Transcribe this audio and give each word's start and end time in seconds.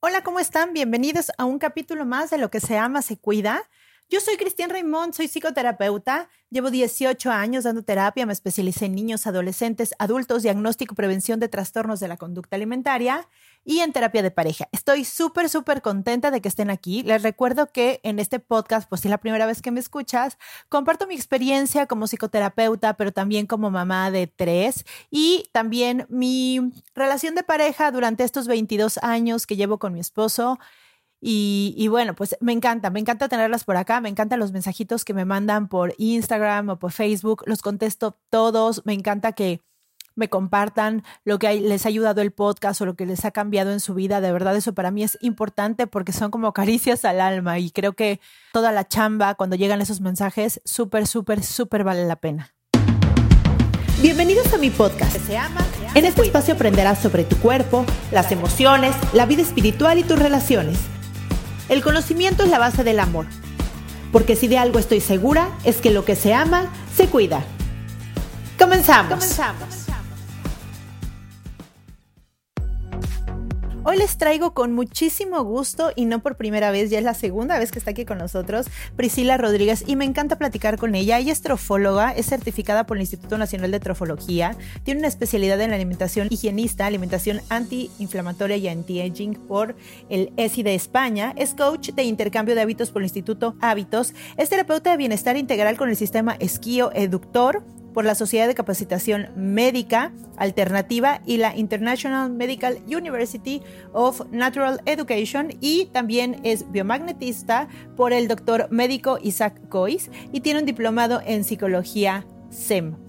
Hola, 0.00 0.22
¿cómo 0.22 0.38
están? 0.38 0.74
Bienvenidos 0.74 1.32
a 1.38 1.44
un 1.44 1.58
capítulo 1.58 2.06
más 2.06 2.30
de 2.30 2.38
Lo 2.38 2.52
que 2.52 2.60
se 2.60 2.78
ama, 2.78 3.02
se 3.02 3.18
cuida. 3.18 3.68
Yo 4.08 4.20
soy 4.20 4.36
Cristian 4.36 4.70
Raimond, 4.70 5.12
soy 5.12 5.26
psicoterapeuta, 5.26 6.28
llevo 6.50 6.70
18 6.70 7.32
años 7.32 7.64
dando 7.64 7.82
terapia, 7.82 8.24
me 8.24 8.32
especialicé 8.32 8.84
en 8.86 8.94
niños, 8.94 9.26
adolescentes, 9.26 9.96
adultos, 9.98 10.44
diagnóstico 10.44 10.94
prevención 10.94 11.40
de 11.40 11.48
trastornos 11.48 11.98
de 11.98 12.06
la 12.06 12.16
conducta 12.16 12.54
alimentaria 12.54 13.28
y 13.68 13.80
en 13.80 13.92
terapia 13.92 14.22
de 14.22 14.30
pareja. 14.30 14.66
Estoy 14.72 15.04
súper, 15.04 15.50
súper 15.50 15.82
contenta 15.82 16.30
de 16.30 16.40
que 16.40 16.48
estén 16.48 16.70
aquí. 16.70 17.02
Les 17.02 17.22
recuerdo 17.22 17.70
que 17.70 18.00
en 18.02 18.18
este 18.18 18.40
podcast, 18.40 18.88
pues 18.88 19.02
si 19.02 19.08
es 19.08 19.10
la 19.10 19.18
primera 19.18 19.44
vez 19.44 19.60
que 19.60 19.70
me 19.70 19.78
escuchas, 19.78 20.38
comparto 20.70 21.06
mi 21.06 21.14
experiencia 21.14 21.84
como 21.86 22.06
psicoterapeuta, 22.06 22.96
pero 22.96 23.12
también 23.12 23.46
como 23.46 23.70
mamá 23.70 24.10
de 24.10 24.26
tres 24.26 24.86
y 25.10 25.50
también 25.52 26.06
mi 26.08 26.72
relación 26.94 27.34
de 27.34 27.42
pareja 27.42 27.92
durante 27.92 28.24
estos 28.24 28.46
22 28.46 29.00
años 29.02 29.46
que 29.46 29.56
llevo 29.56 29.78
con 29.78 29.92
mi 29.92 30.00
esposo. 30.00 30.58
Y, 31.20 31.88
bueno, 31.88 32.14
pues 32.14 32.36
me 32.40 32.52
encanta, 32.52 32.88
me 32.88 33.00
encanta 33.00 33.28
tenerlas 33.28 33.64
por 33.64 33.76
acá, 33.76 34.00
me 34.00 34.08
encantan 34.08 34.38
los 34.38 34.52
mensajitos 34.52 35.04
que 35.04 35.12
me 35.12 35.26
mandan 35.26 35.68
por 35.68 35.94
Instagram 35.98 36.70
o 36.70 36.78
por 36.78 36.92
Facebook, 36.92 37.42
los 37.44 37.60
contesto 37.60 38.16
todos, 38.30 38.82
me 38.86 38.94
encanta 38.94 39.32
que 39.32 39.60
me 40.18 40.28
compartan 40.28 41.04
lo 41.24 41.38
que 41.38 41.60
les 41.60 41.86
ha 41.86 41.88
ayudado 41.88 42.20
el 42.20 42.32
podcast 42.32 42.80
o 42.80 42.86
lo 42.86 42.94
que 42.94 43.06
les 43.06 43.24
ha 43.24 43.30
cambiado 43.30 43.72
en 43.72 43.80
su 43.80 43.94
vida, 43.94 44.20
de 44.20 44.32
verdad 44.32 44.56
eso 44.56 44.74
para 44.74 44.90
mí 44.90 45.04
es 45.04 45.16
importante 45.20 45.86
porque 45.86 46.12
son 46.12 46.30
como 46.30 46.52
caricias 46.52 47.04
al 47.04 47.20
alma 47.20 47.58
y 47.58 47.70
creo 47.70 47.92
que 47.92 48.20
toda 48.52 48.72
la 48.72 48.86
chamba 48.88 49.36
cuando 49.36 49.56
llegan 49.56 49.80
esos 49.80 50.00
mensajes, 50.00 50.60
súper, 50.64 51.06
súper, 51.06 51.42
súper 51.42 51.84
vale 51.84 52.04
la 52.04 52.16
pena. 52.16 52.52
Bienvenidos 54.02 54.52
a 54.52 54.58
mi 54.58 54.70
podcast. 54.70 55.16
Se 55.26 55.36
ama, 55.36 55.64
en 55.94 56.04
este 56.04 56.22
espacio 56.22 56.54
aprenderás 56.54 56.98
sobre 57.00 57.24
tu 57.24 57.36
cuerpo, 57.38 57.84
las 58.12 58.30
emociones, 58.30 58.94
la 59.12 59.26
vida 59.26 59.42
espiritual 59.42 59.98
y 59.98 60.04
tus 60.04 60.18
relaciones. 60.18 60.78
El 61.68 61.82
conocimiento 61.82 62.44
es 62.44 62.50
la 62.50 62.58
base 62.58 62.84
del 62.84 63.00
amor. 63.00 63.26
Porque 64.12 64.36
si 64.36 64.48
de 64.48 64.56
algo 64.56 64.78
estoy 64.78 65.00
segura, 65.00 65.50
es 65.64 65.78
que 65.78 65.90
lo 65.90 66.04
que 66.04 66.16
se 66.16 66.32
ama, 66.32 66.66
se 66.96 67.08
cuida. 67.08 67.44
Comenzamos. 68.56 69.18
Comenzamos. 69.18 69.87
Hoy 73.90 73.96
les 73.96 74.18
traigo 74.18 74.52
con 74.52 74.74
muchísimo 74.74 75.42
gusto 75.44 75.92
y 75.96 76.04
no 76.04 76.18
por 76.18 76.36
primera 76.36 76.70
vez, 76.70 76.90
ya 76.90 76.98
es 76.98 77.04
la 77.04 77.14
segunda 77.14 77.58
vez 77.58 77.72
que 77.72 77.78
está 77.78 77.92
aquí 77.92 78.04
con 78.04 78.18
nosotros, 78.18 78.66
Priscila 78.96 79.38
Rodríguez 79.38 79.82
y 79.86 79.96
me 79.96 80.04
encanta 80.04 80.36
platicar 80.36 80.76
con 80.76 80.94
ella. 80.94 81.18
Ella 81.18 81.32
es 81.32 81.40
trofóloga, 81.40 82.12
es 82.12 82.26
certificada 82.26 82.84
por 82.84 82.98
el 82.98 83.04
Instituto 83.04 83.38
Nacional 83.38 83.70
de 83.70 83.80
Trofología, 83.80 84.54
tiene 84.82 85.00
una 85.00 85.08
especialidad 85.08 85.58
en 85.62 85.72
alimentación 85.72 86.28
higienista, 86.30 86.84
alimentación 86.84 87.40
antiinflamatoria 87.48 88.58
y 88.58 88.68
anti-aging 88.68 89.36
por 89.48 89.74
el 90.10 90.34
ESI 90.36 90.64
de 90.64 90.74
España, 90.74 91.32
es 91.38 91.54
coach 91.54 91.92
de 91.92 92.02
intercambio 92.02 92.54
de 92.54 92.60
hábitos 92.60 92.90
por 92.90 93.00
el 93.00 93.06
Instituto 93.06 93.56
Hábitos, 93.62 94.12
es 94.36 94.50
terapeuta 94.50 94.90
de 94.90 94.98
bienestar 94.98 95.38
integral 95.38 95.78
con 95.78 95.88
el 95.88 95.96
sistema 95.96 96.36
Esquio 96.40 96.90
Eductor, 96.92 97.64
por 97.98 98.04
la 98.04 98.14
Sociedad 98.14 98.46
de 98.46 98.54
Capacitación 98.54 99.30
Médica 99.34 100.12
Alternativa 100.36 101.20
y 101.26 101.38
la 101.38 101.56
International 101.56 102.30
Medical 102.30 102.78
University 102.86 103.60
of 103.92 104.22
Natural 104.30 104.80
Education 104.86 105.48
y 105.60 105.86
también 105.86 106.40
es 106.44 106.70
biomagnetista 106.70 107.66
por 107.96 108.12
el 108.12 108.28
doctor 108.28 108.68
médico 108.70 109.18
Isaac 109.20 109.68
Cois 109.68 110.12
y 110.30 110.42
tiene 110.42 110.60
un 110.60 110.66
diplomado 110.66 111.20
en 111.26 111.42
psicología 111.42 112.24
SEM. 112.50 113.07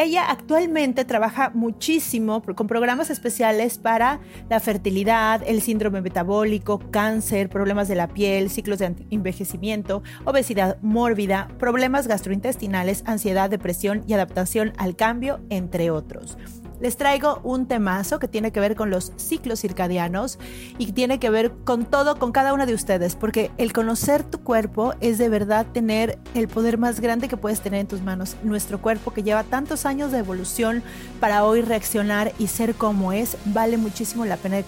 Ella 0.00 0.30
actualmente 0.30 1.04
trabaja 1.04 1.50
muchísimo 1.52 2.42
con 2.42 2.66
programas 2.66 3.10
especiales 3.10 3.76
para 3.76 4.18
la 4.48 4.58
fertilidad, 4.58 5.42
el 5.46 5.60
síndrome 5.60 6.00
metabólico, 6.00 6.78
cáncer, 6.90 7.50
problemas 7.50 7.86
de 7.86 7.96
la 7.96 8.08
piel, 8.08 8.48
ciclos 8.48 8.78
de 8.78 8.94
envejecimiento, 9.10 10.02
obesidad 10.24 10.78
mórbida, 10.80 11.48
problemas 11.58 12.06
gastrointestinales, 12.08 13.02
ansiedad, 13.04 13.50
depresión 13.50 14.02
y 14.06 14.14
adaptación 14.14 14.72
al 14.78 14.96
cambio, 14.96 15.40
entre 15.50 15.90
otros 15.90 16.38
les 16.80 16.96
traigo 16.96 17.40
un 17.44 17.66
temazo 17.66 18.18
que 18.18 18.28
tiene 18.28 18.52
que 18.52 18.60
ver 18.60 18.74
con 18.74 18.90
los 18.90 19.12
ciclos 19.16 19.60
circadianos 19.60 20.38
y 20.78 20.92
tiene 20.92 21.18
que 21.18 21.30
ver 21.30 21.52
con 21.64 21.84
todo, 21.84 22.18
con 22.18 22.32
cada 22.32 22.52
una 22.52 22.66
de 22.66 22.74
ustedes, 22.74 23.16
porque 23.16 23.50
el 23.58 23.72
conocer 23.72 24.24
tu 24.24 24.40
cuerpo 24.40 24.94
es 25.00 25.18
de 25.18 25.28
verdad 25.28 25.66
tener 25.72 26.18
el 26.34 26.48
poder 26.48 26.78
más 26.78 27.00
grande 27.00 27.28
que 27.28 27.36
puedes 27.36 27.60
tener 27.60 27.80
en 27.80 27.86
tus 27.86 28.02
manos. 28.02 28.36
Nuestro 28.42 28.80
cuerpo 28.80 29.12
que 29.12 29.22
lleva 29.22 29.44
tantos 29.44 29.86
años 29.86 30.12
de 30.12 30.18
evolución 30.18 30.82
para 31.20 31.44
hoy 31.44 31.62
reaccionar 31.62 32.32
y 32.38 32.46
ser 32.46 32.74
como 32.74 33.12
es, 33.12 33.36
vale 33.46 33.76
muchísimo 33.76 34.24
la 34.24 34.36
pena 34.36 34.56
de 34.56 34.64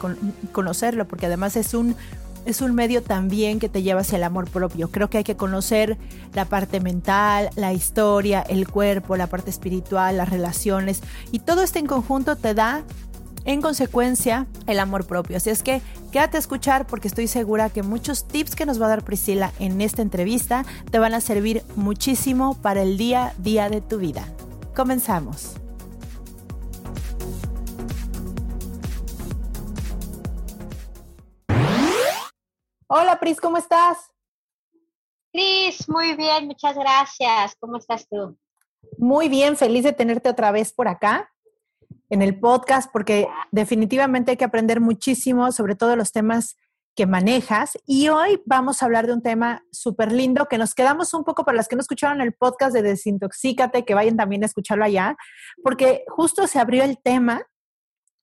conocerlo, 0.52 1.06
porque 1.08 1.26
además 1.26 1.56
es 1.56 1.74
un 1.74 1.96
es 2.44 2.60
un 2.60 2.74
medio 2.74 3.02
también 3.02 3.58
que 3.58 3.68
te 3.68 3.82
lleva 3.82 4.00
hacia 4.00 4.16
el 4.16 4.24
amor 4.24 4.48
propio. 4.48 4.90
Creo 4.90 5.08
que 5.08 5.18
hay 5.18 5.24
que 5.24 5.36
conocer 5.36 5.96
la 6.34 6.44
parte 6.44 6.80
mental, 6.80 7.50
la 7.56 7.72
historia, 7.72 8.42
el 8.42 8.68
cuerpo, 8.68 9.16
la 9.16 9.26
parte 9.26 9.50
espiritual, 9.50 10.16
las 10.16 10.30
relaciones 10.30 11.02
y 11.30 11.40
todo 11.40 11.62
este 11.62 11.78
en 11.78 11.86
conjunto 11.86 12.36
te 12.36 12.54
da 12.54 12.82
en 13.44 13.60
consecuencia 13.60 14.46
el 14.66 14.78
amor 14.78 15.06
propio. 15.06 15.36
Así 15.36 15.50
es 15.50 15.62
que 15.62 15.82
quédate 16.10 16.36
a 16.36 16.40
escuchar 16.40 16.86
porque 16.86 17.08
estoy 17.08 17.26
segura 17.26 17.70
que 17.70 17.82
muchos 17.82 18.26
tips 18.26 18.54
que 18.54 18.66
nos 18.66 18.80
va 18.80 18.86
a 18.86 18.90
dar 18.90 19.04
Priscila 19.04 19.52
en 19.58 19.80
esta 19.80 20.02
entrevista 20.02 20.64
te 20.90 20.98
van 20.98 21.14
a 21.14 21.20
servir 21.20 21.62
muchísimo 21.76 22.54
para 22.60 22.82
el 22.82 22.96
día 22.96 23.28
a 23.28 23.34
día 23.38 23.68
de 23.68 23.80
tu 23.80 23.98
vida. 23.98 24.24
Comenzamos. 24.74 25.61
Hola 32.94 33.18
Pris, 33.18 33.40
¿cómo 33.40 33.56
estás? 33.56 33.96
Pris, 35.32 35.88
muy 35.88 36.14
bien, 36.14 36.46
muchas 36.46 36.76
gracias. 36.76 37.56
¿Cómo 37.58 37.78
estás 37.78 38.06
tú? 38.06 38.36
Muy 38.98 39.30
bien, 39.30 39.56
feliz 39.56 39.84
de 39.84 39.94
tenerte 39.94 40.28
otra 40.28 40.52
vez 40.52 40.74
por 40.74 40.88
acá 40.88 41.32
en 42.10 42.20
el 42.20 42.38
podcast 42.38 42.92
porque 42.92 43.28
definitivamente 43.50 44.32
hay 44.32 44.36
que 44.36 44.44
aprender 44.44 44.82
muchísimo 44.82 45.52
sobre 45.52 45.74
todos 45.74 45.96
los 45.96 46.12
temas 46.12 46.58
que 46.94 47.06
manejas. 47.06 47.78
Y 47.86 48.08
hoy 48.08 48.42
vamos 48.44 48.82
a 48.82 48.84
hablar 48.84 49.06
de 49.06 49.14
un 49.14 49.22
tema 49.22 49.64
súper 49.72 50.12
lindo 50.12 50.44
que 50.44 50.58
nos 50.58 50.74
quedamos 50.74 51.14
un 51.14 51.24
poco 51.24 51.46
para 51.46 51.56
las 51.56 51.68
que 51.68 51.76
no 51.76 51.80
escucharon 51.80 52.20
el 52.20 52.34
podcast 52.34 52.74
de 52.74 52.82
Desintoxícate, 52.82 53.86
que 53.86 53.94
vayan 53.94 54.18
también 54.18 54.42
a 54.42 54.46
escucharlo 54.46 54.84
allá, 54.84 55.16
porque 55.64 56.04
justo 56.08 56.46
se 56.46 56.58
abrió 56.58 56.84
el 56.84 56.98
tema 57.02 57.46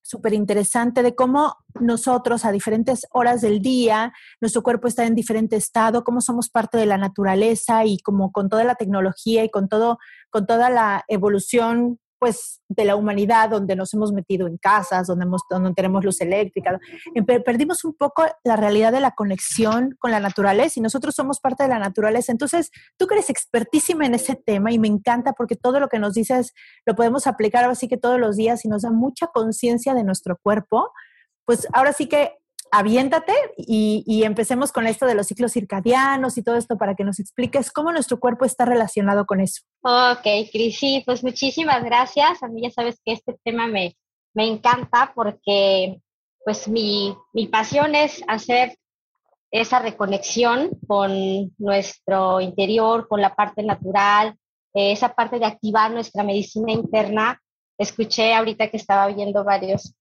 súper 0.02 0.34
interesante 0.34 1.02
de 1.02 1.14
cómo 1.14 1.56
nosotros 1.80 2.44
a 2.44 2.52
diferentes 2.52 3.06
horas 3.10 3.40
del 3.40 3.60
día, 3.60 4.12
nuestro 4.40 4.62
cuerpo 4.62 4.88
está 4.88 5.06
en 5.06 5.14
diferente 5.14 5.56
estado, 5.56 6.04
cómo 6.04 6.20
somos 6.20 6.48
parte 6.48 6.78
de 6.78 6.86
la 6.86 6.98
naturaleza 6.98 7.84
y 7.84 7.98
como 7.98 8.32
con 8.32 8.48
toda 8.48 8.64
la 8.64 8.74
tecnología 8.74 9.44
y 9.44 9.50
con 9.50 9.68
todo, 9.68 9.98
con 10.30 10.46
toda 10.46 10.70
la 10.70 11.04
evolución 11.08 11.98
pues 12.20 12.60
de 12.68 12.84
la 12.84 12.96
humanidad 12.96 13.48
donde 13.48 13.74
nos 13.74 13.94
hemos 13.94 14.12
metido 14.12 14.46
en 14.46 14.58
casas, 14.58 15.06
donde, 15.06 15.24
hemos, 15.24 15.40
donde 15.48 15.72
tenemos 15.72 16.04
luz 16.04 16.20
eléctrica. 16.20 16.78
Perdimos 17.44 17.82
un 17.84 17.94
poco 17.94 18.26
la 18.44 18.56
realidad 18.56 18.92
de 18.92 19.00
la 19.00 19.12
conexión 19.12 19.96
con 19.98 20.10
la 20.10 20.20
naturaleza 20.20 20.78
y 20.78 20.82
nosotros 20.82 21.14
somos 21.14 21.40
parte 21.40 21.62
de 21.62 21.70
la 21.70 21.78
naturaleza. 21.78 22.30
Entonces, 22.30 22.70
tú 22.98 23.06
eres 23.10 23.30
expertísima 23.30 24.04
en 24.04 24.14
ese 24.14 24.36
tema 24.36 24.70
y 24.70 24.78
me 24.78 24.86
encanta 24.86 25.32
porque 25.32 25.56
todo 25.56 25.80
lo 25.80 25.88
que 25.88 25.98
nos 25.98 26.12
dices 26.12 26.52
lo 26.84 26.94
podemos 26.94 27.26
aplicar 27.26 27.64
así 27.64 27.88
que 27.88 27.96
todos 27.96 28.20
los 28.20 28.36
días 28.36 28.66
y 28.66 28.68
nos 28.68 28.82
da 28.82 28.90
mucha 28.90 29.28
conciencia 29.28 29.94
de 29.94 30.04
nuestro 30.04 30.38
cuerpo. 30.42 30.92
Pues 31.46 31.66
ahora 31.72 31.94
sí 31.94 32.06
que 32.06 32.39
aviéntate 32.72 33.32
y, 33.56 34.22
empecemos 34.24 34.72
con 34.72 34.86
esto 34.86 35.06
de 35.06 35.14
los 35.14 35.26
ciclos 35.26 35.52
circadianos 35.52 36.38
y 36.38 36.42
todo 36.42 36.56
esto 36.56 36.76
para 36.76 36.94
que 36.94 37.04
nos 37.04 37.18
expliques 37.18 37.72
cómo 37.72 37.92
nuestro 37.92 38.20
cuerpo 38.20 38.44
está 38.44 38.64
relacionado 38.64 39.26
con 39.26 39.40
eso. 39.40 39.62
Ok, 39.82 40.50
Cris, 40.52 40.78
sí, 40.78 41.02
pues 41.04 41.24
muchísimas 41.24 41.82
gracias. 41.82 42.42
A 42.42 42.48
mí 42.48 42.62
ya 42.62 42.70
sabes 42.70 43.00
que 43.04 43.12
este 43.12 43.36
tema 43.44 43.66
me, 43.66 43.96
me 44.34 44.46
encanta 44.46 45.12
porque 45.14 46.00
pues 46.44 46.68
mi, 46.68 47.16
mi 47.32 47.48
pasión 47.48 47.94
es 47.94 48.22
hacer 48.28 48.76
esa 49.50 49.80
reconexión 49.80 50.70
con 50.86 51.52
nuestro 51.58 52.40
interior, 52.40 53.08
con 53.08 53.20
la 53.20 53.34
parte 53.34 53.62
natural, 53.62 54.36
eh, 54.74 54.92
esa 54.92 55.12
parte 55.12 55.38
de 55.38 55.46
activar 55.46 55.90
nuestra 55.90 56.22
medicina 56.22 56.72
interna. 56.72 57.40
Escuché 57.78 58.34
ahorita 58.34 58.68
que 58.68 58.76
estaba 58.76 59.08
viendo 59.08 59.42
varios, 59.42 59.94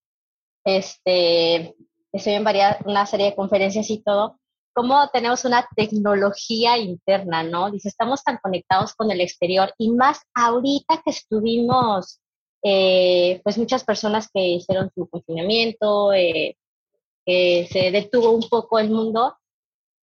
este, 0.64 1.76
estoy 2.12 2.34
en 2.34 2.44
varias, 2.44 2.78
una 2.86 3.06
serie 3.06 3.28
de 3.28 3.36
conferencias 3.36 3.90
y 3.90 4.02
todo, 4.02 4.40
cómo 4.74 5.10
tenemos 5.10 5.46
una 5.46 5.68
tecnología 5.76 6.78
interna, 6.78 7.44
¿no? 7.44 7.72
Dice, 7.72 7.90
estamos 7.90 8.24
tan 8.24 8.38
conectados 8.38 8.94
con 8.96 9.12
el 9.12 9.22
exterior 9.22 9.74
y 9.78 9.92
más 9.92 10.22
ahorita 10.34 11.02
que 11.04 11.12
estuvimos, 11.12 12.22
eh, 12.64 13.42
pues 13.44 13.58
muchas 13.58 13.84
personas 13.84 14.30
que 14.34 14.42
hicieron 14.42 14.92
su 14.94 15.08
confinamiento, 15.10 16.14
eh, 16.14 16.58
que 17.26 17.68
se 17.72 17.92
detuvo 17.92 18.32
un 18.32 18.48
poco 18.50 18.80
el 18.80 18.90
mundo, 18.90 19.38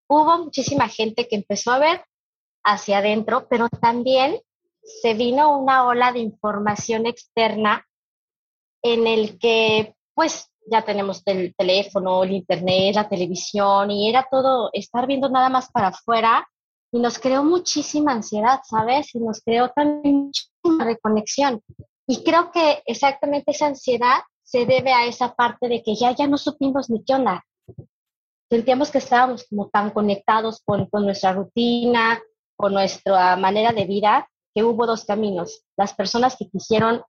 hubo 0.07 0.37
muchísima 0.45 0.87
gente 0.87 1.27
que 1.27 1.37
empezó 1.37 1.71
a 1.71 1.79
ver 1.79 2.05
hacia 2.63 2.99
adentro, 2.99 3.47
pero 3.49 3.69
también 3.81 4.39
se 4.83 5.13
vino 5.13 5.57
una 5.57 5.85
ola 5.85 6.11
de 6.11 6.19
información 6.19 7.05
externa 7.05 7.85
en 8.83 9.07
el 9.07 9.37
que 9.37 9.95
pues 10.13 10.49
ya 10.69 10.83
tenemos 10.83 11.21
el 11.25 11.55
teléfono, 11.55 12.23
el 12.23 12.31
internet, 12.31 12.95
la 12.95 13.09
televisión 13.09 13.91
y 13.91 14.09
era 14.09 14.27
todo 14.29 14.69
estar 14.73 15.07
viendo 15.07 15.29
nada 15.29 15.49
más 15.49 15.71
para 15.71 15.87
afuera 15.87 16.47
y 16.91 16.99
nos 16.99 17.19
creó 17.19 17.43
muchísima 17.43 18.11
ansiedad, 18.11 18.59
¿sabes? 18.63 19.13
Y 19.13 19.19
nos 19.19 19.41
creó 19.41 19.69
también 19.69 20.25
muchísima 20.25 20.85
reconexión. 20.85 21.61
Y 22.07 22.23
creo 22.23 22.51
que 22.51 22.81
exactamente 22.85 23.51
esa 23.51 23.67
ansiedad 23.67 24.19
se 24.43 24.65
debe 24.65 24.93
a 24.93 25.05
esa 25.05 25.33
parte 25.35 25.67
de 25.67 25.83
que 25.83 25.95
ya, 25.95 26.15
ya 26.15 26.27
no 26.27 26.37
supimos 26.37 26.89
ni 26.89 27.03
qué 27.03 27.15
onda. 27.15 27.43
Sentíamos 28.49 28.91
que 28.91 28.99
estábamos 28.99 29.45
como 29.49 29.67
tan 29.67 29.91
conectados 29.91 30.61
con, 30.63 30.85
con 30.85 31.03
nuestra 31.03 31.33
rutina, 31.33 32.21
con 32.55 32.73
nuestra 32.73 33.35
manera 33.35 33.73
de 33.73 33.85
vida, 33.85 34.29
que 34.55 34.63
hubo 34.63 34.85
dos 34.85 35.03
caminos. 35.03 35.65
Las 35.75 35.93
personas 35.93 36.37
que 36.37 36.49
quisieron 36.49 37.03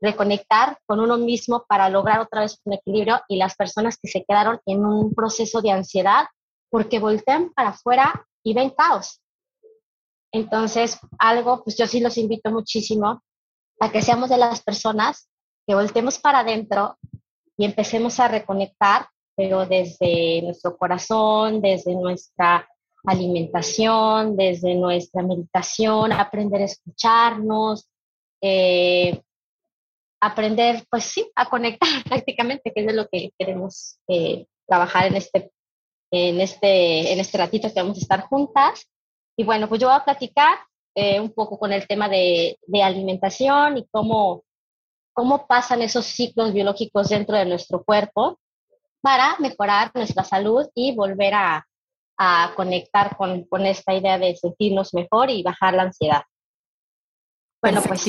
reconectar 0.00 0.78
con 0.86 1.00
uno 1.00 1.18
mismo 1.18 1.64
para 1.68 1.88
lograr 1.88 2.20
otra 2.20 2.42
vez 2.42 2.58
un 2.64 2.74
equilibrio 2.74 3.20
y 3.28 3.36
las 3.36 3.54
personas 3.54 3.98
que 4.00 4.08
se 4.08 4.24
quedaron 4.24 4.58
en 4.66 4.84
un 4.84 5.14
proceso 5.14 5.60
de 5.60 5.70
ansiedad 5.70 6.26
porque 6.70 6.98
voltean 6.98 7.52
para 7.52 7.70
afuera 7.70 8.26
y 8.42 8.54
ven 8.54 8.70
caos. 8.70 9.20
Entonces, 10.32 10.98
algo, 11.18 11.62
pues 11.64 11.76
yo 11.76 11.86
sí 11.86 12.00
los 12.00 12.16
invito 12.16 12.50
muchísimo 12.50 13.22
a 13.80 13.90
que 13.90 14.02
seamos 14.02 14.30
de 14.30 14.38
las 14.38 14.62
personas 14.62 15.28
que 15.66 15.74
voltemos 15.74 16.18
para 16.18 16.40
adentro 16.40 16.96
y 17.56 17.64
empecemos 17.64 18.20
a 18.20 18.28
reconectar, 18.28 19.08
pero 19.36 19.66
desde 19.66 20.42
nuestro 20.42 20.76
corazón, 20.76 21.60
desde 21.60 21.94
nuestra 21.94 22.66
alimentación, 23.04 24.36
desde 24.36 24.74
nuestra 24.74 25.22
meditación, 25.22 26.12
aprender 26.12 26.62
a 26.62 26.66
escucharnos, 26.66 27.88
eh, 28.40 29.20
aprender, 30.20 30.84
pues 30.90 31.04
sí, 31.04 31.30
a 31.34 31.48
conectar 31.48 31.88
prácticamente, 32.04 32.72
que 32.72 32.80
es 32.80 32.86
de 32.86 32.92
lo 32.92 33.08
que 33.08 33.30
queremos 33.38 33.98
eh, 34.08 34.46
trabajar 34.66 35.06
en 35.06 35.16
este, 35.16 35.50
en, 36.12 36.40
este, 36.40 37.12
en 37.12 37.20
este 37.20 37.38
ratito 37.38 37.68
que 37.72 37.80
vamos 37.80 37.98
a 37.98 38.00
estar 38.00 38.22
juntas. 38.22 38.86
Y 39.36 39.44
bueno, 39.44 39.68
pues 39.68 39.80
yo 39.80 39.88
voy 39.88 39.96
a 39.96 40.04
platicar 40.04 40.58
eh, 40.94 41.20
un 41.20 41.32
poco 41.32 41.58
con 41.58 41.72
el 41.72 41.86
tema 41.86 42.08
de, 42.08 42.58
de 42.66 42.82
alimentación 42.82 43.78
y 43.78 43.86
cómo 43.90 44.44
cómo 45.12 45.46
pasan 45.46 45.82
esos 45.82 46.06
ciclos 46.06 46.52
biológicos 46.52 47.10
dentro 47.10 47.36
de 47.36 47.44
nuestro 47.44 47.84
cuerpo 47.84 48.38
para 49.02 49.36
mejorar 49.38 49.90
nuestra 49.94 50.24
salud 50.24 50.66
y 50.74 50.94
volver 50.94 51.34
a, 51.34 51.66
conectar 52.54 53.16
con, 53.16 53.46
esta 53.64 53.94
idea 53.94 54.18
de 54.18 54.36
sentirnos 54.36 54.92
mejor 54.92 55.30
y 55.30 55.42
bajar 55.42 55.72
la 55.72 55.84
ansiedad. 55.84 56.22
Bueno, 57.62 57.80
pues. 57.80 58.02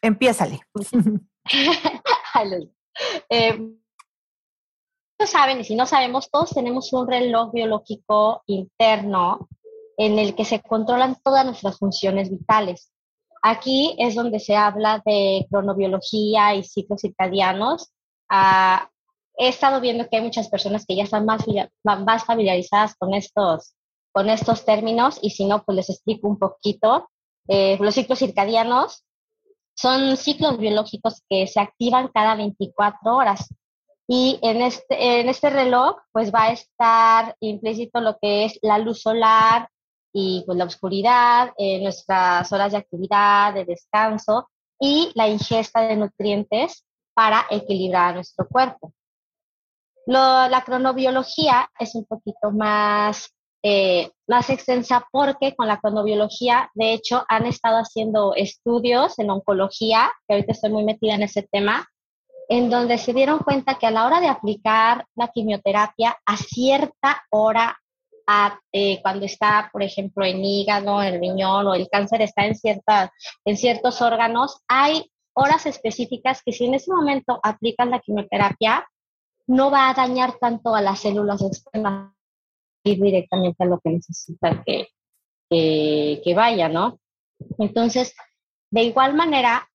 Empiézale. 0.00 0.60
eh, 3.30 3.58
saben, 5.26 5.60
y 5.60 5.64
si 5.64 5.74
no 5.74 5.86
sabemos, 5.86 6.30
todos 6.30 6.50
tenemos 6.50 6.92
un 6.92 7.06
reloj 7.06 7.52
biológico 7.52 8.42
interno 8.46 9.48
en 9.96 10.18
el 10.18 10.34
que 10.34 10.44
se 10.44 10.60
controlan 10.60 11.16
todas 11.22 11.44
nuestras 11.44 11.78
funciones 11.78 12.30
vitales. 12.30 12.92
Aquí 13.42 13.94
es 13.98 14.14
donde 14.14 14.40
se 14.40 14.56
habla 14.56 15.02
de 15.04 15.46
cronobiología 15.50 16.54
y 16.54 16.64
ciclos 16.64 17.00
circadianos. 17.00 17.92
Ah, 18.28 18.88
he 19.36 19.48
estado 19.48 19.80
viendo 19.80 20.08
que 20.08 20.16
hay 20.16 20.22
muchas 20.22 20.48
personas 20.48 20.84
que 20.86 20.96
ya 20.96 21.04
están 21.04 21.24
más, 21.24 21.44
más 21.84 22.24
familiarizadas 22.24 22.94
con 22.96 23.14
estos, 23.14 23.74
con 24.12 24.28
estos 24.28 24.64
términos 24.64 25.18
y 25.22 25.30
si 25.30 25.46
no, 25.46 25.62
pues 25.64 25.76
les 25.76 25.90
explico 25.90 26.28
un 26.28 26.38
poquito. 26.38 27.08
Eh, 27.48 27.78
los 27.80 27.94
ciclos 27.94 28.18
circadianos 28.18 29.04
son 29.80 30.16
ciclos 30.16 30.58
biológicos 30.58 31.22
que 31.28 31.46
se 31.46 31.60
activan 31.60 32.08
cada 32.08 32.34
24 32.34 33.14
horas. 33.14 33.48
Y 34.08 34.38
en 34.42 34.62
este, 34.62 35.20
en 35.20 35.28
este 35.28 35.50
reloj, 35.50 35.96
pues 36.12 36.32
va 36.34 36.44
a 36.44 36.52
estar 36.52 37.36
implícito 37.40 38.00
lo 38.00 38.16
que 38.20 38.46
es 38.46 38.58
la 38.62 38.78
luz 38.78 39.02
solar, 39.02 39.68
y 40.12 40.42
pues 40.46 40.58
la 40.58 40.64
oscuridad, 40.64 41.52
eh, 41.58 41.80
nuestras 41.82 42.50
horas 42.52 42.72
de 42.72 42.78
actividad, 42.78 43.54
de 43.54 43.64
descanso 43.64 44.48
y 44.80 45.12
la 45.14 45.28
ingesta 45.28 45.82
de 45.82 45.96
nutrientes 45.96 46.84
para 47.14 47.46
equilibrar 47.50 48.14
nuestro 48.14 48.46
cuerpo. 48.48 48.92
la 50.06 50.62
cronobiología 50.64 51.70
es 51.78 51.94
un 51.94 52.04
poquito 52.06 52.50
más, 52.50 53.30
eh, 53.62 54.10
más 54.28 54.50
extensa 54.50 55.06
porque 55.10 55.54
con 55.56 55.66
la 55.66 55.80
cronobiología, 55.80 56.70
de 56.74 56.92
hecho, 56.92 57.24
han 57.28 57.46
estado 57.46 57.78
haciendo 57.78 58.34
estudios 58.34 59.18
en 59.18 59.30
oncología, 59.30 60.12
que 60.26 60.34
ahorita 60.34 60.52
estoy 60.52 60.70
muy 60.70 60.84
metida 60.84 61.14
en 61.14 61.22
ese 61.22 61.42
tema, 61.42 61.86
en 62.48 62.70
donde 62.70 62.98
se 62.98 63.12
dieron 63.12 63.40
cuenta 63.40 63.78
que 63.78 63.86
a 63.86 63.90
la 63.90 64.06
hora 64.06 64.20
de 64.20 64.28
aplicar 64.28 65.06
la 65.16 65.28
quimioterapia 65.28 66.16
a 66.24 66.36
cierta 66.36 67.22
hora 67.30 67.76
eh, 68.72 69.00
cuando 69.02 69.24
está, 69.24 69.70
por 69.72 69.82
ejemplo, 69.82 70.24
en 70.24 70.44
hígado, 70.44 71.02
el 71.02 71.18
riñón 71.18 71.66
o 71.66 71.74
el 71.74 71.88
cáncer 71.88 72.22
está 72.22 72.46
en, 72.46 72.54
cierta, 72.54 73.10
en 73.44 73.56
ciertos 73.56 74.02
órganos, 74.02 74.60
hay 74.68 75.10
horas 75.34 75.66
específicas 75.66 76.42
que 76.44 76.52
si 76.52 76.66
en 76.66 76.74
ese 76.74 76.92
momento 76.92 77.40
aplicas 77.42 77.88
la 77.88 78.00
quimioterapia, 78.00 78.86
no 79.46 79.70
va 79.70 79.88
a 79.88 79.94
dañar 79.94 80.34
tanto 80.38 80.74
a 80.74 80.82
las 80.82 81.00
células 81.00 81.40
externas 81.40 82.12
ir 82.88 83.00
directamente 83.00 83.64
a 83.64 83.66
lo 83.66 83.78
que 83.80 83.90
necesita 83.90 84.62
que, 84.64 84.88
que, 85.50 86.34
vaya, 86.34 86.68
¿no? 86.68 86.98
Entonces, 87.58 88.14
de 88.70 88.82
igual 88.82 89.14
manera, 89.14 89.68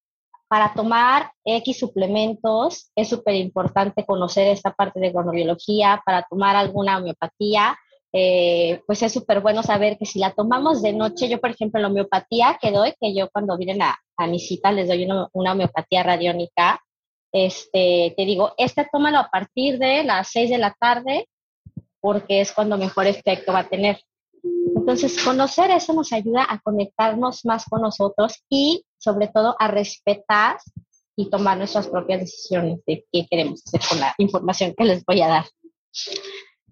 para 0.48 0.74
tomar 0.74 1.32
X 1.44 1.80
suplementos 1.80 2.92
es 2.96 3.10
súper 3.10 3.36
importante 3.36 4.06
conocer 4.06 4.48
esta 4.48 4.74
parte 4.74 5.00
de 5.00 5.12
cronobiología, 5.12 6.02
para 6.06 6.24
tomar 6.30 6.56
alguna 6.56 6.98
homeopatía, 6.98 7.78
eh, 8.16 8.82
pues 8.86 9.02
es 9.02 9.12
súper 9.12 9.42
bueno 9.42 9.64
saber 9.64 9.98
que 9.98 10.06
si 10.06 10.20
la 10.20 10.32
tomamos 10.34 10.84
de 10.84 10.94
noche, 10.94 11.28
yo 11.28 11.42
por 11.42 11.50
ejemplo 11.50 11.82
la 11.82 11.88
homeopatía 11.88 12.60
que 12.62 12.72
doy, 12.72 12.94
que 13.02 13.16
yo 13.16 13.28
cuando 13.32 13.58
vienen 13.58 13.82
a, 13.82 13.98
a 14.18 14.28
mi 14.28 14.40
cita 14.40 14.72
les 14.72 14.88
doy 14.88 15.06
una, 15.06 15.28
homeopatía 15.34 16.04
radiónica, 16.04 16.80
este, 17.32 18.14
te 18.16 18.26
digo, 18.26 18.54
esta 18.58 18.88
tómalo 18.92 19.18
a 19.18 19.30
partir 19.32 19.80
de 19.80 20.04
las 20.04 20.30
6 20.30 20.52
de 20.52 20.58
la 20.60 20.76
tarde 20.80 21.28
porque 22.04 22.42
es 22.42 22.52
cuando 22.52 22.78
mejor 22.78 23.08
efecto 23.08 23.54
va 23.54 23.60
a 23.60 23.70
tener. 23.70 23.98
Entonces, 24.76 25.24
conocer 25.24 25.72
eso 25.72 25.94
nos 25.94 26.12
ayuda 26.12 26.46
a 26.50 26.60
conectarnos 26.60 27.46
más 27.46 27.64
con 27.64 27.82
nosotros 27.82 28.44
y 28.50 28.84
sobre 28.98 29.30
todo 29.30 29.56
a 29.58 29.70
respetar 29.70 30.58
y 31.16 31.30
tomar 31.30 31.58
nuestras 31.58 31.88
propias 31.88 32.20
decisiones 32.20 32.82
de 32.86 33.06
qué 33.10 33.26
queremos 33.32 33.64
hacer 33.66 33.80
con 33.88 34.02
la 34.02 34.14
información 34.18 34.74
que 34.78 34.84
les 34.84 35.06
voy 35.06 35.22
a 35.22 35.28
dar. 35.30 35.46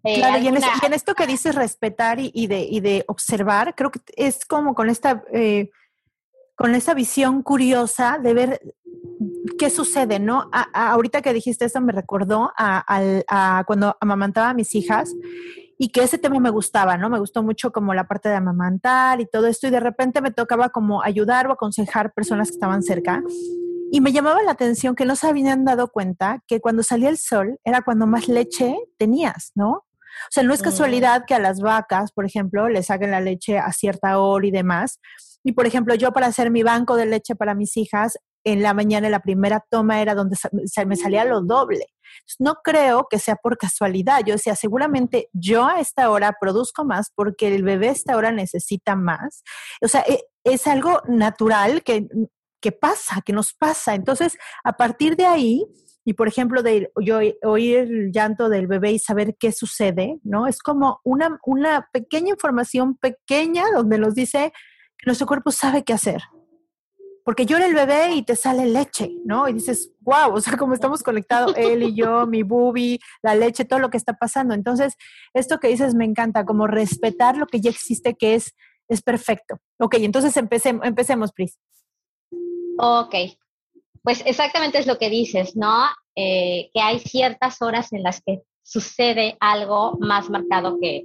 Eh, 0.04 0.16
claro, 0.16 0.44
y 0.44 0.48
en, 0.50 0.94
esto 0.94 1.16
que 1.16 1.28
dices 1.28 1.56
respetar 1.56 2.20
y, 2.20 2.48
de, 2.48 2.68
de, 2.82 3.06
observar, 3.08 3.74
creo 3.74 3.90
que 3.90 4.02
es 4.18 4.46
como 4.46 4.76
con 4.76 4.90
esta, 4.90 5.24
eh, 5.32 5.70
con 6.56 6.76
esa 6.76 6.94
visión 6.94 7.42
curiosa 7.42 8.20
de 8.22 8.34
ver 8.34 8.62
qué 9.58 9.70
sucede, 9.70 10.20
¿no? 10.20 10.50
ahorita 10.74 11.22
que 11.22 11.34
dijiste 11.34 11.66
eso 11.66 11.82
me 11.82 11.92
recordó 11.92 12.52
a, 12.58 13.64
cuando 13.66 13.98
amamantaba 14.00 14.50
a 14.50 14.54
mis 14.54 14.76
hijas 14.76 15.14
y 15.78 15.90
que 15.90 16.04
ese 16.04 16.18
tema 16.18 16.40
me 16.40 16.52
gustaba, 16.52 16.98
¿no? 16.98 17.10
Me 17.10 17.18
gustó 17.20 17.42
mucho 17.42 17.72
como 17.72 17.94
la 17.94 18.08
parte 18.08 18.30
de 18.30 18.36
amamantar 18.36 19.20
y 19.20 19.26
todo 19.26 19.48
esto 19.48 19.68
y 19.68 19.72
de 19.72 19.80
repente 19.80 20.22
me 20.22 20.32
tocaba 20.32 20.70
como 20.70 21.02
ayudar 21.02 21.48
o 21.48 21.54
aconsejar 21.54 22.14
personas 22.14 22.50
que 22.50 22.56
estaban 22.56 22.84
cerca 22.84 23.24
Y 23.92 24.00
me 24.00 24.12
llamaba 24.12 24.44
la 24.44 24.52
atención 24.52 24.96
que 24.96 25.06
no 25.06 25.16
se 25.16 25.28
habían 25.28 25.66
dado 25.66 25.88
cuenta 25.88 26.44
que 26.48 26.62
cuando 26.62 26.84
salía 26.84 27.10
el 27.10 27.18
sol 27.18 27.60
era 27.64 27.82
cuando 27.82 28.06
más 28.06 28.28
leche 28.28 28.76
tenías, 28.98 29.52
¿no? 29.56 29.72
O 29.72 30.32
sea, 30.32 30.44
no 30.44 30.54
es 30.54 30.62
casualidad 30.62 31.26
que 31.26 31.34
a 31.34 31.40
las 31.40 31.62
vacas, 31.62 32.12
por 32.12 32.26
ejemplo, 32.26 32.70
les 32.70 32.88
saquen 32.88 33.12
la 33.12 33.22
leche 33.22 33.58
a 33.58 33.72
cierta 33.72 34.20
hora 34.20 34.46
y 34.46 34.52
demás. 34.52 35.00
Y 35.44 35.54
por 35.54 35.66
ejemplo, 35.66 35.96
yo 35.96 36.12
para 36.12 36.28
hacer 36.28 36.52
mi 36.52 36.64
banco 36.64 36.96
de 36.96 37.06
leche 37.06 37.36
para 37.36 37.56
mis 37.56 37.76
hijas, 37.78 38.18
en 38.44 38.62
la 38.62 38.74
mañana 38.74 39.10
la 39.10 39.22
primera 39.22 39.64
toma 39.70 40.02
era 40.02 40.16
donde 40.16 40.36
se 40.66 40.86
me 40.86 40.96
salía 40.96 41.26
lo 41.26 41.42
doble. 41.42 41.86
No 42.40 42.56
creo 42.64 43.08
que 43.10 43.20
sea 43.20 43.36
por 43.36 43.58
casualidad. 43.58 44.22
Yo 44.26 44.34
decía, 44.34 44.56
seguramente 44.56 45.30
yo 45.34 45.66
a 45.66 45.80
esta 45.80 46.10
hora 46.10 46.36
produzco 46.40 46.86
más 46.86 47.12
porque 47.16 47.54
el 47.54 47.64
bebé 47.64 47.90
a 47.90 47.92
esta 47.92 48.18
hora 48.18 48.32
necesita 48.32 48.96
más. 48.96 49.44
O 49.82 49.88
sea, 49.88 50.02
e, 50.08 50.24
es 50.44 50.68
algo 50.68 51.02
natural 51.08 51.84
que 51.84 52.08
que 52.62 52.72
pasa, 52.72 53.22
que 53.26 53.34
nos 53.34 53.54
pasa. 53.54 53.96
Entonces, 53.96 54.38
a 54.64 54.74
partir 54.74 55.18
de 55.18 55.26
ahí, 55.26 55.66
y 56.06 56.14
por 56.14 56.28
ejemplo, 56.28 56.64
de 56.64 56.92
yo 57.02 57.20
oír 57.44 57.78
el 57.78 58.12
llanto 58.12 58.48
del 58.48 58.68
bebé 58.68 58.92
y 58.92 59.00
saber 59.00 59.36
qué 59.38 59.52
sucede, 59.52 60.20
¿no? 60.24 60.48
Es 60.48 60.60
como 60.60 61.00
una, 61.04 61.40
una 61.46 61.90
pequeña 61.92 62.30
información 62.30 62.96
pequeña 62.96 63.66
donde 63.74 64.00
nos 64.00 64.16
dice 64.16 64.54
que 64.98 65.06
nuestro 65.08 65.28
cuerpo 65.28 65.52
sabe 65.52 65.84
qué 65.84 65.94
hacer. 65.94 66.22
Porque 67.24 67.46
llora 67.46 67.66
el 67.66 67.74
bebé 67.74 68.16
y 68.16 68.24
te 68.24 68.36
sale 68.36 68.66
leche, 68.66 69.12
¿no? 69.26 69.48
Y 69.48 69.54
dices, 69.54 69.92
wow, 70.00 70.34
o 70.34 70.42
sea, 70.42 70.58
como 70.58 70.74
estamos 70.74 71.04
conectados, 71.04 71.54
él 71.58 71.84
y 71.84 71.96
yo, 71.96 72.26
mi 72.28 72.44
bubi, 72.44 73.00
la 73.22 73.36
leche, 73.36 73.66
todo 73.66 73.80
lo 73.80 73.90
que 73.90 73.98
está 73.98 74.14
pasando. 74.14 74.54
Entonces, 74.54 74.96
esto 75.34 75.60
que 75.60 75.68
dices 75.68 75.96
me 75.96 76.06
encanta, 76.06 76.46
como 76.46 76.68
respetar 76.68 77.38
lo 77.38 77.48
que 77.48 77.62
ya 77.62 77.70
existe, 77.70 78.16
que 78.16 78.36
es, 78.36 78.56
es 78.88 79.02
perfecto. 79.02 79.60
Ok, 79.80 79.96
entonces 80.00 80.36
empecemos, 80.38 80.86
empecemos, 80.86 81.32
Pris. 81.32 81.58
Ok, 82.78 83.16
pues 84.04 84.24
exactamente 84.26 84.80
es 84.80 84.88
lo 84.88 84.98
que 84.98 85.10
dices, 85.10 85.56
¿no? 85.56 85.86
Eh, 86.16 86.70
que 86.74 86.82
hay 86.82 87.00
ciertas 87.00 87.62
horas 87.62 87.94
en 87.94 88.04
las 88.04 88.22
que 88.22 88.42
sucede 88.64 89.38
algo 89.40 89.98
más 90.00 90.30
marcado 90.30 90.78
que, 90.80 91.04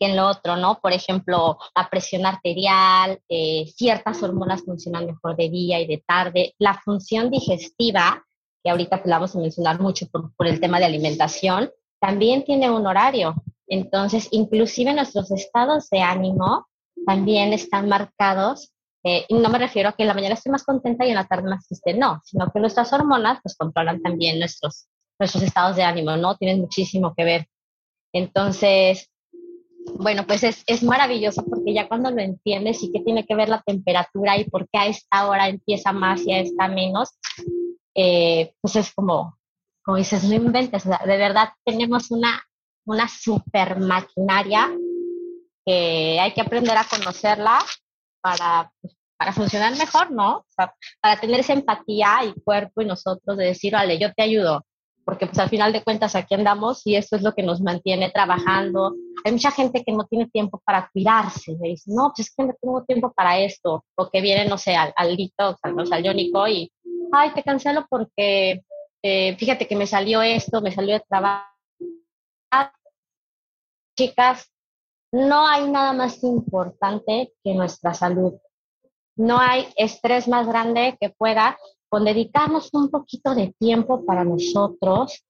en 0.00 0.16
lo 0.16 0.26
otro, 0.26 0.56
¿no? 0.56 0.80
Por 0.80 0.92
ejemplo, 0.92 1.58
la 1.76 1.88
presión 1.88 2.26
arterial, 2.26 3.20
eh, 3.28 3.66
ciertas 3.74 4.22
hormonas 4.22 4.62
funcionan 4.64 5.06
mejor 5.06 5.36
de 5.36 5.48
día 5.48 5.80
y 5.80 5.86
de 5.86 6.02
tarde, 6.06 6.54
la 6.58 6.74
función 6.74 7.30
digestiva, 7.30 8.24
que 8.62 8.70
ahorita 8.70 9.02
la 9.04 9.16
vamos 9.16 9.36
a 9.36 9.40
mencionar 9.40 9.80
mucho 9.80 10.06
por, 10.08 10.46
el 10.46 10.60
tema 10.60 10.78
de 10.78 10.86
alimentación, 10.86 11.70
también 12.00 12.44
tiene 12.44 12.70
un 12.70 12.86
horario. 12.86 13.34
Entonces, 13.66 14.28
inclusive 14.30 14.92
nuestros 14.92 15.30
estados 15.30 15.88
de 15.90 16.00
ánimo 16.00 16.66
también 17.06 17.52
están 17.52 17.88
marcados 17.88 18.74
eh, 19.06 19.26
y 19.28 19.34
no 19.34 19.50
me 19.50 19.58
refiero 19.58 19.90
a 19.90 19.92
que 19.92 20.02
en 20.02 20.08
la 20.08 20.14
mañana 20.14 20.34
esté 20.34 20.50
más 20.50 20.64
contenta 20.64 21.04
y 21.04 21.10
en 21.10 21.16
la 21.16 21.26
tarde 21.26 21.48
más 21.48 21.66
triste, 21.66 21.92
no, 21.92 22.22
sino 22.24 22.50
que 22.50 22.58
nuestras 22.58 22.90
hormonas 22.92 23.38
pues 23.42 23.54
controlan 23.54 24.00
también 24.00 24.38
nuestros, 24.38 24.86
nuestros 25.18 25.42
estados 25.44 25.76
de 25.76 25.82
ánimo, 25.82 26.16
¿no? 26.16 26.36
Tienen 26.36 26.60
muchísimo 26.60 27.14
que 27.14 27.24
ver. 27.24 27.46
Entonces, 28.14 29.10
bueno, 29.86 30.26
pues 30.26 30.42
es, 30.42 30.62
es 30.66 30.82
maravilloso 30.82 31.44
porque 31.44 31.74
ya 31.74 31.88
cuando 31.88 32.10
lo 32.10 32.20
entiendes 32.20 32.82
y 32.82 32.92
qué 32.92 33.00
tiene 33.00 33.26
que 33.26 33.34
ver 33.34 33.48
la 33.48 33.62
temperatura 33.62 34.36
y 34.38 34.44
por 34.44 34.68
qué 34.68 34.78
a 34.78 34.86
esta 34.86 35.28
hora 35.28 35.48
empieza 35.48 35.92
más 35.92 36.26
y 36.26 36.32
a 36.32 36.40
esta 36.40 36.68
menos, 36.68 37.10
eh, 37.94 38.54
pues 38.60 38.76
es 38.76 38.92
como, 38.94 39.38
como 39.84 39.98
dices, 39.98 40.24
no 40.24 40.34
inventes, 40.34 40.84
de 40.84 41.16
verdad 41.16 41.50
tenemos 41.64 42.10
una, 42.10 42.42
una 42.86 43.08
super 43.08 43.78
maquinaria 43.78 44.70
que 45.64 46.18
hay 46.20 46.32
que 46.32 46.40
aprender 46.40 46.76
a 46.76 46.84
conocerla 46.84 47.58
para, 48.20 48.72
pues, 48.80 48.96
para 49.16 49.32
funcionar 49.32 49.76
mejor, 49.76 50.10
¿no? 50.10 50.44
Para 51.00 51.20
tener 51.20 51.40
esa 51.40 51.52
empatía 51.52 52.24
y 52.24 52.40
cuerpo 52.42 52.82
y 52.82 52.86
nosotros 52.86 53.36
de 53.36 53.46
decir, 53.46 53.72
vale, 53.72 53.98
yo 53.98 54.12
te 54.12 54.22
ayudo, 54.22 54.66
porque 55.04 55.26
pues 55.26 55.38
al 55.38 55.48
final 55.48 55.72
de 55.72 55.82
cuentas 55.82 56.14
aquí 56.14 56.34
andamos 56.34 56.86
y 56.86 56.96
esto 56.96 57.16
es 57.16 57.22
lo 57.22 57.32
que 57.32 57.42
nos 57.42 57.60
mantiene 57.60 58.10
trabajando. 58.10 58.94
Hay 59.24 59.32
mucha 59.32 59.50
gente 59.50 59.84
que 59.84 59.92
no 59.92 60.04
tiene 60.04 60.28
tiempo 60.28 60.60
para 60.64 60.88
cuidarse, 60.92 61.56
me 61.60 61.68
dice, 61.68 61.90
no, 61.94 62.12
pues 62.14 62.28
es 62.28 62.34
que 62.34 62.44
no 62.44 62.54
tengo 62.60 62.84
tiempo 62.84 63.12
para 63.12 63.38
esto, 63.38 63.84
o 63.96 64.10
que 64.10 64.20
viene, 64.20 64.48
no 64.48 64.58
sé, 64.58 64.74
al, 64.74 64.92
al 64.96 65.14
Lito, 65.14 65.58
al, 65.62 65.92
al 65.92 66.02
Yónico 66.02 66.48
y, 66.48 66.72
ay, 67.12 67.32
te 67.34 67.42
cancelo 67.42 67.86
porque 67.88 68.62
eh, 69.02 69.36
fíjate 69.36 69.68
que 69.68 69.76
me 69.76 69.86
salió 69.86 70.22
esto, 70.22 70.62
me 70.62 70.72
salió 70.72 70.94
de 70.94 71.04
trabajo. 71.08 71.46
Chicas, 73.96 74.50
no 75.12 75.46
hay 75.46 75.70
nada 75.70 75.92
más 75.92 76.24
importante 76.24 77.32
que 77.44 77.54
nuestra 77.54 77.94
salud. 77.94 78.34
No 79.16 79.38
hay 79.38 79.68
estrés 79.76 80.26
más 80.26 80.48
grande 80.48 80.96
que 81.00 81.10
pueda 81.10 81.56
con 81.94 82.04
dedicarnos 82.04 82.70
un 82.72 82.90
poquito 82.90 83.36
de 83.36 83.54
tiempo 83.56 84.04
para 84.04 84.24
nosotros, 84.24 85.24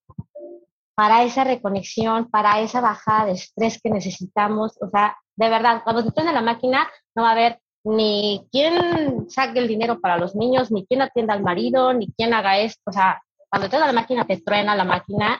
para 0.95 1.21
esa 1.21 1.43
reconexión, 1.43 2.27
para 2.31 2.59
esa 2.59 2.81
bajada 2.81 3.25
de 3.25 3.33
estrés 3.33 3.79
que 3.79 3.91
necesitamos. 3.91 4.75
O 4.81 4.89
sea, 4.89 5.15
de 5.35 5.47
verdad, 5.47 5.83
cuando 5.83 6.11
te 6.11 6.21
en 6.21 6.33
la 6.33 6.41
máquina, 6.41 6.89
no 7.13 7.21
va 7.21 7.29
a 7.29 7.31
haber 7.33 7.59
ni 7.83 8.47
quién 8.51 9.29
saque 9.29 9.59
el 9.59 9.67
dinero 9.67 10.01
para 10.01 10.17
los 10.17 10.35
niños, 10.35 10.71
ni 10.71 10.87
quién 10.87 11.03
atienda 11.03 11.35
al 11.35 11.43
marido, 11.43 11.93
ni 11.93 12.11
quién 12.13 12.33
haga 12.33 12.57
esto. 12.57 12.81
O 12.87 12.91
sea, 12.91 13.21
cuando 13.47 13.69
te 13.69 13.77
la 13.77 13.93
máquina, 13.93 14.25
te 14.25 14.37
truena 14.37 14.75
la 14.75 14.85
máquina 14.85 15.39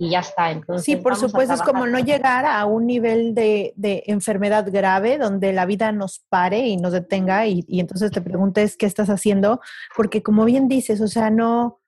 y 0.00 0.08
ya 0.08 0.20
está. 0.20 0.50
Entonces, 0.50 0.86
sí, 0.86 0.96
por 0.96 1.14
supuesto, 1.14 1.52
es 1.52 1.60
como 1.60 1.86
no 1.86 1.98
llegar 1.98 2.46
a 2.46 2.64
un 2.64 2.86
nivel 2.86 3.34
de, 3.34 3.74
de, 3.76 4.02
enfermedad 4.06 4.66
grave 4.72 5.18
donde 5.18 5.52
la 5.52 5.66
vida 5.66 5.92
nos 5.92 6.20
pare 6.30 6.60
y 6.60 6.78
nos 6.78 6.92
detenga 6.92 7.46
y, 7.46 7.66
y, 7.68 7.80
entonces 7.80 8.10
te 8.10 8.22
preguntes 8.22 8.78
qué 8.78 8.86
estás 8.86 9.10
haciendo, 9.10 9.60
porque 9.94 10.22
como 10.22 10.46
bien 10.46 10.68
dices, 10.68 11.02
o 11.02 11.06
sea, 11.06 11.28
no, 11.28 11.82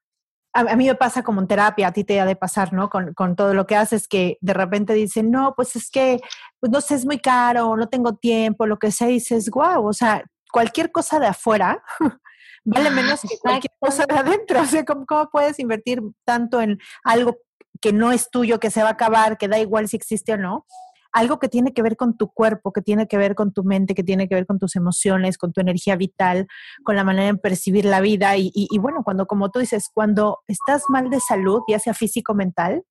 a, 0.53 0.77
mí 0.77 0.87
me 0.87 0.95
pasa 0.95 1.23
como 1.23 1.41
en 1.41 1.49
terapia, 1.49 1.89
a 1.89 1.93
ti 1.93 2.05
te 2.05 2.21
ha 2.21 2.27
de 2.27 2.37
pasar, 2.37 2.75
¿no? 2.75 2.91
Con, 2.91 3.15
con, 3.15 3.35
todo 3.35 3.55
lo 3.55 3.67
que 3.67 3.77
haces, 3.77 4.07
que 4.07 4.37
de 4.43 4.53
repente 4.53 4.93
dicen, 4.93 5.31
no, 5.31 5.55
pues 5.57 5.75
es 5.75 5.91
que, 5.91 6.21
pues 6.61 6.71
no 6.71 6.83
sé, 6.83 6.97
es 6.97 7.07
muy 7.07 7.19
caro, 7.19 7.75
no 7.79 7.89
tengo 7.89 8.17
tiempo, 8.17 8.67
lo 8.67 8.79
que 8.79 8.93
sea, 8.93 9.09
y 9.09 9.15
dices, 9.15 9.49
wow, 9.49 9.87
o 9.87 9.93
sea, 9.95 10.23
cualquier 10.53 10.93
cosa 10.93 11.19
de 11.19 11.29
afuera. 11.29 11.83
vale 12.65 12.91
menos 12.91 13.23
que 13.23 13.39
cualquier 13.41 13.73
cosa 13.81 14.05
de 14.07 14.15
adentro. 14.15 14.61
O 14.61 14.67
sea, 14.67 14.85
¿cómo, 14.85 15.07
¿cómo, 15.07 15.31
puedes 15.31 15.59
invertir 15.59 16.03
tanto 16.25 16.61
en 16.61 16.79
algo 17.05 17.39
que 17.83 17.93
no 17.93 18.13
es 18.13 18.31
tuyo, 18.31 18.61
que 18.61 18.71
se 18.71 18.83
va 18.83 18.89
a 18.89 18.93
acabar, 18.93 19.37
que 19.37 19.49
da 19.49 19.59
igual 19.59 19.89
si 19.89 19.97
existe 19.97 20.33
o 20.33 20.37
no, 20.39 20.65
algo 21.13 21.39
que 21.39 21.49
tiene 21.49 21.75
que 21.75 21.83
ver 21.83 21.97
con 21.97 22.17
tu 22.17 22.29
cuerpo, 22.33 22.73
que 22.73 22.81
tiene 22.81 23.07
que 23.07 23.19
ver 23.19 23.35
con 23.35 23.53
tu 23.53 23.65
mente, 23.65 23.95
que 23.95 24.03
tiene 24.03 24.29
que 24.29 24.35
ver 24.35 24.47
con 24.47 24.59
tus 24.59 24.77
emociones, 24.77 25.37
con 25.37 25.53
tu 25.53 25.61
energía 25.61 25.97
vital, 25.97 26.47
con 26.85 26.97
la 26.97 27.05
manera 27.05 27.27
de 27.27 27.39
percibir 27.39 27.85
la 27.85 28.01
vida. 28.01 28.35
Y, 28.37 28.79
bueno, 28.81 29.03
cuando, 29.05 29.27
como 29.27 29.51
tú 29.51 29.59
dices, 29.59 29.91
cuando 29.93 30.39
estás 30.49 30.85
mal 30.89 31.11
de 31.11 31.21
salud, 31.21 31.61
ya 31.69 31.79
sea 31.79 31.93
físico 31.93 32.33
o 32.33 32.35
mental, 32.35 32.85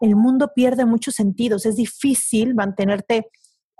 el 0.00 0.14
mundo 0.14 0.52
pierde 0.54 0.84
muchos 0.84 1.16
sentidos. 1.16 1.66
Es 1.66 1.74
difícil 1.74 2.54
mantenerte 2.54 3.26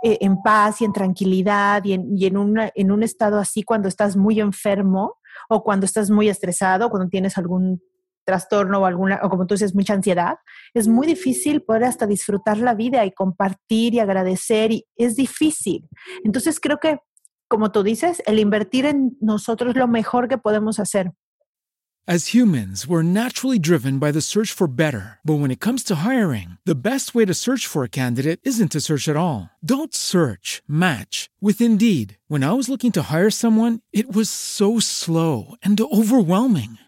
eh, 0.02 0.18
en 0.20 0.42
paz 0.42 0.80
y 0.80 0.84
en 0.84 0.92
tranquilidad 0.92 1.84
y, 1.84 1.92
en, 1.92 2.18
y 2.18 2.26
en, 2.26 2.36
en 2.74 2.90
un 2.90 3.02
estado 3.04 3.38
así 3.38 3.62
cuando 3.62 3.86
estás 3.86 4.16
muy 4.16 4.40
enfermo 4.40 5.14
o 5.48 5.62
cuando 5.62 5.86
estás 5.86 6.10
muy 6.10 6.28
estresado, 6.28 6.90
cuando 6.90 7.08
tienes 7.08 7.38
algún 7.38 7.80
trastorno 8.28 8.80
o 8.80 8.84
alguna, 8.84 9.20
o 9.22 9.30
como 9.30 9.46
tú 9.46 9.54
dices, 9.54 9.74
mucha 9.74 9.94
ansiedad, 9.94 10.36
es 10.74 10.86
muy 10.86 11.06
difícil 11.06 11.62
poder 11.62 11.84
hasta 11.84 12.06
disfrutar 12.06 12.58
la 12.58 12.74
vida 12.74 13.06
y 13.06 13.12
compartir 13.12 13.94
y 13.94 14.00
agradecer 14.00 14.70
y 14.70 14.84
es 14.96 15.16
difícil. 15.16 15.88
Entonces 16.24 16.60
creo 16.60 16.78
que, 16.78 16.98
como 17.48 17.72
tú 17.72 17.82
dices, 17.82 18.22
el 18.26 18.38
invertir 18.38 18.84
en 18.84 19.16
nosotros 19.22 19.74
lo 19.76 19.88
mejor 19.88 20.28
que 20.28 20.36
podemos 20.36 20.78
hacer. 20.78 21.12
As 22.10 22.28
humans, 22.28 22.86
we're 22.86 23.02
naturally 23.02 23.58
driven 23.58 23.98
by 23.98 24.12
the 24.12 24.22
search 24.22 24.50
for 24.50 24.66
better. 24.66 25.18
But 25.26 25.40
when 25.40 25.50
it 25.50 25.60
comes 25.60 25.84
to 25.84 25.96
hiring, 25.96 26.56
the 26.64 26.88
best 26.90 27.14
way 27.14 27.26
to 27.26 27.34
search 27.34 27.66
for 27.66 27.84
a 27.84 27.96
candidate 28.00 28.40
isn't 28.44 28.72
to 28.72 28.80
search 28.80 29.08
at 29.08 29.16
all. 29.16 29.50
Don't 29.62 29.94
search, 29.94 30.62
match 30.66 31.28
with 31.38 31.60
Indeed. 31.60 32.16
When 32.26 32.44
I 32.44 32.54
was 32.54 32.70
looking 32.70 32.92
to 32.92 33.12
hire 33.12 33.28
someone, 33.28 33.80
it 33.92 34.10
was 34.10 34.30
so 34.30 34.80
slow 34.80 35.56
and 35.62 35.78
overwhelming. 35.78 36.78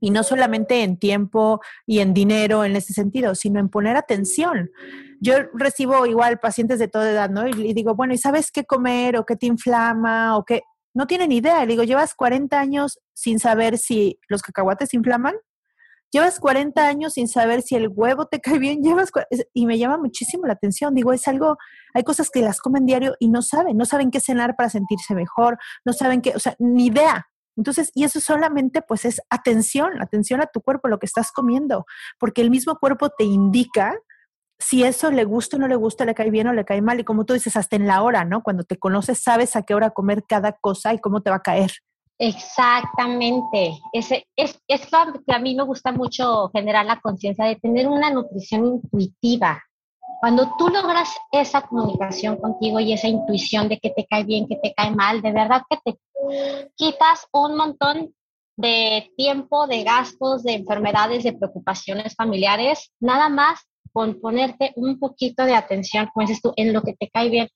Y 0.00 0.10
no 0.10 0.22
solamente 0.22 0.82
en 0.82 0.98
tiempo 0.98 1.60
y 1.86 2.00
en 2.00 2.14
dinero 2.14 2.64
en 2.64 2.76
ese 2.76 2.92
sentido, 2.92 3.34
sino 3.34 3.60
en 3.60 3.68
poner 3.68 3.96
atención. 3.96 4.70
Yo 5.20 5.34
recibo 5.54 6.06
igual 6.06 6.38
pacientes 6.38 6.78
de 6.78 6.88
toda 6.88 7.10
edad, 7.10 7.30
¿no? 7.30 7.46
Y, 7.46 7.72
digo, 7.72 7.94
bueno, 7.94 8.14
¿y 8.14 8.18
sabes 8.18 8.50
qué 8.50 8.64
comer 8.64 9.16
o 9.16 9.24
qué 9.24 9.36
te 9.36 9.46
inflama 9.46 10.36
o 10.36 10.44
qué? 10.44 10.62
No 10.94 11.06
tienen 11.06 11.32
idea. 11.32 11.60
Le 11.60 11.68
digo, 11.68 11.84
llevas 11.84 12.14
40 12.14 12.58
años 12.58 12.98
sin 13.14 13.38
saber 13.38 13.78
si 13.78 14.18
los 14.28 14.42
cacahuates 14.42 14.94
inflaman. 14.94 15.34
Llevas 16.12 16.38
40 16.38 16.86
años 16.86 17.14
sin 17.14 17.28
saber 17.28 17.62
si 17.62 17.74
el 17.74 17.88
huevo 17.88 18.26
te 18.26 18.40
cae 18.40 18.58
bien, 18.58 18.80
llevas 18.82 19.10
y 19.52 19.66
me 19.66 19.76
llama 19.76 19.98
muchísimo 19.98 20.46
la 20.46 20.52
atención. 20.52 20.94
Digo, 20.94 21.12
es 21.12 21.26
algo, 21.26 21.56
hay 21.94 22.04
cosas 22.04 22.30
que 22.30 22.42
las 22.42 22.60
comen 22.60 22.86
diario 22.86 23.16
y 23.18 23.28
no 23.28 23.42
saben, 23.42 23.76
no 23.76 23.84
saben 23.84 24.10
qué 24.10 24.20
cenar 24.20 24.54
para 24.56 24.70
sentirse 24.70 25.14
mejor, 25.14 25.58
no 25.84 25.92
saben 25.92 26.22
qué, 26.22 26.32
o 26.34 26.38
sea, 26.38 26.54
ni 26.58 26.86
idea. 26.86 27.26
Entonces, 27.56 27.90
y 27.94 28.04
eso 28.04 28.20
solamente 28.20 28.82
pues 28.82 29.04
es 29.04 29.20
atención, 29.30 30.02
atención 30.02 30.40
a 30.40 30.46
tu 30.46 30.60
cuerpo, 30.60 30.88
lo 30.88 30.98
que 30.98 31.06
estás 31.06 31.32
comiendo, 31.32 31.86
porque 32.18 32.42
el 32.42 32.50
mismo 32.50 32.76
cuerpo 32.76 33.08
te 33.10 33.24
indica 33.24 33.96
si 34.58 34.84
eso 34.84 35.10
le 35.10 35.24
gusta 35.24 35.56
o 35.56 35.60
no 35.60 35.68
le 35.68 35.76
gusta, 35.76 36.04
le 36.04 36.14
cae 36.14 36.30
bien 36.30 36.48
o 36.48 36.52
le 36.52 36.64
cae 36.64 36.80
mal. 36.80 36.98
Y 37.00 37.04
como 37.04 37.24
tú 37.24 37.34
dices, 37.34 37.56
hasta 37.56 37.76
en 37.76 37.86
la 37.86 38.02
hora, 38.02 38.24
¿no? 38.24 38.42
Cuando 38.42 38.64
te 38.64 38.78
conoces, 38.78 39.22
sabes 39.22 39.56
a 39.56 39.62
qué 39.62 39.74
hora 39.74 39.90
comer 39.90 40.24
cada 40.26 40.52
cosa 40.52 40.94
y 40.94 40.98
cómo 40.98 41.20
te 41.22 41.30
va 41.30 41.36
a 41.36 41.42
caer. 41.42 41.72
Exactamente. 42.18 43.78
Ese, 43.92 44.26
es, 44.36 44.58
es 44.66 44.86
que 44.86 45.34
a 45.34 45.38
mí 45.38 45.54
me 45.54 45.64
gusta 45.64 45.92
mucho 45.92 46.48
generar 46.54 46.86
la 46.86 47.00
conciencia 47.00 47.44
de 47.44 47.56
tener 47.56 47.88
una 47.88 48.10
nutrición 48.10 48.64
intuitiva. 48.66 49.62
Cuando 50.20 50.54
tú 50.56 50.68
logras 50.68 51.14
esa 51.30 51.60
comunicación 51.60 52.36
contigo 52.38 52.80
y 52.80 52.94
esa 52.94 53.08
intuición 53.08 53.68
de 53.68 53.78
que 53.78 53.90
te 53.90 54.06
cae 54.06 54.24
bien, 54.24 54.48
que 54.48 54.56
te 54.56 54.72
cae 54.74 54.90
mal, 54.90 55.20
de 55.20 55.30
verdad 55.30 55.62
que 55.68 55.76
te 55.84 55.98
quitas 56.76 57.26
un 57.32 57.56
montón 57.56 58.14
de 58.56 59.12
tiempo, 59.16 59.66
de 59.66 59.84
gastos, 59.84 60.42
de 60.42 60.54
enfermedades, 60.54 61.24
de 61.24 61.34
preocupaciones 61.34 62.14
familiares, 62.14 62.92
nada 63.00 63.28
más 63.28 63.60
con 63.92 64.20
ponerte 64.20 64.72
un 64.76 64.98
poquito 64.98 65.44
de 65.44 65.54
atención, 65.54 66.08
como 66.12 66.26
dices 66.26 66.42
tú, 66.42 66.52
en 66.56 66.72
lo 66.72 66.82
que 66.82 66.94
te 66.94 67.08
cae 67.10 67.30
bien. 67.30 67.48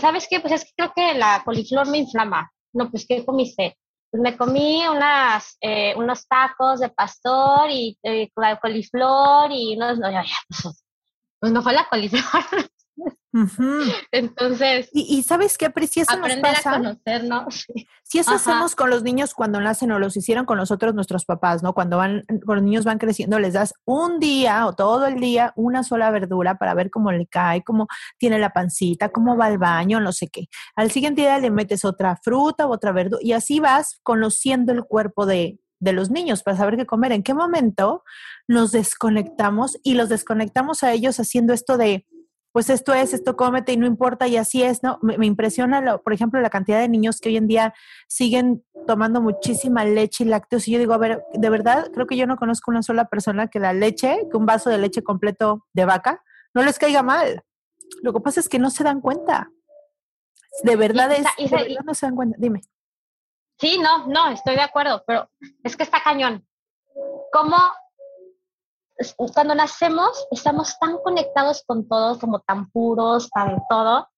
¿Sabes 0.00 0.26
qué? 0.30 0.40
Pues 0.40 0.52
es 0.52 0.64
que 0.64 0.70
creo 0.76 0.92
que 0.94 1.14
la 1.14 1.42
coliflor 1.44 1.88
me 1.88 1.98
inflama. 1.98 2.50
No, 2.72 2.90
pues 2.90 3.06
¿qué 3.08 3.24
comiste? 3.24 3.76
Pues 4.10 4.22
me 4.22 4.36
comí 4.36 4.86
unas, 4.86 5.56
eh, 5.60 5.94
unos 5.96 6.26
tacos 6.28 6.80
de 6.80 6.90
pastor 6.90 7.70
y 7.70 7.98
eh, 8.02 8.30
coliflor 8.60 9.50
y 9.50 9.76
unos... 9.76 9.98
No, 9.98 10.08
pues, 10.10 10.84
pues 11.40 11.52
no 11.52 11.62
fue 11.62 11.72
la 11.72 11.88
coliflor. 11.88 12.22
Entonces. 14.10 14.88
Y, 14.92 15.22
sabes 15.22 15.58
qué, 15.58 15.70
si 15.86 16.00
eso 16.00 16.16
nos 16.16 16.36
pasa. 16.36 16.70
A 16.70 16.76
conocernos. 16.76 17.66
Si 18.02 18.18
eso 18.18 18.32
hacemos 18.32 18.74
con 18.74 18.88
los 18.88 19.02
niños 19.02 19.34
cuando 19.34 19.60
nacen 19.60 19.92
o 19.92 19.98
los 19.98 20.16
hicieron 20.16 20.46
con 20.46 20.56
nosotros 20.56 20.94
nuestros 20.94 21.26
papás, 21.26 21.62
¿no? 21.62 21.74
Cuando 21.74 21.98
van, 21.98 22.24
cuando 22.26 22.54
los 22.54 22.64
niños 22.64 22.84
van 22.84 22.98
creciendo, 22.98 23.38
les 23.38 23.52
das 23.52 23.74
un 23.84 24.18
día 24.18 24.66
o 24.66 24.72
todo 24.72 25.06
el 25.06 25.20
día 25.20 25.52
una 25.56 25.82
sola 25.82 26.10
verdura 26.10 26.56
para 26.56 26.72
ver 26.72 26.90
cómo 26.90 27.12
le 27.12 27.26
cae, 27.26 27.62
cómo 27.62 27.86
tiene 28.16 28.38
la 28.38 28.50
pancita, 28.50 29.10
cómo 29.10 29.36
va 29.36 29.46
al 29.46 29.58
baño, 29.58 30.00
no 30.00 30.12
sé 30.12 30.28
qué. 30.28 30.48
Al 30.74 30.90
siguiente 30.90 31.20
día 31.22 31.38
le 31.38 31.50
metes 31.50 31.84
otra 31.84 32.16
fruta 32.16 32.66
u 32.66 32.72
otra 32.72 32.92
verdura 32.92 33.20
y 33.22 33.32
así 33.32 33.60
vas 33.60 34.00
conociendo 34.02 34.72
el 34.72 34.84
cuerpo 34.84 35.26
de, 35.26 35.60
de 35.80 35.92
los 35.92 36.10
niños 36.10 36.42
para 36.42 36.56
saber 36.56 36.76
qué 36.76 36.86
comer. 36.86 37.12
¿En 37.12 37.22
qué 37.22 37.34
momento 37.34 38.04
nos 38.46 38.72
desconectamos 38.72 39.76
y 39.82 39.94
los 39.94 40.08
desconectamos 40.08 40.82
a 40.82 40.92
ellos 40.92 41.20
haciendo 41.20 41.52
esto 41.52 41.76
de 41.76 42.06
pues 42.58 42.70
esto 42.70 42.92
es, 42.92 43.14
esto 43.14 43.36
cómete 43.36 43.70
y 43.70 43.76
no 43.76 43.86
importa 43.86 44.26
y 44.26 44.36
así 44.36 44.64
es, 44.64 44.82
¿no? 44.82 44.98
Me, 45.00 45.24
impresiona, 45.24 45.98
por 45.98 46.12
ejemplo, 46.12 46.40
la 46.40 46.50
cantidad 46.50 46.80
de 46.80 46.88
niños 46.88 47.20
que 47.20 47.28
hoy 47.28 47.36
en 47.36 47.46
día 47.46 47.72
siguen 48.08 48.64
tomando 48.84 49.20
muchísima 49.20 49.84
leche 49.84 50.24
y 50.24 50.26
lácteos 50.26 50.66
y 50.66 50.72
yo 50.72 50.80
digo, 50.80 50.92
a 50.92 50.98
ver, 50.98 51.22
de 51.34 51.50
verdad, 51.50 51.88
creo 51.94 52.08
que 52.08 52.16
yo 52.16 52.26
no 52.26 52.36
conozco 52.36 52.72
una 52.72 52.82
sola 52.82 53.04
persona 53.04 53.46
que 53.46 53.60
la 53.60 53.72
leche, 53.72 54.26
que 54.28 54.36
un 54.36 54.44
vaso 54.44 54.70
de 54.70 54.78
leche 54.78 55.04
completo 55.04 55.68
de 55.72 55.84
vaca, 55.84 56.24
no 56.52 56.64
les 56.64 56.80
caiga 56.80 57.04
mal. 57.04 57.44
Lo 58.02 58.12
que 58.12 58.18
pasa 58.18 58.40
es 58.40 58.48
que 58.48 58.58
no 58.58 58.70
se 58.70 58.82
dan 58.82 59.02
cuenta. 59.02 59.52
De 60.64 60.74
verdad 60.74 61.12
es, 61.12 61.26
de 61.38 61.56
verdad 61.56 61.84
no 61.86 61.94
se 61.94 62.06
dan 62.06 62.16
cuenta. 62.16 62.36
Dime. 62.40 62.62
Sí, 63.60 63.78
no, 63.78 64.08
no, 64.08 64.30
estoy 64.30 64.56
de 64.56 64.62
acuerdo, 64.62 65.04
pero 65.06 65.30
es 65.62 65.76
que 65.76 65.84
está 65.84 66.02
cañón. 66.02 66.44
¿Cómo 67.32 67.56
cuando 69.34 69.54
nacemos 69.54 70.26
estamos 70.30 70.78
tan 70.78 70.98
conectados 70.98 71.62
con 71.66 71.88
todo, 71.88 72.18
como 72.18 72.40
tan 72.40 72.70
puros, 72.70 73.30
tan 73.30 73.60
todo, 73.68 74.08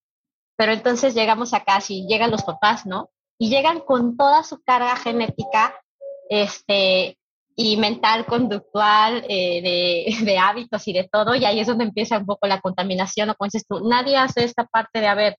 pero 0.57 0.73
entonces 0.73 1.15
llegamos 1.15 1.55
acá, 1.55 1.81
si 1.81 2.07
llegan 2.07 2.31
los 2.31 2.43
papás, 2.43 2.87
¿no? 2.87 3.11
Y 3.39 3.49
llegan 3.51 3.81
con 3.81 4.17
toda 4.17 4.43
su 4.43 4.63
carga 4.63 4.97
genética, 4.97 5.75
este, 6.29 7.19
y 7.57 7.77
mental, 7.77 8.27
conductual, 8.27 9.25
eh, 9.29 9.63
de, 9.63 10.25
de, 10.25 10.39
hábitos 10.39 10.87
y 10.89 10.93
de 10.93 11.09
todo, 11.11 11.35
y 11.35 11.45
ahí 11.45 11.61
es 11.61 11.67
donde 11.67 11.85
empieza 11.85 12.19
un 12.19 12.27
poco 12.27 12.47
la 12.47 12.61
contaminación, 12.61 13.31
o 13.31 13.35
como 13.35 13.47
dices 13.47 13.67
tú, 13.67 13.87
nadie 13.89 14.17
hace 14.17 14.45
esta 14.45 14.65
parte 14.67 15.01
de, 15.01 15.07
a 15.07 15.15
ver, 15.15 15.37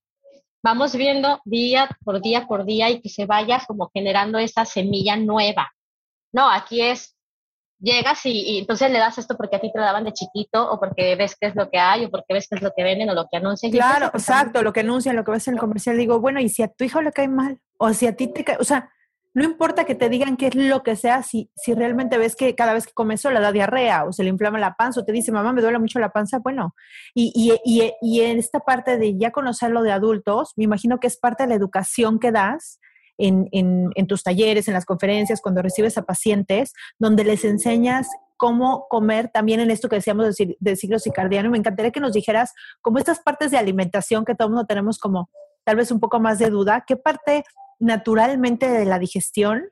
vamos 0.62 0.94
viendo 0.94 1.40
día 1.44 1.88
por 2.04 2.20
día 2.20 2.46
por 2.46 2.64
día 2.64 2.90
y 2.90 3.00
que 3.00 3.08
se 3.08 3.26
vaya 3.26 3.62
como 3.66 3.90
generando 3.92 4.38
esa 4.38 4.64
semilla 4.64 5.16
nueva. 5.16 5.72
No, 6.32 6.48
aquí 6.48 6.80
es 6.80 7.16
llegas 7.82 8.24
y, 8.24 8.58
entonces 8.58 8.90
le 8.90 8.98
das 8.98 9.18
esto 9.18 9.36
porque 9.36 9.56
a 9.56 9.60
ti 9.60 9.70
te 9.72 9.78
lo 9.78 9.84
daban 9.84 10.04
de 10.04 10.12
chiquito 10.12 10.70
o 10.70 10.78
porque 10.78 11.16
ves 11.16 11.36
qué 11.38 11.48
es 11.48 11.56
lo 11.56 11.68
que 11.68 11.78
hay 11.78 12.04
o 12.04 12.10
porque 12.10 12.34
ves 12.34 12.46
qué 12.48 12.56
es 12.56 12.62
lo 12.62 12.72
que 12.74 12.84
venden 12.84 13.10
o 13.10 13.14
lo 13.14 13.26
que 13.30 13.38
anuncian. 13.38 13.72
Claro, 13.72 14.06
exacto, 14.06 14.62
lo 14.62 14.72
que 14.72 14.80
anuncian, 14.80 15.16
lo 15.16 15.24
que 15.24 15.32
ves 15.32 15.48
en 15.48 15.54
el 15.54 15.60
comercial. 15.60 15.96
Digo, 15.98 16.20
bueno, 16.20 16.40
y 16.40 16.48
si 16.48 16.62
a 16.62 16.68
tu 16.68 16.84
hijo 16.84 17.02
le 17.02 17.12
cae 17.12 17.28
mal 17.28 17.60
o 17.78 17.92
si 17.92 18.06
a 18.06 18.16
ti 18.16 18.28
te 18.28 18.44
cae, 18.44 18.56
o 18.60 18.64
sea, 18.64 18.90
no 19.34 19.44
importa 19.44 19.84
que 19.84 19.94
te 19.94 20.08
digan 20.08 20.36
qué 20.36 20.48
es 20.48 20.54
lo 20.54 20.82
que 20.82 20.94
sea, 20.94 21.22
si, 21.22 21.50
si 21.56 21.74
realmente 21.74 22.18
ves 22.18 22.36
que 22.36 22.54
cada 22.54 22.74
vez 22.74 22.86
que 22.86 22.92
come 22.92 23.14
eso 23.14 23.30
le 23.30 23.40
da 23.40 23.50
diarrea 23.50 24.04
o 24.04 24.12
se 24.12 24.22
le 24.22 24.28
inflama 24.28 24.58
la 24.58 24.74
panza 24.74 25.00
o 25.00 25.04
te 25.04 25.12
dice, 25.12 25.32
mamá, 25.32 25.52
me 25.52 25.62
duele 25.62 25.78
mucho 25.78 25.98
la 25.98 26.10
panza, 26.10 26.38
bueno, 26.38 26.74
y, 27.14 27.32
y, 27.34 27.58
y, 27.64 27.92
y 28.02 28.20
en 28.20 28.38
esta 28.38 28.60
parte 28.60 28.98
de 28.98 29.16
ya 29.16 29.30
conocerlo 29.30 29.82
de 29.82 29.92
adultos, 29.92 30.52
me 30.56 30.64
imagino 30.64 31.00
que 31.00 31.06
es 31.06 31.16
parte 31.16 31.44
de 31.44 31.48
la 31.48 31.54
educación 31.54 32.18
que 32.18 32.30
das 32.30 32.78
en, 33.18 34.06
tus 34.08 34.22
talleres, 34.22 34.68
en 34.68 34.74
las 34.74 34.84
conferencias, 34.84 35.40
cuando 35.40 35.62
recibes 35.62 35.98
a 35.98 36.02
pacientes, 36.02 36.72
donde 36.98 37.24
les 37.24 37.44
enseñas 37.44 38.08
cómo 38.36 38.86
comer 38.88 39.28
también 39.28 39.60
en 39.60 39.70
esto 39.70 39.88
que 39.88 39.96
decíamos 39.96 40.36
del, 40.36 40.56
del 40.58 40.76
ciclo 40.76 40.98
circadiano. 40.98 41.50
Me 41.50 41.58
encantaría 41.58 41.92
que 41.92 42.00
nos 42.00 42.12
dijeras 42.12 42.52
como 42.80 42.98
estas 42.98 43.20
partes 43.20 43.50
de 43.50 43.58
alimentación 43.58 44.24
que 44.24 44.34
todo 44.34 44.48
el 44.48 44.54
mundo 44.54 44.66
tenemos 44.66 44.98
como 44.98 45.30
tal 45.64 45.76
vez 45.76 45.92
un 45.92 46.00
poco 46.00 46.18
más 46.18 46.38
de 46.38 46.50
duda, 46.50 46.84
¿qué 46.86 46.96
parte 46.96 47.44
naturalmente 47.82 48.68
de 48.68 48.84
la 48.84 48.98
digestión 48.98 49.64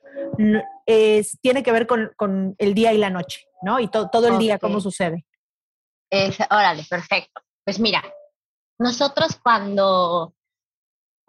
es, 0.87 1.39
tiene 1.41 1.63
que 1.63 1.73
ver 1.73 1.87
con, 1.87 2.55
el 2.59 2.75
día 2.75 2.93
y 2.93 2.99
la 2.99 3.11
noche, 3.11 3.47
¿no? 3.63 3.79
Y 3.81 3.89
todo 3.89 4.29
el 4.29 4.39
día, 4.39 4.59
¿cómo 4.59 4.81
sucede? 4.81 5.27
órale, 6.51 6.85
perfecto. 6.91 7.41
Pues 7.65 7.79
mira, 7.79 8.03
nosotros 8.79 9.39
cuando 9.43 10.35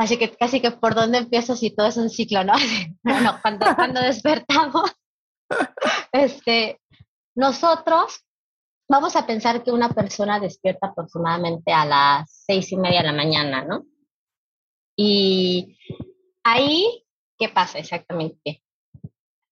Así 0.01 0.17
que 0.17 0.35
casi 0.35 0.59
que 0.59 0.71
por 0.71 0.95
dónde 0.95 1.19
empiezo 1.19 1.55
si 1.55 1.69
todo 1.69 1.85
es 1.85 1.95
un 1.95 2.09
ciclo, 2.09 2.43
¿no? 2.43 2.53
bueno, 3.03 3.37
cuando, 3.39 3.67
cuando 3.75 4.01
despertamos, 4.01 4.91
este, 6.11 6.81
nosotros 7.35 8.25
vamos 8.89 9.15
a 9.15 9.27
pensar 9.27 9.63
que 9.63 9.69
una 9.69 9.89
persona 9.89 10.39
despierta 10.39 10.87
aproximadamente 10.87 11.71
a 11.71 11.85
las 11.85 12.45
seis 12.47 12.71
y 12.71 12.77
media 12.77 13.01
de 13.01 13.07
la 13.09 13.13
mañana, 13.13 13.63
¿no? 13.63 13.85
Y 14.95 15.77
ahí, 16.43 17.05
¿qué 17.37 17.49
pasa 17.49 17.77
exactamente? 17.77 18.63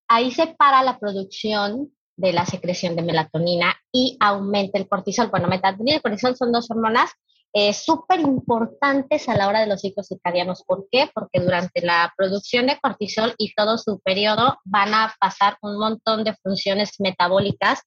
Ahí 0.07 0.31
se 0.31 0.47
para 0.47 0.81
la 0.81 0.97
producción 0.97 1.95
de 2.17 2.33
la 2.33 2.47
secreción 2.47 2.95
de 2.95 3.03
melatonina 3.03 3.75
y 3.91 4.17
aumenta 4.19 4.79
el 4.79 4.89
cortisol. 4.89 5.29
Bueno, 5.29 5.47
melatonina 5.47 5.97
y 5.97 6.01
cortisol 6.01 6.35
son 6.35 6.51
dos 6.51 6.71
hormonas 6.71 7.11
eh, 7.53 7.73
súper 7.73 8.19
importantes 8.19 9.27
a 9.27 9.35
la 9.35 9.47
hora 9.47 9.61
de 9.61 9.67
los 9.67 9.81
ciclos 9.81 10.07
circadianos. 10.07 10.63
¿Por 10.63 10.87
qué? 10.91 11.09
Porque 11.13 11.39
durante 11.39 11.81
la 11.81 12.13
producción 12.15 12.67
de 12.67 12.79
cortisol 12.79 13.33
y 13.37 13.53
todo 13.55 13.77
su 13.77 13.99
periodo 13.99 14.59
van 14.65 14.93
a 14.93 15.15
pasar 15.19 15.57
un 15.61 15.79
montón 15.79 16.23
de 16.23 16.35
funciones 16.35 16.99
metabólicas 16.99 17.81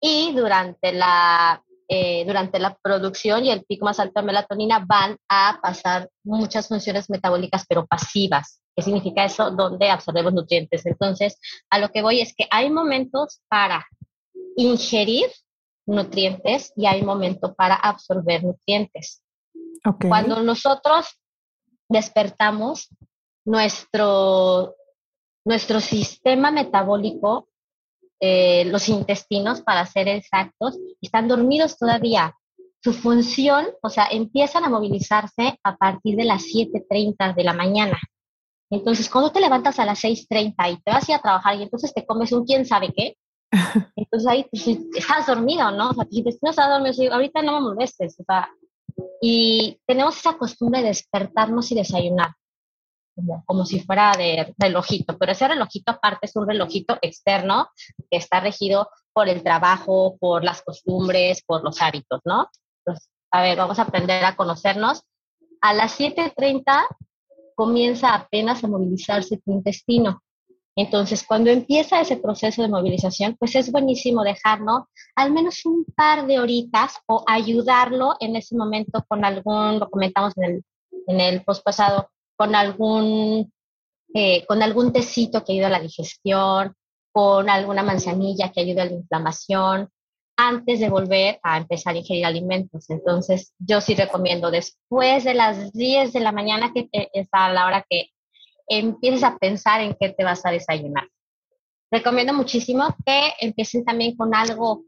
y 0.00 0.32
durante 0.34 0.92
la, 0.92 1.62
eh, 1.88 2.24
durante 2.26 2.58
la 2.58 2.76
producción 2.80 3.44
y 3.44 3.50
el 3.50 3.64
pico 3.64 3.84
más 3.84 3.98
alto 3.98 4.20
de 4.20 4.26
melatonina 4.26 4.84
van 4.86 5.16
a 5.28 5.58
pasar 5.60 6.08
muchas 6.24 6.68
funciones 6.68 7.10
metabólicas, 7.10 7.64
pero 7.68 7.86
pasivas. 7.86 8.62
¿Qué 8.74 8.82
significa 8.82 9.24
eso? 9.24 9.50
Donde 9.50 9.90
absorbemos 9.90 10.32
nutrientes. 10.32 10.86
Entonces, 10.86 11.38
a 11.70 11.78
lo 11.78 11.90
que 11.90 12.02
voy 12.02 12.20
es 12.20 12.34
que 12.34 12.46
hay 12.50 12.70
momentos 12.70 13.40
para 13.48 13.86
ingerir 14.56 15.26
nutrientes 15.86 16.72
y 16.76 16.86
hay 16.86 17.02
momentos 17.02 17.54
para 17.54 17.74
absorber 17.74 18.44
nutrientes. 18.44 19.22
Cuando 20.08 20.42
nosotros 20.42 21.06
despertamos, 21.88 22.88
nuestro, 23.44 24.76
nuestro 25.44 25.80
sistema 25.80 26.50
metabólico, 26.50 27.48
eh, 28.20 28.64
los 28.66 28.88
intestinos, 28.88 29.62
para 29.62 29.84
ser 29.86 30.08
exactos, 30.08 30.78
están 31.00 31.28
dormidos 31.28 31.76
todavía. 31.76 32.36
Su 32.82 32.92
función, 32.92 33.66
o 33.82 33.88
sea, 33.88 34.06
empiezan 34.10 34.64
a 34.64 34.68
movilizarse 34.68 35.58
a 35.62 35.76
partir 35.76 36.16
de 36.16 36.24
las 36.24 36.44
7.30 36.44 37.34
de 37.34 37.44
la 37.44 37.52
mañana. 37.52 37.98
Entonces, 38.70 39.08
cuando 39.10 39.30
te 39.30 39.40
levantas 39.40 39.78
a 39.78 39.84
las 39.84 40.02
6.30 40.02 40.72
y 40.72 40.82
te 40.82 40.90
vas 40.90 41.08
a 41.08 41.12
ir 41.12 41.18
a 41.18 41.22
trabajar 41.22 41.56
y 41.56 41.62
entonces 41.62 41.92
te 41.92 42.06
comes 42.06 42.32
un 42.32 42.44
quién 42.44 42.64
sabe 42.64 42.92
qué, 42.96 43.16
entonces 43.96 44.28
ahí 44.28 44.46
pues, 44.50 44.66
estás 44.66 45.26
dormido, 45.26 45.70
¿no? 45.70 45.90
O 45.90 45.94
sea, 45.94 46.06
si 46.10 46.22
no 46.22 46.50
estás 46.50 46.68
dormido, 46.68 47.12
ahorita 47.12 47.42
no 47.42 47.52
me 47.52 47.60
molestes, 47.60 48.18
o 48.18 48.24
sea, 48.24 48.48
y 49.20 49.78
tenemos 49.86 50.16
esa 50.16 50.36
costumbre 50.36 50.80
de 50.80 50.88
despertarnos 50.88 51.70
y 51.70 51.74
desayunar, 51.74 52.32
como, 53.14 53.44
como 53.46 53.66
si 53.66 53.80
fuera 53.80 54.12
de 54.16 54.54
relojito, 54.58 55.18
pero 55.18 55.32
ese 55.32 55.48
relojito 55.48 55.92
aparte 55.92 56.26
es 56.26 56.36
un 56.36 56.46
relojito 56.46 56.98
externo 57.02 57.68
que 58.10 58.16
está 58.16 58.40
regido 58.40 58.88
por 59.12 59.28
el 59.28 59.42
trabajo, 59.42 60.16
por 60.18 60.42
las 60.44 60.62
costumbres, 60.62 61.42
por 61.44 61.62
los 61.62 61.80
hábitos, 61.82 62.20
¿no? 62.24 62.48
Entonces, 62.78 63.10
a 63.30 63.42
ver, 63.42 63.56
vamos 63.56 63.78
a 63.78 63.82
aprender 63.82 64.24
a 64.24 64.36
conocernos. 64.36 65.02
A 65.60 65.74
las 65.74 65.98
7.30 65.98 66.84
comienza 67.54 68.14
apenas 68.14 68.64
a 68.64 68.68
movilizarse 68.68 69.38
tu 69.38 69.52
intestino. 69.52 70.22
Entonces, 70.74 71.24
cuando 71.26 71.50
empieza 71.50 72.00
ese 72.00 72.16
proceso 72.16 72.62
de 72.62 72.68
movilización, 72.68 73.36
pues 73.38 73.54
es 73.56 73.70
buenísimo 73.70 74.22
dejarlo 74.24 74.88
al 75.14 75.32
menos 75.32 75.66
un 75.66 75.84
par 75.84 76.26
de 76.26 76.38
horitas 76.38 76.98
o 77.06 77.24
ayudarlo 77.26 78.14
en 78.20 78.36
ese 78.36 78.56
momento 78.56 79.04
con 79.06 79.24
algún, 79.24 79.78
lo 79.78 79.90
comentamos 79.90 80.32
en 80.38 80.44
el, 80.44 80.64
en 81.06 81.20
el 81.20 81.44
post 81.44 81.62
pasado, 81.62 82.10
con 82.36 82.54
algún, 82.54 83.52
eh, 84.14 84.46
con 84.46 84.62
algún 84.62 84.92
tecito 84.92 85.44
que 85.44 85.52
ayude 85.52 85.66
a 85.66 85.70
la 85.70 85.80
digestión, 85.80 86.74
con 87.12 87.50
alguna 87.50 87.82
manzanilla 87.82 88.50
que 88.50 88.62
ayude 88.62 88.80
a 88.80 88.86
la 88.86 88.92
inflamación, 88.92 89.90
antes 90.36 90.80
de 90.80 90.88
volver 90.88 91.38
a 91.42 91.58
empezar 91.58 91.94
a 91.94 91.98
ingerir 91.98 92.24
alimentos. 92.24 92.88
Entonces, 92.88 93.52
yo 93.58 93.80
sí 93.82 93.94
recomiendo 93.94 94.50
después 94.50 95.24
de 95.24 95.34
las 95.34 95.72
10 95.72 96.12
de 96.14 96.20
la 96.20 96.32
mañana, 96.32 96.72
que 96.74 96.88
es 97.12 97.28
a 97.32 97.52
la 97.52 97.66
hora 97.66 97.84
que 97.88 98.06
empieces 98.78 99.24
a 99.24 99.36
pensar 99.38 99.80
en 99.80 99.96
qué 99.98 100.10
te 100.10 100.24
vas 100.24 100.44
a 100.44 100.50
desayunar. 100.50 101.08
Recomiendo 101.90 102.32
muchísimo 102.32 102.96
que 103.04 103.32
empiecen 103.40 103.84
también 103.84 104.16
con 104.16 104.34
algo 104.34 104.84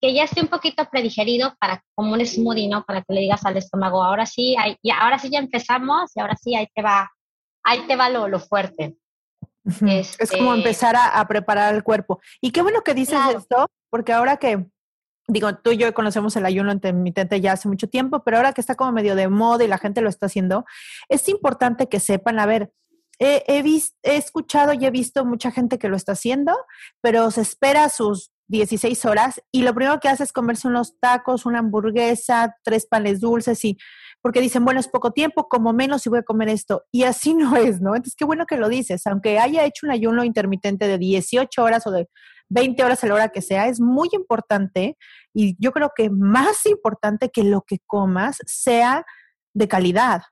que 0.00 0.12
ya 0.12 0.24
esté 0.24 0.42
un 0.42 0.48
poquito 0.48 0.84
predigerido 0.90 1.54
para 1.58 1.82
como 1.94 2.12
un 2.12 2.24
smoothie, 2.24 2.68
¿no? 2.68 2.84
Para 2.84 3.02
que 3.02 3.14
le 3.14 3.20
digas 3.20 3.44
al 3.44 3.56
estómago, 3.56 4.02
ahora 4.02 4.26
sí, 4.26 4.54
ya, 4.82 4.98
ahora 4.98 5.18
sí 5.18 5.30
ya 5.30 5.38
empezamos 5.38 6.12
y 6.14 6.20
ahora 6.20 6.36
sí 6.36 6.54
ahí 6.54 6.68
te 6.74 6.82
va, 6.82 7.10
ahí 7.64 7.86
te 7.86 7.96
va 7.96 8.10
lo, 8.10 8.28
lo 8.28 8.38
fuerte. 8.38 8.96
es 9.64 10.30
como 10.30 10.54
este 10.54 10.58
empezar 10.58 10.96
a, 10.96 11.26
preparar 11.26 11.74
el 11.74 11.82
cuerpo. 11.82 12.20
Y 12.40 12.50
qué 12.50 12.62
bueno 12.62 12.82
que 12.82 12.94
dices 12.94 13.18
esto, 13.34 13.66
porque 13.90 14.12
ahora 14.12 14.36
que, 14.36 14.66
digo, 15.26 15.56
tú 15.56 15.72
y 15.72 15.78
yo 15.78 15.92
conocemos 15.94 16.36
el 16.36 16.44
ayuno 16.44 16.72
intermitente 16.72 17.40
ya 17.40 17.52
hace 17.52 17.68
mucho 17.68 17.88
tiempo, 17.88 18.22
pero 18.22 18.36
ahora 18.36 18.52
que 18.52 18.60
está 18.60 18.74
como 18.74 18.92
medio 18.92 19.16
de 19.16 19.28
moda 19.28 19.64
y 19.64 19.68
la 19.68 19.78
gente 19.78 20.02
lo 20.02 20.08
está 20.08 20.26
haciendo, 20.26 20.66
es 21.08 21.28
importante 21.28 21.88
que 21.88 22.00
sepan, 22.00 22.38
a 22.38 22.46
ver, 22.46 22.70
he, 23.18 23.80
escuchado 24.02 24.72
y 24.72 24.84
he 24.84 24.90
visto 24.90 25.24
mucha 25.24 25.50
gente 25.50 25.78
que 25.78 25.88
lo 25.88 25.96
está 25.96 26.12
haciendo, 26.12 26.52
pero 27.00 27.30
se 27.30 27.40
espera 27.40 27.88
sus 27.88 28.32
16 28.48 29.04
horas 29.06 29.42
y 29.50 29.62
lo 29.62 29.74
primero 29.74 29.98
que 30.00 30.08
hace 30.08 30.22
es 30.24 30.32
comerse 30.32 30.68
unos 30.68 30.98
tacos, 31.00 31.46
una 31.46 31.58
hamburguesa, 31.60 32.56
tres 32.62 32.86
panes 32.86 33.20
dulces 33.20 33.64
y 33.64 33.76
porque 34.22 34.40
dicen, 34.40 34.64
bueno, 34.64 34.80
es 34.80 34.88
poco 34.88 35.12
tiempo, 35.12 35.48
como 35.48 35.72
menos 35.72 36.04
y 36.04 36.08
voy 36.08 36.18
a 36.18 36.22
comer 36.22 36.48
esto. 36.48 36.84
Y 36.90 37.04
así 37.04 37.34
no 37.34 37.56
es, 37.56 37.80
¿no? 37.80 37.94
Entonces, 37.94 38.16
qué 38.16 38.24
bueno 38.24 38.46
que 38.46 38.56
lo 38.56 38.68
dices, 38.68 39.06
aunque 39.06 39.38
haya 39.38 39.64
hecho 39.64 39.86
un 39.86 39.92
ayuno 39.92 40.24
intermitente 40.24 40.88
de 40.88 40.98
18 40.98 41.62
horas 41.62 41.86
o 41.86 41.90
de 41.90 42.08
20 42.48 42.82
horas 42.84 43.02
a 43.02 43.06
la 43.06 43.14
hora 43.14 43.28
que 43.28 43.42
sea, 43.42 43.68
es 43.68 43.80
muy 43.80 44.08
importante 44.12 44.96
y 45.34 45.56
yo 45.58 45.72
creo 45.72 45.90
que 45.94 46.10
más 46.10 46.64
importante 46.66 47.30
que 47.30 47.44
lo 47.44 47.62
que 47.62 47.78
comas 47.86 48.38
sea 48.46 49.04
de 49.54 49.68
calidad, 49.68 50.22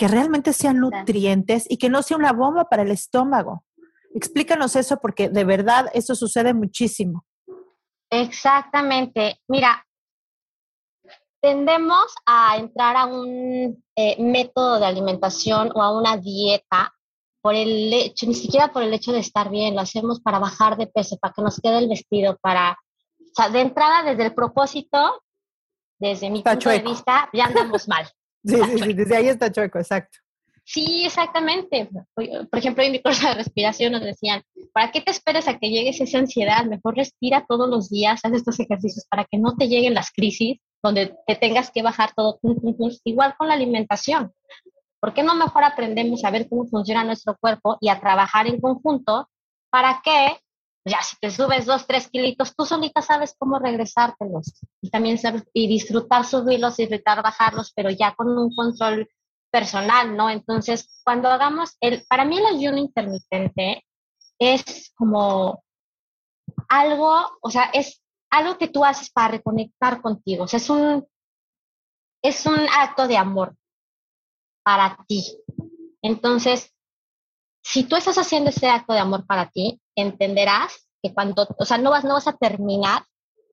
que 0.00 0.08
realmente 0.08 0.54
sean 0.54 0.78
nutrientes 0.78 1.66
y 1.68 1.76
que 1.76 1.90
no 1.90 2.02
sea 2.02 2.16
una 2.16 2.32
bomba 2.32 2.70
para 2.70 2.84
el 2.84 2.90
estómago. 2.90 3.66
Explícanos 4.14 4.74
eso 4.74 4.96
porque 4.96 5.28
de 5.28 5.44
verdad 5.44 5.90
eso 5.92 6.14
sucede 6.14 6.54
muchísimo. 6.54 7.26
Exactamente. 8.08 9.42
Mira, 9.46 9.86
tendemos 11.42 12.14
a 12.24 12.56
entrar 12.56 12.96
a 12.96 13.04
un 13.04 13.84
eh, 13.94 14.16
método 14.22 14.80
de 14.80 14.86
alimentación 14.86 15.70
o 15.74 15.82
a 15.82 15.94
una 15.94 16.16
dieta 16.16 16.94
por 17.42 17.54
el 17.54 17.92
hecho, 17.92 18.26
ni 18.26 18.34
siquiera 18.34 18.72
por 18.72 18.82
el 18.82 18.94
hecho 18.94 19.12
de 19.12 19.20
estar 19.20 19.50
bien, 19.50 19.74
lo 19.74 19.82
hacemos 19.82 20.20
para 20.20 20.38
bajar 20.38 20.78
de 20.78 20.86
peso, 20.86 21.18
para 21.18 21.34
que 21.34 21.42
nos 21.42 21.60
quede 21.60 21.76
el 21.76 21.90
vestido, 21.90 22.38
para, 22.40 22.72
o 22.72 23.34
sea, 23.34 23.50
de 23.50 23.60
entrada 23.60 24.02
desde 24.02 24.24
el 24.24 24.34
propósito, 24.34 25.20
desde 25.98 26.30
mi 26.30 26.42
punto 26.42 26.70
de 26.70 26.78
vista, 26.78 27.28
ya 27.34 27.44
andamos 27.44 27.86
mal. 27.86 28.10
Sí, 28.44 28.56
sí, 28.56 28.78
sí, 28.78 28.92
desde 28.92 29.16
ahí 29.16 29.28
está 29.28 29.50
chueco, 29.52 29.78
exacto. 29.78 30.18
Sí, 30.64 31.04
exactamente. 31.04 31.88
Por 32.14 32.58
ejemplo, 32.58 32.84
en 32.84 32.92
mi 32.92 33.02
curso 33.02 33.26
de 33.26 33.34
respiración 33.34 33.92
nos 33.92 34.02
decían, 34.02 34.42
¿para 34.72 34.92
qué 34.92 35.00
te 35.00 35.10
esperes 35.10 35.48
a 35.48 35.58
que 35.58 35.68
llegues 35.68 36.00
esa 36.00 36.18
ansiedad? 36.18 36.64
Mejor 36.64 36.96
respira 36.96 37.44
todos 37.48 37.68
los 37.68 37.90
días, 37.90 38.20
haz 38.22 38.32
estos 38.32 38.60
ejercicios 38.60 39.04
para 39.10 39.24
que 39.24 39.38
no 39.38 39.56
te 39.56 39.66
lleguen 39.66 39.94
las 39.94 40.12
crisis 40.12 40.58
donde 40.82 41.14
te 41.26 41.34
tengas 41.34 41.70
que 41.70 41.82
bajar 41.82 42.12
todo. 42.14 42.38
Igual 43.04 43.34
con 43.36 43.48
la 43.48 43.54
alimentación. 43.54 44.32
¿Por 45.00 45.12
qué 45.12 45.22
no 45.22 45.34
mejor 45.34 45.64
aprendemos 45.64 46.24
a 46.24 46.30
ver 46.30 46.48
cómo 46.48 46.66
funciona 46.66 47.04
nuestro 47.04 47.36
cuerpo 47.40 47.76
y 47.80 47.88
a 47.88 47.98
trabajar 47.98 48.46
en 48.46 48.60
conjunto 48.60 49.28
para 49.70 50.00
que 50.04 50.36
ya 50.84 51.02
si 51.02 51.16
te 51.20 51.30
subes 51.30 51.66
dos, 51.66 51.86
tres 51.86 52.08
kilitos, 52.08 52.54
tú 52.54 52.64
solita 52.64 53.02
sabes 53.02 53.34
cómo 53.38 53.58
regresártelos 53.58 54.60
y 54.80 54.90
también 54.90 55.18
sabes, 55.18 55.44
y 55.52 55.68
disfrutar 55.68 56.24
subirlos, 56.24 56.76
disfrutar 56.76 57.22
bajarlos, 57.22 57.72
pero 57.74 57.90
ya 57.90 58.14
con 58.14 58.28
un 58.36 58.54
control 58.54 59.08
personal, 59.50 60.16
¿no? 60.16 60.30
Entonces, 60.30 61.00
cuando 61.04 61.28
hagamos 61.28 61.76
el, 61.80 62.04
para 62.08 62.24
mí 62.24 62.38
el 62.38 62.46
ayuno 62.46 62.78
intermitente 62.78 63.84
es 64.38 64.92
como 64.96 65.62
algo, 66.68 67.38
o 67.42 67.50
sea, 67.50 67.64
es 67.64 68.02
algo 68.30 68.56
que 68.56 68.68
tú 68.68 68.84
haces 68.84 69.10
para 69.10 69.28
reconectar 69.32 70.00
contigo, 70.00 70.44
o 70.44 70.48
sea, 70.48 70.58
es 70.58 70.70
un, 70.70 71.06
es 72.22 72.46
un 72.46 72.60
acto 72.78 73.06
de 73.06 73.16
amor 73.16 73.56
para 74.62 74.96
ti. 75.06 75.36
Entonces, 76.02 76.72
si 77.62 77.84
tú 77.84 77.96
estás 77.96 78.16
haciendo 78.16 78.50
ese 78.50 78.68
acto 78.68 78.92
de 78.92 79.00
amor 79.00 79.26
para 79.26 79.50
ti, 79.50 79.80
entenderás 80.00 80.88
que 81.02 81.12
cuando, 81.14 81.46
o 81.58 81.64
sea, 81.64 81.78
no 81.78 81.90
vas, 81.90 82.04
no 82.04 82.14
vas 82.14 82.28
a 82.28 82.36
terminar 82.36 83.04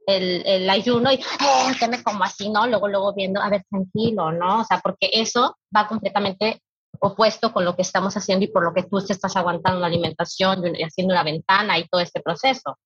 el, 0.08 0.44
el 0.46 0.70
ayuno 0.70 1.12
y, 1.12 1.20
oh, 1.42 1.72
que 1.78 1.88
me 1.88 2.02
como 2.02 2.24
así, 2.24 2.50
¿no? 2.50 2.68
Luego, 2.68 2.88
luego 2.88 3.14
viendo, 3.14 3.42
a 3.42 3.50
ver, 3.50 3.64
tranquilo, 3.70 4.32
¿no? 4.32 4.62
O 4.62 4.64
sea, 4.64 4.80
porque 4.80 5.10
eso 5.14 5.56
va 5.76 5.88
completamente 5.88 6.62
opuesto 7.00 7.54
con 7.54 7.66
lo 7.66 7.76
que 7.76 7.82
estamos 7.82 8.16
haciendo 8.18 8.46
y 8.46 8.48
por 8.48 8.64
lo 8.64 8.74
que 8.74 8.84
tú 8.84 9.00
te 9.06 9.14
estás 9.14 9.36
aguantando 9.36 9.80
la 9.80 9.88
alimentación 9.88 10.76
y 10.76 10.84
haciendo 10.84 11.14
una 11.14 11.24
ventana 11.24 11.78
y 11.78 11.88
todo 11.88 12.02
este 12.02 12.22
proceso. 12.22 12.78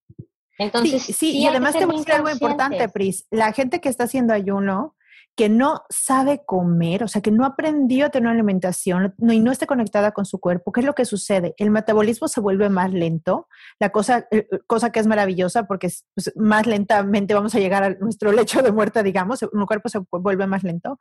Entonces, 0.58 1.02
sí, 1.02 1.12
sí, 1.12 1.38
y 1.38 1.46
además 1.46 1.72
te 1.72 1.86
voy 1.86 1.96
a 1.96 1.98
decir 1.98 2.12
algo 2.14 2.30
importante, 2.30 2.88
Pris. 2.88 3.26
La 3.30 3.52
gente 3.52 3.80
que 3.80 3.88
está 3.88 4.04
haciendo 4.04 4.34
ayuno, 4.34 4.96
que 5.36 5.48
no 5.48 5.82
sabe 5.88 6.42
comer, 6.44 7.02
o 7.04 7.08
sea, 7.08 7.22
que 7.22 7.30
no 7.30 7.46
aprendió 7.46 8.06
a 8.06 8.10
tener 8.10 8.26
una 8.26 8.34
alimentación 8.34 9.14
y 9.18 9.40
no 9.40 9.50
está 9.50 9.66
conectada 9.66 10.12
con 10.12 10.26
su 10.26 10.38
cuerpo, 10.38 10.72
¿qué 10.72 10.80
es 10.80 10.86
lo 10.86 10.94
que 10.94 11.06
sucede? 11.06 11.54
El 11.56 11.70
metabolismo 11.70 12.28
se 12.28 12.40
vuelve 12.40 12.68
más 12.68 12.92
lento, 12.92 13.48
la 13.80 13.90
cosa, 13.90 14.26
eh, 14.30 14.46
eh, 14.50 14.58
cosa 14.66 14.92
que 14.92 15.00
es 15.00 15.06
maravillosa 15.06 15.64
porque 15.64 15.88
pues, 16.14 16.32
más 16.36 16.66
lentamente 16.66 17.34
vamos 17.34 17.54
a 17.54 17.60
llegar 17.60 17.82
a 17.82 17.90
nuestro 17.94 18.30
lecho 18.32 18.62
de 18.62 18.72
muerte, 18.72 19.02
digamos, 19.02 19.42
el 19.42 19.48
cuerpo 19.66 19.88
se 19.88 20.00
vuelve 20.10 20.46
más 20.46 20.64
lento, 20.64 20.98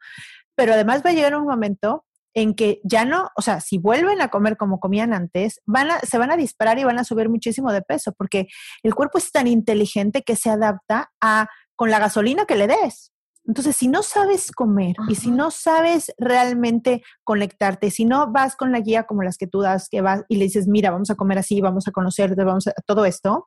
pero 0.55 0.73
además 0.73 1.03
va 1.05 1.09
a 1.09 1.13
llegar 1.13 1.35
un 1.35 1.45
momento 1.45 2.05
en 2.33 2.55
que 2.55 2.79
ya 2.85 3.03
no, 3.03 3.29
o 3.35 3.41
sea, 3.41 3.59
si 3.59 3.77
vuelven 3.77 4.21
a 4.21 4.29
comer 4.29 4.55
como 4.55 4.79
comían 4.79 5.13
antes, 5.13 5.61
van 5.65 5.91
a, 5.91 5.99
se 5.99 6.17
van 6.17 6.31
a 6.31 6.37
disparar 6.37 6.79
y 6.79 6.85
van 6.85 6.97
a 6.97 7.03
subir 7.03 7.27
muchísimo 7.27 7.73
de 7.73 7.81
peso, 7.81 8.13
porque 8.13 8.47
el 8.83 8.95
cuerpo 8.95 9.17
es 9.17 9.31
tan 9.33 9.47
inteligente 9.47 10.21
que 10.21 10.37
se 10.37 10.49
adapta 10.49 11.11
a 11.19 11.49
con 11.75 11.89
la 11.89 11.99
gasolina 11.99 12.45
que 12.45 12.55
le 12.55 12.67
des. 12.67 13.10
Entonces, 13.45 13.75
si 13.75 13.87
no 13.87 14.03
sabes 14.03 14.51
comer 14.51 14.95
y 15.07 15.15
si 15.15 15.31
no 15.31 15.49
sabes 15.49 16.13
realmente 16.17 17.03
conectarte, 17.23 17.89
si 17.89 18.05
no 18.05 18.31
vas 18.31 18.55
con 18.55 18.71
la 18.71 18.79
guía 18.79 19.03
como 19.03 19.23
las 19.23 19.37
que 19.37 19.47
tú 19.47 19.61
das, 19.61 19.89
que 19.89 20.01
vas 20.01 20.23
y 20.29 20.37
le 20.37 20.45
dices, 20.45 20.67
mira, 20.67 20.91
vamos 20.91 21.09
a 21.09 21.15
comer 21.15 21.39
así, 21.39 21.59
vamos 21.59 21.87
a 21.87 21.91
conocerte, 21.91 22.43
vamos 22.43 22.67
a 22.67 22.73
todo 22.85 23.05
esto, 23.05 23.45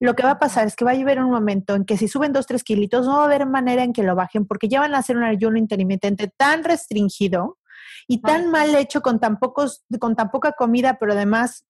lo 0.00 0.14
que 0.14 0.22
va 0.22 0.32
a 0.32 0.38
pasar 0.38 0.66
es 0.66 0.76
que 0.76 0.84
va 0.84 0.92
a 0.92 0.94
haber 0.94 1.20
un 1.20 1.30
momento 1.30 1.74
en 1.74 1.84
que 1.84 1.96
si 1.96 2.08
suben 2.08 2.32
dos, 2.32 2.46
tres 2.46 2.64
kilitos, 2.64 3.06
no 3.06 3.16
va 3.16 3.22
a 3.22 3.26
haber 3.26 3.46
manera 3.46 3.82
en 3.82 3.92
que 3.92 4.02
lo 4.02 4.14
bajen 4.14 4.46
porque 4.46 4.68
ya 4.68 4.80
van 4.80 4.94
a 4.94 4.98
hacer 4.98 5.16
un 5.16 5.24
ayuno 5.24 5.58
intermitente 5.58 6.30
tan 6.36 6.64
restringido 6.64 7.58
y 8.06 8.20
tan 8.20 8.50
mal 8.50 8.74
hecho 8.74 9.00
con 9.00 9.20
tan 9.20 9.38
pocos, 9.38 9.84
con 9.98 10.14
tan 10.14 10.30
poca 10.30 10.52
comida, 10.52 10.98
pero 10.98 11.12
además 11.12 11.66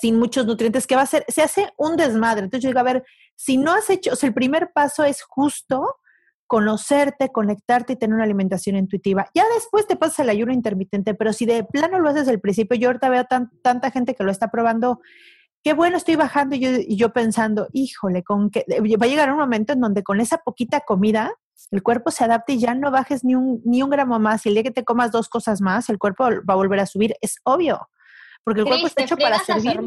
sin 0.00 0.18
muchos 0.18 0.46
nutrientes, 0.46 0.86
que 0.86 0.96
va 0.96 1.02
a 1.02 1.06
ser, 1.06 1.24
se 1.28 1.42
hace 1.42 1.72
un 1.76 1.96
desmadre. 1.96 2.44
Entonces 2.44 2.62
yo 2.62 2.70
digo, 2.70 2.80
a 2.80 2.84
ver, 2.84 3.04
si 3.36 3.58
no 3.58 3.72
has 3.72 3.90
hecho, 3.90 4.12
o 4.12 4.16
sea, 4.16 4.28
el 4.28 4.34
primer 4.34 4.72
paso 4.72 5.04
es 5.04 5.22
justo 5.22 5.98
conocerte, 6.52 7.32
conectarte 7.32 7.94
y 7.94 7.96
tener 7.96 8.14
una 8.14 8.24
alimentación 8.24 8.76
intuitiva. 8.76 9.26
Ya 9.34 9.42
después 9.54 9.86
te 9.86 9.96
pasas 9.96 10.18
el 10.18 10.28
ayuno 10.28 10.52
intermitente, 10.52 11.14
pero 11.14 11.32
si 11.32 11.46
de 11.46 11.64
plano 11.64 11.98
lo 11.98 12.10
haces 12.10 12.28
al 12.28 12.40
principio, 12.40 12.76
yo 12.76 12.90
ahorita 12.90 13.08
veo 13.08 13.24
tanta 13.62 13.90
gente 13.90 14.14
que 14.14 14.22
lo 14.22 14.30
está 14.30 14.50
probando, 14.50 15.00
qué 15.64 15.72
bueno, 15.72 15.96
estoy 15.96 16.16
bajando 16.16 16.54
y 16.54 16.60
yo, 16.60 16.68
y 16.72 16.96
yo 16.96 17.10
pensando, 17.14 17.68
híjole, 17.72 18.22
con 18.22 18.50
que 18.50 18.66
va 18.68 19.06
a 19.06 19.08
llegar 19.08 19.32
un 19.32 19.38
momento 19.38 19.72
en 19.72 19.80
donde 19.80 20.02
con 20.02 20.20
esa 20.20 20.42
poquita 20.44 20.80
comida 20.80 21.32
el 21.70 21.82
cuerpo 21.82 22.10
se 22.10 22.24
adapta 22.24 22.52
y 22.52 22.58
ya 22.58 22.74
no 22.74 22.90
bajes 22.90 23.24
ni 23.24 23.34
un, 23.34 23.62
ni 23.64 23.82
un 23.82 23.88
gramo 23.88 24.18
más. 24.18 24.44
Y 24.44 24.50
el 24.50 24.56
día 24.56 24.64
que 24.64 24.72
te 24.72 24.84
comas 24.84 25.10
dos 25.10 25.30
cosas 25.30 25.62
más, 25.62 25.88
el 25.88 25.98
cuerpo 25.98 26.24
va 26.24 26.52
a 26.52 26.56
volver 26.56 26.80
a 26.80 26.86
subir. 26.86 27.16
Es 27.22 27.38
obvio. 27.44 27.88
Porque 28.44 28.60
el 28.60 28.66
cuerpo 28.66 28.88
está 28.88 29.04
hecho 29.04 29.16
para 29.16 29.38
servir. 29.38 29.80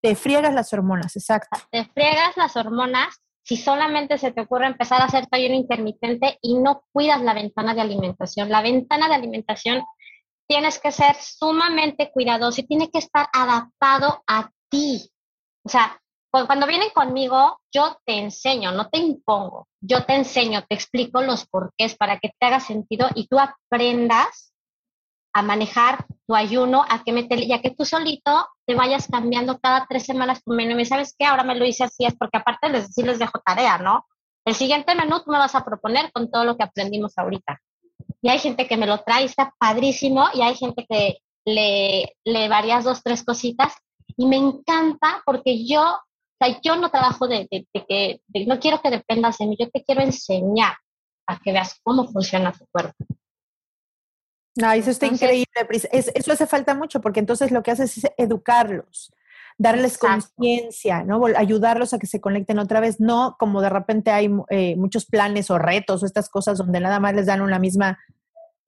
Te 0.00 0.14
friegas 0.14 0.54
las 0.54 0.72
hormonas, 0.72 1.16
exacto. 1.16 1.60
Te 1.70 1.84
friegas 1.84 2.34
las 2.38 2.56
hormonas 2.56 3.20
si 3.42 3.56
solamente 3.56 4.18
se 4.18 4.32
te 4.32 4.42
ocurre 4.42 4.66
empezar 4.66 5.00
a 5.00 5.06
hacer 5.06 5.26
ayuno 5.30 5.54
intermitente 5.54 6.38
y 6.40 6.58
no 6.58 6.84
cuidas 6.92 7.20
la 7.22 7.34
ventana 7.34 7.74
de 7.74 7.80
alimentación. 7.80 8.48
La 8.48 8.62
ventana 8.62 9.08
de 9.08 9.14
alimentación 9.14 9.84
tienes 10.46 10.78
que 10.78 10.92
ser 10.92 11.16
sumamente 11.16 12.10
cuidadoso 12.12 12.60
y 12.60 12.66
tiene 12.66 12.90
que 12.90 12.98
estar 12.98 13.26
adaptado 13.32 14.22
a 14.26 14.50
ti. 14.68 15.10
O 15.64 15.68
sea, 15.68 16.00
cuando 16.30 16.66
vienen 16.66 16.90
conmigo, 16.94 17.60
yo 17.70 17.98
te 18.06 18.18
enseño, 18.18 18.72
no 18.72 18.88
te 18.88 18.98
impongo. 18.98 19.68
Yo 19.80 20.04
te 20.04 20.14
enseño, 20.14 20.64
te 20.66 20.74
explico 20.74 21.20
los 21.20 21.46
porqués 21.46 21.96
para 21.96 22.18
que 22.18 22.30
te 22.38 22.46
haga 22.46 22.60
sentido 22.60 23.08
y 23.14 23.26
tú 23.26 23.38
aprendas 23.38 24.51
a 25.32 25.42
manejar 25.42 26.06
tu 26.26 26.34
ayuno, 26.34 26.84
a 26.88 27.02
que 27.02 27.12
meter, 27.12 27.40
ya 27.46 27.60
que 27.60 27.70
tú 27.70 27.84
solito 27.84 28.46
te 28.66 28.74
vayas 28.74 29.08
cambiando 29.08 29.58
cada 29.58 29.86
tres 29.88 30.04
semanas 30.04 30.42
tu 30.44 30.52
menú. 30.52 30.78
Y 30.78 30.84
sabes 30.84 31.14
qué, 31.18 31.24
ahora 31.24 31.44
me 31.44 31.54
lo 31.54 31.64
hice 31.64 31.84
así, 31.84 32.04
es 32.04 32.14
porque 32.16 32.38
aparte 32.38 32.68
les, 32.68 32.94
sí 32.94 33.02
les 33.02 33.18
dejo 33.18 33.40
tarea, 33.44 33.78
¿no? 33.78 34.06
El 34.44 34.54
siguiente 34.54 34.94
menú 34.94 35.20
tú 35.20 35.30
me 35.30 35.38
vas 35.38 35.54
a 35.54 35.64
proponer 35.64 36.10
con 36.12 36.30
todo 36.30 36.44
lo 36.44 36.56
que 36.56 36.64
aprendimos 36.64 37.16
ahorita. 37.16 37.60
Y 38.20 38.28
hay 38.28 38.38
gente 38.38 38.66
que 38.66 38.76
me 38.76 38.86
lo 38.86 38.98
trae, 38.98 39.24
está 39.24 39.54
padrísimo, 39.58 40.28
y 40.34 40.42
hay 40.42 40.54
gente 40.54 40.86
que 40.88 41.18
le, 41.44 42.16
le 42.24 42.48
varías 42.48 42.84
dos, 42.84 43.02
tres 43.02 43.24
cositas. 43.24 43.74
Y 44.16 44.26
me 44.26 44.36
encanta 44.36 45.22
porque 45.24 45.64
yo, 45.64 45.82
o 45.82 46.44
sea, 46.44 46.60
yo 46.60 46.76
no 46.76 46.90
trabajo 46.90 47.26
de, 47.26 47.48
que, 47.48 48.20
no 48.46 48.60
quiero 48.60 48.80
que 48.80 48.90
dependas 48.90 49.38
de 49.38 49.46
mí, 49.46 49.56
yo 49.58 49.70
te 49.70 49.82
quiero 49.82 50.02
enseñar 50.02 50.74
a 51.26 51.38
que 51.38 51.52
veas 51.52 51.80
cómo 51.82 52.06
funciona 52.08 52.52
tu 52.52 52.66
cuerpo. 52.70 53.04
No, 54.56 54.70
eso 54.72 54.90
está 54.90 55.06
increíble, 55.06 55.46
eso 55.70 56.32
hace 56.32 56.46
falta 56.46 56.74
mucho 56.74 57.00
porque 57.00 57.20
entonces 57.20 57.50
lo 57.50 57.62
que 57.62 57.70
haces 57.70 57.96
es 57.96 58.10
educarlos, 58.18 59.14
darles 59.56 59.96
conciencia, 59.96 61.04
¿no? 61.04 61.24
Ayudarlos 61.36 61.94
a 61.94 61.98
que 61.98 62.06
se 62.06 62.20
conecten 62.20 62.58
otra 62.58 62.80
vez, 62.80 63.00
no 63.00 63.36
como 63.38 63.62
de 63.62 63.70
repente 63.70 64.10
hay 64.10 64.30
eh, 64.50 64.76
muchos 64.76 65.06
planes 65.06 65.50
o 65.50 65.58
retos 65.58 66.02
o 66.02 66.06
estas 66.06 66.28
cosas 66.28 66.58
donde 66.58 66.80
nada 66.80 67.00
más 67.00 67.14
les 67.14 67.26
dan 67.26 67.40
una 67.40 67.58
misma 67.58 67.98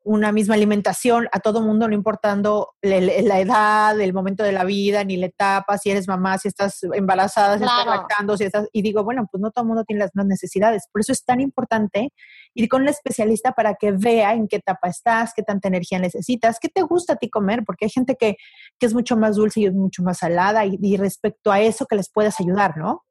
una 0.04 0.32
misma 0.32 0.54
alimentación 0.54 1.28
a 1.32 1.40
todo 1.40 1.62
mundo, 1.62 1.88
no 1.88 1.94
importando 1.94 2.74
la, 2.82 2.98
edad, 3.38 3.98
el 3.98 4.12
momento 4.12 4.44
de 4.44 4.52
la 4.52 4.64
vida, 4.64 5.02
ni 5.02 5.16
la 5.16 5.26
etapa, 5.26 5.78
si 5.78 5.90
eres 5.90 6.06
mamá, 6.06 6.36
si 6.36 6.48
estás 6.48 6.82
embarazada, 6.82 7.56
si 7.56 7.64
estás 7.64 7.86
lactando, 7.86 8.36
si 8.36 8.44
estás... 8.44 8.68
Y 8.72 8.82
digo, 8.82 9.02
bueno, 9.02 9.26
pues 9.30 9.40
no 9.40 9.50
todo 9.50 9.64
el 9.64 9.68
mundo 9.68 9.84
tiene 9.84 10.00
las 10.00 10.10
mismas 10.14 10.26
necesidades. 10.26 10.84
Por 10.92 11.00
eso 11.00 11.12
es 11.12 11.24
tan 11.24 11.40
importante 11.40 12.12
ir 12.54 12.68
con 12.68 12.82
un 12.82 12.88
especialista 12.88 13.52
para 13.52 13.74
que 13.74 13.92
vea 13.92 14.34
en 14.34 14.46
qué 14.46 14.56
etapa 14.56 14.88
estás, 14.88 15.32
qué 15.34 15.42
tanta 15.42 15.68
energía 15.68 15.98
necesitas, 15.98 16.58
qué 16.60 16.68
te 16.68 16.82
gusta 16.82 17.14
a 17.14 17.16
ti 17.16 17.30
comer, 17.30 17.62
porque 17.64 17.86
hay 17.86 17.90
gente 17.90 18.16
que, 18.16 18.36
que 18.78 18.86
es 18.86 18.92
mucho 18.92 19.16
más 19.16 19.36
dulce 19.36 19.60
y 19.60 19.66
es 19.66 19.72
mucho 19.72 20.02
más 20.02 20.18
salada 20.18 20.66
y, 20.66 20.78
y 20.82 20.98
respecto 20.98 21.50
a 21.50 21.60
eso 21.60 21.86
que 21.86 21.96
les 21.96 22.10
puedes 22.10 22.38
ayudar, 22.40 22.76
¿no? 22.76 23.04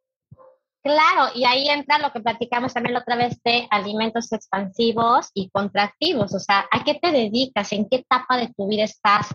Claro, 0.84 1.32
y 1.34 1.46
ahí 1.46 1.70
entra 1.70 1.98
lo 1.98 2.12
que 2.12 2.20
platicamos 2.20 2.74
también 2.74 2.94
la 2.94 3.00
otra 3.00 3.16
vez 3.16 3.42
de 3.42 3.66
alimentos 3.72 4.30
expansivos 4.34 5.30
y 5.34 5.50
contractivos. 5.50 6.34
O 6.36 6.40
sea, 6.40 6.68
¿a 6.70 6.84
qué 6.84 6.96
te 6.96 7.10
dedicas? 7.12 7.72
¿En 7.72 7.88
qué 7.88 7.98
etapa 7.98 8.36
de 8.36 8.52
tu 8.54 8.68
vida 8.68 8.84
estás? 8.84 9.28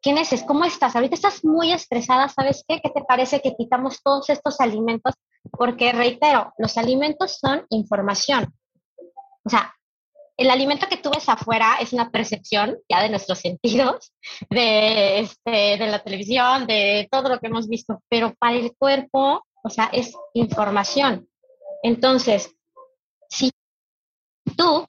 ¿Quién 0.00 0.16
es? 0.16 0.42
¿Cómo 0.44 0.64
estás? 0.64 0.96
Ahorita 0.96 1.14
estás 1.14 1.44
muy 1.44 1.72
estresada, 1.72 2.28
¿sabes 2.30 2.64
qué? 2.66 2.80
¿Qué 2.82 2.88
te 2.88 3.04
parece 3.04 3.42
que 3.42 3.54
quitamos 3.54 4.02
todos 4.02 4.30
estos 4.30 4.58
alimentos? 4.60 5.12
Porque, 5.50 5.92
reitero, 5.92 6.54
los 6.56 6.78
alimentos 6.78 7.36
son 7.38 7.66
información. 7.68 8.54
O 9.44 9.50
sea, 9.50 9.74
el 10.38 10.48
alimento 10.48 10.88
que 10.88 10.96
tú 10.96 11.10
ves 11.10 11.28
afuera 11.28 11.76
es 11.82 11.92
una 11.92 12.10
percepción 12.10 12.78
ya 12.88 13.02
de 13.02 13.10
nuestros 13.10 13.38
sentidos, 13.40 14.12
de, 14.48 15.20
este, 15.20 15.76
de 15.76 15.86
la 15.86 16.02
televisión, 16.02 16.66
de 16.66 17.08
todo 17.10 17.28
lo 17.28 17.40
que 17.40 17.48
hemos 17.48 17.68
visto, 17.68 18.02
pero 18.08 18.32
para 18.38 18.56
el 18.56 18.74
cuerpo 18.74 19.44
o 19.64 19.70
sea, 19.70 19.88
es 19.92 20.12
información. 20.34 21.28
Entonces, 21.82 22.54
si 23.28 23.50
tú 24.56 24.86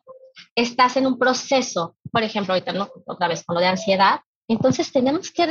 estás 0.53 0.97
en 0.97 1.07
un 1.07 1.17
proceso, 1.17 1.95
por 2.11 2.23
ejemplo, 2.23 2.53
ahorita 2.53 2.73
¿no? 2.73 2.89
otra 3.05 3.27
vez 3.27 3.43
con 3.43 3.55
lo 3.55 3.61
de 3.61 3.67
ansiedad, 3.67 4.19
entonces 4.47 4.91
tenemos 4.91 5.31
que, 5.31 5.45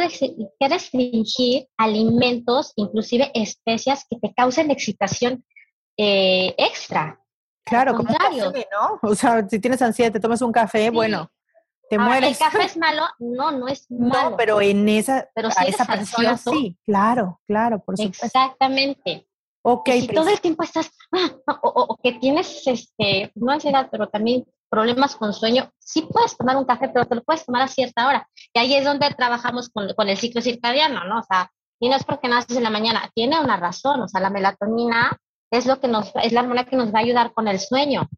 restringir 0.61 1.67
alimentos, 1.77 2.73
inclusive 2.77 3.31
especias 3.35 4.07
que 4.09 4.19
te 4.21 4.33
causen 4.35 4.71
excitación 4.71 5.45
eh, 5.97 6.55
extra. 6.59 7.21
Claro, 7.65 7.97
como 7.97 8.15
café, 8.15 8.69
¿no? 8.71 9.01
O 9.03 9.15
sea, 9.15 9.49
si 9.49 9.59
tienes 9.59 9.81
ansiedad, 9.83 10.13
te 10.13 10.21
tomas 10.21 10.43
un 10.43 10.53
café, 10.53 10.91
bueno, 10.91 11.31
te 11.91 11.99
mueres. 11.99 12.31
¿El 12.31 12.39
café 12.39 12.65
es 12.65 12.77
malo? 12.77 13.03
No, 13.19 13.53
no 13.53 13.69
es 13.69 13.91
malo. 13.91 14.31
No, 14.31 14.37
pero 14.37 14.61
en 14.61 14.89
esa, 14.89 15.29
pero 15.35 15.51
si 15.51 15.67
esa 15.67 15.85
persona 15.85 16.37
sí, 16.37 16.77
claro, 16.85 17.41
claro, 17.47 17.79
por 17.81 17.97
supuesto. 17.97 18.27
Exactamente. 18.27 19.27
Ok. 19.67 19.89
si 19.93 20.09
todo 20.09 20.29
el 20.29 20.41
tiempo 20.41 20.63
estás, 20.63 20.91
ah, 21.13 21.59
o, 21.63 21.97
que 22.03 22.13
tienes, 22.13 22.67
este, 22.67 23.33
no 23.35 23.53
ansiedad, 23.53 23.89
pero 23.91 24.09
también 24.09 24.45
problemas 24.69 25.17
con 25.17 25.33
sueño, 25.33 25.71
sí 25.79 26.03
puedes 26.03 26.37
tomar 26.37 26.57
un 26.57 26.65
café, 26.65 26.91
pero 26.91 27.07
te 27.07 27.15
lo 27.15 27.23
puedes 27.23 27.47
tomar 27.47 27.63
a 27.63 27.69
cierta 27.69 28.07
hora. 28.07 28.29
Y 28.53 28.59
ahí 28.59 28.75
es 28.75 28.85
donde 28.85 29.09
trabajamos 29.11 29.71
con, 29.71 29.93
con 29.95 30.09
el 30.09 30.19
ciclo 30.19 30.43
circadiano, 30.43 31.05
¿no? 31.05 31.21
O 31.21 31.23
sea, 31.23 31.51
y 31.81 31.89
no 31.89 31.97
es 31.97 32.05
porque 32.05 32.29
naces 32.29 32.57
en 32.57 32.63
la 32.63 32.71
mañana, 32.71 33.11
tiene 33.15 33.41
una 33.41 33.57
razón, 33.57 34.03
o 34.03 34.09
sea, 34.09 34.21
la 34.21 34.31
melatonina 34.31 35.17
es 35.51 35.67
lo 35.67 35.81
que 35.81 35.89
nos, 35.89 36.13
es 36.23 36.33
la 36.33 36.41
hormona 36.41 36.65
que 36.65 36.77
nos 36.77 36.93
va 36.93 36.99
a 36.99 37.03
ayudar 37.03 37.33
con 37.33 37.49
el 37.49 37.61
sueño 37.61 38.09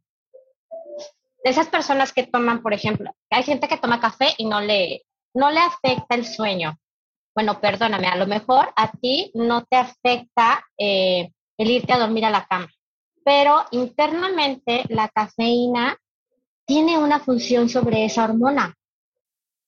esas 1.50 1.68
personas 1.68 2.12
que 2.12 2.26
toman, 2.26 2.62
por 2.62 2.74
ejemplo, 2.74 3.10
hay 3.30 3.42
gente 3.42 3.68
que 3.68 3.76
toma 3.76 4.00
café 4.00 4.34
y 4.38 4.46
no 4.46 4.60
le, 4.60 5.02
no 5.34 5.50
le 5.50 5.60
afecta 5.60 6.14
el 6.14 6.24
sueño. 6.24 6.78
Bueno, 7.34 7.60
perdóname, 7.60 8.08
a 8.08 8.16
lo 8.16 8.26
mejor 8.26 8.72
a 8.74 8.90
ti 8.90 9.30
no 9.34 9.64
te 9.64 9.76
afecta 9.76 10.64
eh, 10.78 11.30
el 11.58 11.70
irte 11.70 11.92
a 11.92 11.98
dormir 11.98 12.24
a 12.24 12.30
la 12.30 12.46
cama, 12.46 12.68
pero 13.24 13.64
internamente 13.70 14.84
la 14.88 15.08
cafeína 15.08 15.96
tiene 16.64 16.98
una 16.98 17.20
función 17.20 17.68
sobre 17.68 18.04
esa 18.04 18.24
hormona. 18.24 18.74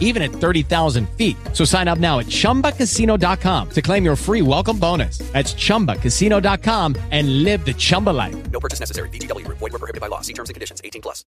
even 0.00 0.22
at 0.22 0.32
30,000 0.32 1.08
feet. 1.10 1.36
So 1.52 1.64
sign 1.64 1.86
up 1.86 1.98
now 1.98 2.18
at 2.18 2.26
chumbacasino.com 2.26 3.70
to 3.70 3.82
claim 3.82 4.04
your 4.04 4.16
free 4.16 4.42
welcome 4.42 4.78
bonus. 4.80 5.18
That's 5.32 5.54
chumbacasino.com 5.54 6.96
and 7.12 7.44
live 7.44 7.64
the 7.64 7.74
Chumba 7.74 8.10
life. 8.10 8.50
No 8.50 8.58
purchase 8.58 8.80
necessary. 8.80 9.10
VGW 9.10 9.44
Group. 9.44 9.58
Void 9.58 9.72
were 9.72 9.78
prohibited 9.78 10.00
by 10.00 10.08
law. 10.08 10.22
See 10.22 10.32
terms 10.32 10.48
and 10.48 10.54
conditions. 10.54 10.80
18 10.82 11.02
plus. 11.02 11.24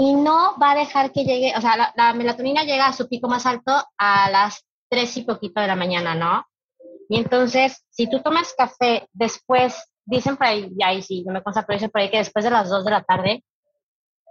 y 0.00 0.14
no 0.14 0.56
va 0.58 0.72
a 0.72 0.76
dejar 0.76 1.12
que 1.12 1.24
llegue, 1.24 1.52
o 1.54 1.60
sea, 1.60 1.76
la, 1.76 1.92
la 1.94 2.14
melatonina 2.14 2.64
llega 2.64 2.86
a 2.86 2.92
su 2.94 3.06
pico 3.06 3.28
más 3.28 3.44
alto 3.44 3.70
a 3.98 4.30
las 4.30 4.64
3 4.88 5.18
y 5.18 5.22
poquito 5.24 5.60
de 5.60 5.66
la 5.66 5.76
mañana, 5.76 6.14
¿no? 6.14 6.46
Y 7.10 7.18
entonces, 7.18 7.84
si 7.90 8.08
tú 8.08 8.22
tomas 8.22 8.54
café 8.56 9.06
después, 9.12 9.76
dicen 10.06 10.38
por 10.38 10.46
ahí, 10.46 10.72
y 10.74 10.82
ahí 10.82 11.02
sí, 11.02 11.22
no 11.26 11.34
me 11.34 11.42
consta, 11.42 11.66
pero 11.66 11.76
dicen 11.76 11.90
por 11.90 12.00
ahí 12.00 12.10
que 12.10 12.16
después 12.16 12.46
de 12.46 12.50
las 12.50 12.70
2 12.70 12.82
de 12.82 12.90
la 12.90 13.02
tarde, 13.02 13.44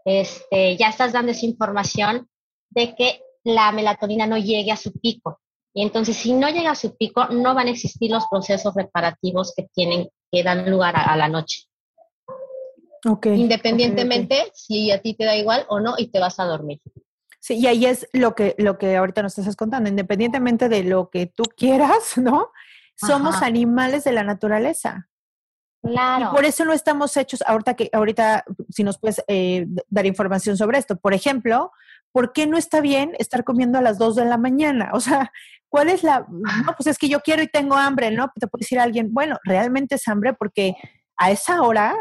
este, 0.05 0.75
ya 0.75 0.89
estás 0.89 1.13
dando 1.13 1.33
esa 1.33 1.45
información 1.45 2.27
de 2.71 2.95
que 2.95 3.21
la 3.43 3.71
melatonina 3.71 4.27
no 4.27 4.37
llegue 4.37 4.71
a 4.71 4.77
su 4.77 4.91
pico. 4.93 5.39
Y 5.73 5.83
entonces, 5.83 6.17
si 6.17 6.33
no 6.33 6.49
llega 6.49 6.71
a 6.71 6.75
su 6.75 6.97
pico, 6.97 7.27
no 7.27 7.53
van 7.53 7.67
a 7.67 7.71
existir 7.71 8.11
los 8.11 8.25
procesos 8.29 8.73
reparativos 8.75 9.53
que 9.55 9.67
tienen, 9.73 10.09
que 10.31 10.43
dan 10.43 10.69
lugar 10.69 10.95
a, 10.95 11.03
a 11.03 11.15
la 11.15 11.27
noche. 11.29 11.69
Ok. 13.07 13.27
Independientemente 13.27 14.51
si 14.53 14.91
a 14.91 15.01
ti 15.01 15.13
te 15.13 15.25
da 15.25 15.35
igual 15.35 15.65
o 15.69 15.79
no 15.79 15.95
y 15.97 16.07
te 16.07 16.19
vas 16.19 16.39
a 16.39 16.45
dormir. 16.45 16.81
Sí, 17.39 17.55
y 17.55 17.67
ahí 17.67 17.85
es 17.85 18.07
lo 18.11 18.35
que, 18.35 18.55
lo 18.57 18.77
que 18.77 18.97
ahorita 18.97 19.23
nos 19.23 19.37
estás 19.37 19.55
contando, 19.55 19.89
independientemente 19.89 20.67
de 20.67 20.83
lo 20.83 21.09
que 21.09 21.27
tú 21.27 21.43
quieras, 21.57 22.17
¿no? 22.17 22.49
Somos 22.95 23.41
animales 23.41 24.03
de 24.03 24.11
la 24.11 24.23
naturaleza. 24.23 25.07
Y 25.81 25.91
Claro. 25.91 26.31
por 26.31 26.43
eso 26.43 26.65
no 26.65 26.73
estamos 26.73 27.15
hechos, 27.15 27.41
ahorita 27.47 27.75
que, 27.75 27.89
ahorita, 27.93 28.43
si 28.69 28.83
nos 28.83 28.99
puedes 28.99 29.23
eh, 29.27 29.65
dar 29.87 30.05
información 30.05 30.57
sobre 30.57 30.77
esto. 30.77 30.97
Por 30.97 31.13
ejemplo, 31.13 31.71
¿por 32.11 32.33
qué 32.33 32.47
no 32.47 32.57
está 32.57 32.81
bien 32.81 33.11
estar 33.19 33.43
comiendo 33.43 33.77
a 33.77 33.81
las 33.81 33.97
2 33.97 34.15
de 34.15 34.25
la 34.25 34.37
mañana? 34.37 34.91
O 34.93 34.99
sea, 34.99 35.31
¿cuál 35.69 35.89
es 35.89 36.03
la...? 36.03 36.25
No, 36.29 36.73
pues 36.77 36.87
es 36.87 36.97
que 36.97 37.09
yo 37.09 37.19
quiero 37.21 37.41
y 37.43 37.47
tengo 37.47 37.75
hambre, 37.75 38.11
¿no? 38.11 38.31
Te 38.39 38.47
puede 38.47 38.61
decir 38.61 38.79
alguien, 38.79 39.13
bueno, 39.13 39.37
realmente 39.43 39.95
es 39.95 40.07
hambre 40.07 40.33
porque 40.33 40.75
a 41.17 41.31
esa 41.31 41.61
hora 41.61 41.95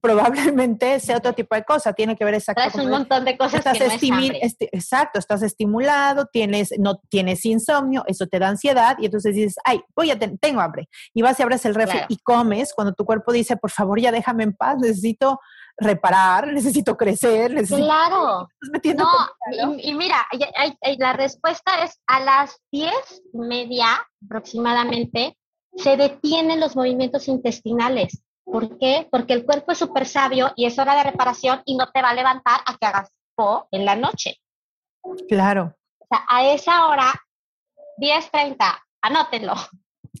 probablemente 0.00 1.00
sea 1.00 1.16
otro 1.16 1.32
tipo 1.32 1.54
de 1.54 1.64
cosa, 1.64 1.92
tiene 1.92 2.16
que 2.16 2.24
ver 2.24 2.40
Traes 2.42 2.74
un 2.76 2.88
montón 2.90 3.24
de 3.24 3.36
cosas 3.36 3.54
estás 3.58 3.78
que 3.78 3.84
no 3.84 3.92
es 3.92 4.12
hambre. 4.12 4.40
exacto, 4.72 5.18
estás 5.18 5.42
estimulado, 5.42 6.26
tienes, 6.32 6.70
no 6.78 7.00
tienes 7.08 7.44
insomnio, 7.44 8.04
eso 8.06 8.26
te 8.26 8.38
da 8.38 8.48
ansiedad 8.48 8.96
y 9.00 9.06
entonces 9.06 9.34
dices, 9.34 9.56
ay, 9.64 9.80
voy 9.96 10.10
a 10.10 10.18
ten- 10.18 10.38
tengo 10.38 10.60
hambre. 10.60 10.88
Y 11.14 11.22
vas 11.22 11.38
y 11.40 11.42
abres 11.42 11.64
el 11.64 11.74
refri 11.74 11.92
Claro. 11.98 12.06
y 12.10 12.16
comes 12.18 12.72
cuando 12.74 12.92
tu 12.94 13.04
cuerpo 13.04 13.32
dice, 13.32 13.56
por 13.56 13.70
favor, 13.70 14.00
ya 14.00 14.12
déjame 14.12 14.44
en 14.44 14.52
paz, 14.52 14.76
necesito 14.80 15.40
reparar, 15.78 16.46
necesito 16.52 16.96
crecer, 16.96 17.52
necesito... 17.52 17.84
Claro. 17.86 18.48
Metiendo 18.72 19.04
No, 19.04 19.10
comida, 19.10 19.66
¿no? 19.66 19.74
y, 19.74 19.90
y 19.90 19.94
mira, 19.94 20.26
la 20.98 21.12
respuesta 21.12 21.84
es 21.84 21.98
a 22.06 22.20
las 22.20 22.60
diez 22.70 23.22
y 23.32 23.38
media 23.38 23.86
aproximadamente 24.24 25.36
se 25.76 25.96
detienen 25.96 26.60
los 26.60 26.76
movimientos 26.76 27.28
intestinales. 27.28 28.22
¿Por 28.44 28.78
qué? 28.78 29.06
Porque 29.10 29.34
el 29.34 29.44
cuerpo 29.44 29.72
es 29.72 29.78
súper 29.78 30.06
sabio 30.06 30.52
y 30.56 30.66
es 30.66 30.78
hora 30.78 30.96
de 30.96 31.10
reparación 31.10 31.62
y 31.64 31.76
no 31.76 31.90
te 31.90 32.02
va 32.02 32.10
a 32.10 32.14
levantar 32.14 32.60
a 32.66 32.76
que 32.76 32.86
hagas 32.86 33.10
po 33.34 33.68
en 33.70 33.84
la 33.84 33.94
noche. 33.94 34.36
Claro. 35.28 35.76
O 35.98 36.06
sea, 36.08 36.24
a 36.28 36.46
esa 36.46 36.86
hora, 36.88 37.12
10.30, 37.98 38.56
anótenlo. 39.02 39.54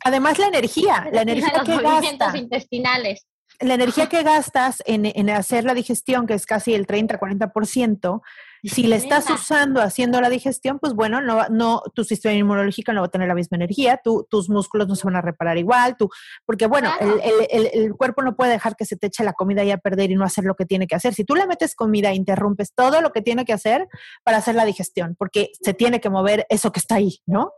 Además, 0.04 0.38
la 0.38 0.48
energía, 0.48 1.08
la 1.12 1.22
energía 1.22 1.52
los 1.54 1.64
que 1.64 1.74
movimientos 1.74 2.18
gasta, 2.18 2.38
intestinales. 2.38 3.26
La 3.60 3.74
energía 3.74 4.08
que 4.08 4.22
gastas 4.22 4.82
en, 4.86 5.04
en 5.06 5.30
hacer 5.30 5.64
la 5.64 5.74
digestión, 5.74 6.26
que 6.26 6.34
es 6.34 6.46
casi 6.46 6.74
el 6.74 6.86
30-40%, 6.86 8.20
si 8.64 8.82
le 8.84 8.96
estás 8.96 9.30
usando 9.30 9.80
haciendo 9.80 10.20
la 10.20 10.28
digestión, 10.28 10.78
pues 10.80 10.92
bueno, 10.92 11.20
no, 11.20 11.48
no, 11.48 11.80
tu 11.94 12.02
sistema 12.04 12.34
inmunológico 12.34 12.92
no 12.92 13.00
va 13.02 13.06
a 13.06 13.10
tener 13.10 13.28
la 13.28 13.34
misma 13.34 13.56
energía, 13.56 14.00
tu- 14.02 14.26
tus 14.28 14.48
músculos 14.50 14.88
no 14.88 14.96
se 14.96 15.04
van 15.06 15.14
a 15.16 15.20
reparar 15.20 15.58
igual, 15.58 15.96
tú, 15.96 16.08
porque 16.44 16.66
bueno, 16.66 16.92
Claro. 16.98 17.20
el, 17.22 17.30
el- 17.50 17.66
el- 17.72 17.84
el 17.84 17.94
cuerpo 17.94 18.22
no 18.22 18.34
puede 18.36 18.52
dejar 18.52 18.74
que 18.76 18.84
se 18.84 18.96
te 18.96 19.06
eche 19.08 19.22
la 19.22 19.32
comida 19.32 19.62
y 19.64 19.70
a 19.70 19.78
perder 19.78 20.10
y 20.10 20.16
no 20.16 20.24
hacer 20.24 20.44
lo 20.44 20.54
que 20.56 20.64
tiene 20.66 20.86
que 20.88 20.96
hacer. 20.96 21.14
Si 21.14 21.24
tú 21.24 21.34
le 21.36 21.46
metes 21.46 21.74
comida, 21.76 22.12
interrumpes 22.14 22.74
todo 22.74 23.00
lo 23.00 23.12
que 23.12 23.22
tiene 23.22 23.44
que 23.44 23.52
hacer 23.52 23.86
para 24.24 24.38
hacer 24.38 24.54
la 24.56 24.64
digestión, 24.64 25.14
porque 25.16 25.50
se 25.62 25.72
tiene 25.74 26.00
que 26.00 26.10
mover 26.10 26.46
eso 26.48 26.72
que 26.72 26.80
está 26.80 26.96
ahí, 26.96 27.18
¿no? 27.26 27.52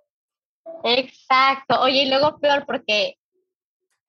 Exacto. 0.84 1.80
Oye, 1.80 2.02
y 2.04 2.08
luego 2.08 2.38
peor 2.38 2.64
porque 2.66 3.16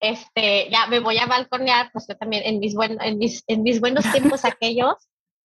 este, 0.01 0.67
ya 0.71 0.87
me 0.87 0.99
voy 0.99 1.17
a 1.19 1.27
balconear, 1.27 1.91
pues 1.93 2.07
yo 2.07 2.17
también 2.17 2.43
en 2.45 2.59
mis, 2.59 2.73
buen, 2.73 2.99
en 3.01 3.17
mis, 3.19 3.43
en 3.47 3.63
mis 3.63 3.79
buenos 3.79 4.03
tiempos 4.11 4.43
aquellos, 4.43 4.95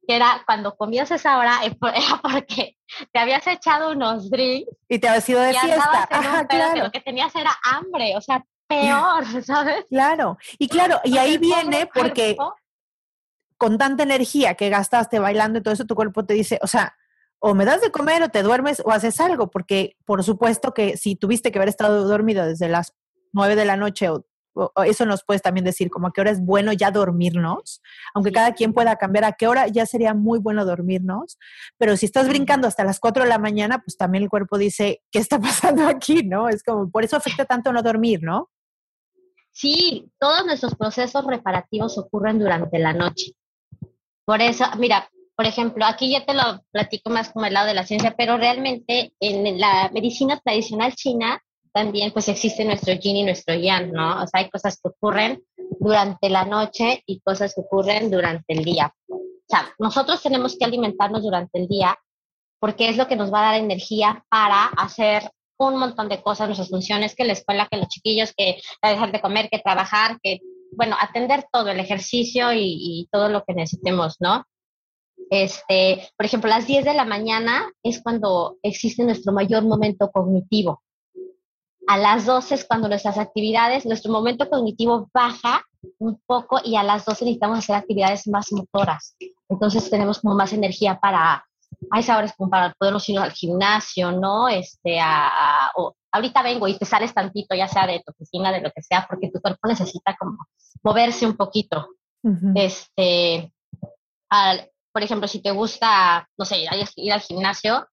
que 0.07 0.17
era 0.17 0.43
cuando 0.47 0.77
comías 0.77 1.11
esa 1.11 1.39
hora, 1.39 1.61
eh, 1.65 1.77
era 1.95 2.21
porque 2.23 2.77
te 3.13 3.19
habías 3.19 3.47
echado 3.47 3.93
unos 3.93 4.31
drinks 4.31 4.71
Y 4.89 4.99
te 4.99 5.09
has 5.09 5.29
ido 5.29 5.41
de 5.41 5.53
y 5.53 5.57
fiesta. 5.57 6.09
Ajá, 6.11 6.41
un 6.41 6.47
claro. 6.47 6.85
lo 6.85 6.91
que 6.91 7.01
tenías 7.01 7.35
era 7.37 7.51
hambre, 7.63 8.17
o 8.17 8.21
sea, 8.21 8.45
peor, 8.69 9.45
¿sabes? 9.45 9.85
Claro, 9.89 10.39
y 10.59 10.69
claro, 10.69 11.01
y 11.05 11.19
ahí 11.19 11.39
viene 11.39 11.89
porque 11.93 12.37
con 13.59 13.79
tanta 13.79 14.03
energía 14.03 14.55
que 14.55 14.71
gastaste 14.71 15.19
bailando 15.19 15.59
y 15.59 15.63
todo 15.63 15.73
eso, 15.75 15.85
tu 15.85 15.95
cuerpo 15.95 16.25
te 16.25 16.35
dice, 16.35 16.59
o 16.63 16.67
sea, 16.67 16.97
o 17.39 17.55
me 17.55 17.65
das 17.65 17.81
de 17.81 17.91
comer 17.91 18.23
o 18.23 18.29
te 18.29 18.43
duermes 18.43 18.83
o 18.85 18.91
haces 18.91 19.21
algo, 19.21 19.51
porque 19.51 19.97
por 20.05 20.25
supuesto 20.25 20.73
que 20.75 20.97
si 20.97 21.15
tuviste 21.15 21.53
que 21.53 21.59
haber 21.59 21.69
estado 21.69 22.09
dormido 22.09 22.45
desde 22.45 22.69
las 22.69 22.95
nueve 23.33 23.55
de 23.55 23.65
la 23.67 23.77
noche 23.77 24.09
o 24.09 24.27
eso 24.85 25.07
nos 25.07 25.25
puedes 25.25 25.43
también 25.43 25.65
decir, 25.65 25.91
como 25.91 26.09
a 26.09 26.13
qué 26.13 26.21
hora 26.21 26.31
es 26.31 26.41
bueno 26.41 26.73
ya 26.73 26.91
dormirnos, 26.91 27.83
aunque 28.15 28.31
Sí. 28.31 28.35
cada 28.35 28.53
quien 28.55 28.73
pueda 28.73 28.97
cambiar 28.97 29.25
a 29.25 29.33
qué 29.33 29.47
hora 29.47 29.69
ya 29.69 29.87
sería 29.87 30.15
muy 30.15 30.39
bueno 30.39 30.65
dormirnos, 30.65 31.39
pero 31.79 31.97
si 31.97 32.07
estás 32.07 32.29
brincando 32.29 32.67
hasta 32.67 32.85
las 32.85 33.01
cuatro 33.01 33.23
de 33.25 33.29
la 33.29 33.39
mañana, 33.39 33.83
pues 33.85 33.97
también 33.97 34.25
el 34.25 34.31
cuerpo 34.31 34.59
dice, 34.59 35.03
¿qué 35.11 35.19
está 35.19 35.39
pasando 35.73 35.87
aquí? 35.87 36.23
¿No? 36.25 36.49
Es 36.49 36.63
como, 36.63 36.91
por 36.91 37.05
eso 37.05 37.17
afecta 37.17 37.45
tanto 37.45 37.73
no 37.73 37.83
dormir, 37.83 38.21
¿no? 38.23 38.51
Sí, 39.53 40.11
todos 40.19 40.45
nuestros 40.45 40.75
procesos 40.75 41.25
reparativos 41.27 41.97
ocurren 41.97 42.39
durante 42.39 42.79
la 42.79 42.93
noche. 42.93 43.33
Por 44.27 44.43
eso, 44.43 44.65
mira, 44.79 45.09
por 45.35 45.47
ejemplo, 45.47 45.85
aquí 45.87 46.11
ya 46.11 46.25
te 46.25 46.35
lo 46.35 46.63
platico 46.73 47.11
más 47.11 47.31
como 47.31 47.47
el 47.47 47.55
lado 47.55 47.67
de 47.67 47.75
la 47.75 47.87
ciencia, 47.87 48.15
pero 48.17 48.37
realmente 48.37 49.13
en 49.21 49.59
la 49.61 49.91
medicina 49.93 50.39
tradicional 50.41 50.95
china 50.95 51.41
también 51.77 52.11
pues 52.11 52.27
existe 52.29 52.65
nuestro 52.65 52.95
yin 52.95 53.17
y 53.17 53.23
nuestro 53.23 53.55
yang, 53.55 53.93
¿no? 53.93 54.23
O 54.23 54.27
sea, 54.27 54.41
hay 54.41 54.49
cosas 54.49 54.81
que 54.81 54.89
ocurren 54.89 55.43
durante 55.79 56.31
la 56.31 56.47
noche 56.47 57.03
y 57.05 57.21
cosas 57.21 57.55
que 57.55 57.61
ocurren 57.61 58.11
durante 58.11 58.55
el 58.55 58.65
día. 58.65 58.95
O 59.11 59.21
sea, 59.47 59.69
nosotros 59.79 60.23
tenemos 60.23 60.57
que 60.59 60.65
alimentarnos 60.65 61.23
durante 61.23 61.59
el 61.59 61.69
día 61.69 61.95
porque 62.59 62.89
es 62.89 62.97
lo 62.97 63.07
que 63.07 63.17
nos 63.17 63.31
va 63.31 63.41
a 63.41 63.53
dar 63.53 63.61
energía 63.61 64.25
para 64.31 64.65
hacer 64.69 65.31
un 65.59 65.79
montón 65.79 66.09
de 66.09 66.23
cosas, 66.23 66.49
nuestras 66.49 66.71
funciones, 66.71 67.15
que 67.15 67.27
la 67.27 67.35
escuela, 67.35 67.69
que 67.71 67.77
los 67.77 67.89
chiquillos, 67.89 68.33
que 68.35 68.59
dejar 68.83 69.13
de 69.13 69.21
comer, 69.21 69.51
que 69.51 69.59
trabajar, 69.59 70.19
que, 70.23 70.41
bueno, 70.73 70.97
atender 70.99 71.45
todo, 71.53 71.69
el 71.69 71.79
ejercicio 71.79 72.55
y, 72.55 73.07
todo 73.13 73.29
lo 73.29 73.45
que 73.45 73.53
necesitemos, 73.53 74.17
¿no? 74.19 74.45
Este, 75.29 76.09
por 76.17 76.25
ejemplo, 76.25 76.49
las 76.49 76.67
10 76.67 76.87
de 76.87 76.95
la 76.95 77.05
mañana 77.05 77.71
es 77.83 78.03
cuando 78.03 78.57
existe 78.63 79.05
nuestro 79.05 79.35
mayor 79.35 79.63
momento 79.63 80.11
cognitivo. 80.11 80.83
A 81.89 81.97
las 81.99 82.27
12 82.27 82.55
es 82.57 82.65
cuando 82.65 82.89
nuestras 82.89 83.17
actividades, 83.19 83.87
nuestro 83.87 84.11
momento 84.13 84.49
cognitivo 84.51 85.09
baja 85.15 85.65
un 85.99 86.21
poco 86.27 86.61
y 86.65 86.77
a 86.77 86.83
las 86.83 87.05
12 87.05 87.25
necesitamos 87.25 87.59
hacer 87.59 87.77
actividades 87.77 88.27
más 88.27 88.51
motoras. 88.53 89.17
Entonces 89.49 89.89
tenemos 89.89 90.19
como 90.21 90.35
más 90.35 90.53
energía 90.53 90.99
para, 90.99 91.45
a 91.91 91.99
esa 91.99 92.17
hora 92.17 92.27
es 92.27 92.35
como 92.37 92.51
para 92.51 92.75
podernos 92.79 93.09
ir 93.09 93.19
al 93.19 93.31
gimnasio, 93.33 94.11
¿no? 94.11 94.49
Este, 94.49 94.99
a, 94.99 95.29
a- 95.67 95.71
o 95.77 95.95
ahorita 96.11 96.43
vengo 96.43 96.67
y 96.67 96.77
te 96.77 96.85
sales 96.85 97.15
tantito, 97.15 97.55
ya 97.55 97.69
sea 97.69 97.87
de 97.87 98.03
tu 98.05 98.11
oficina, 98.13 98.51
de 98.51 98.61
lo 98.63 98.71
que 98.73 98.83
sea, 98.83 99.07
porque 99.09 99.31
tu 99.31 99.41
cuerpo 99.41 99.69
necesita 99.69 100.17
como 100.19 100.39
moverse 100.83 101.25
un 101.27 101.37
poquito. 101.37 101.89
Este, 102.57 103.53
al- 104.31 104.71
por 104.93 105.03
ejemplo, 105.03 105.29
si 105.29 105.41
te 105.41 105.51
gusta, 105.53 106.27
no 106.39 106.45
sé, 106.45 106.59
ir, 106.59 106.69
ir 106.97 107.13
al 107.13 107.21
gimnasio, 107.21 107.87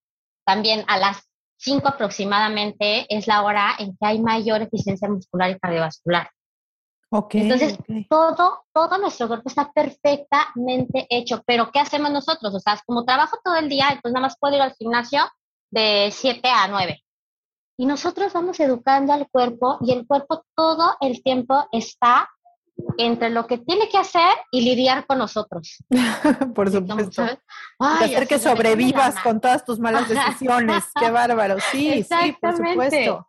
también 0.45 0.83
a 0.87 0.97
las 0.97 1.21
5 1.63 1.87
aproximadamente 1.87 3.05
es 3.09 3.25
la 3.25 3.43
hora 3.43 3.75
en 3.79 3.91
que 3.97 4.05
hay 4.05 4.21
mayor 4.21 4.61
eficiencia 4.61 5.09
muscular 5.09 5.51
y 5.51 5.59
cardiovascular. 5.59 6.29
Ok, 7.09 7.35
Entonces, 7.35 7.73
ok. 7.79 8.07
Todo, 8.09 8.65
todo 8.73 8.97
nuestro 8.97 9.27
cuerpo 9.27 9.47
está 9.47 9.71
perfectamente 9.71 11.05
hecho, 11.09 11.43
pero 11.45 11.71
¿qué 11.71 11.79
hacemos 11.79 12.11
nosotros? 12.11 12.53
O 12.55 12.59
sea, 12.59 12.79
como 12.85 13.05
trabajo 13.05 13.37
todo 13.43 13.55
el 13.55 13.69
día, 13.69 13.85
entonces 13.89 14.13
nada 14.13 14.27
más 14.27 14.37
puedo 14.39 14.55
ir 14.55 14.61
al 14.61 14.73
gimnasio 14.73 15.21
de 15.71 16.09
7 16.11 16.41
a 16.49 16.67
9. 16.67 17.03
Y 17.77 17.85
nosotros 17.85 18.33
vamos 18.33 18.59
educando 18.59 19.13
al 19.13 19.29
cuerpo 19.29 19.77
y 19.81 19.93
el 19.93 20.05
cuerpo 20.05 20.43
todo 20.55 20.95
el 21.01 21.23
tiempo 21.23 21.67
está 21.71 22.29
entre 22.97 23.29
lo 23.29 23.47
que 23.47 23.57
tiene 23.57 23.89
que 23.89 23.97
hacer 23.97 24.33
y 24.51 24.61
lidiar 24.61 25.05
con 25.05 25.17
nosotros. 25.17 25.77
por 26.55 26.71
supuesto. 26.71 27.23
Ay, 27.79 28.13
hacer 28.13 28.27
que 28.27 28.39
sobrevivas 28.39 29.15
con 29.19 29.39
todas 29.39 29.65
tus 29.65 29.79
malas 29.79 30.07
decisiones. 30.07 30.83
Qué 30.99 31.09
bárbaro. 31.09 31.57
Sí, 31.71 32.03
sí, 32.03 32.37
por 32.39 32.55
supuesto. 32.55 33.27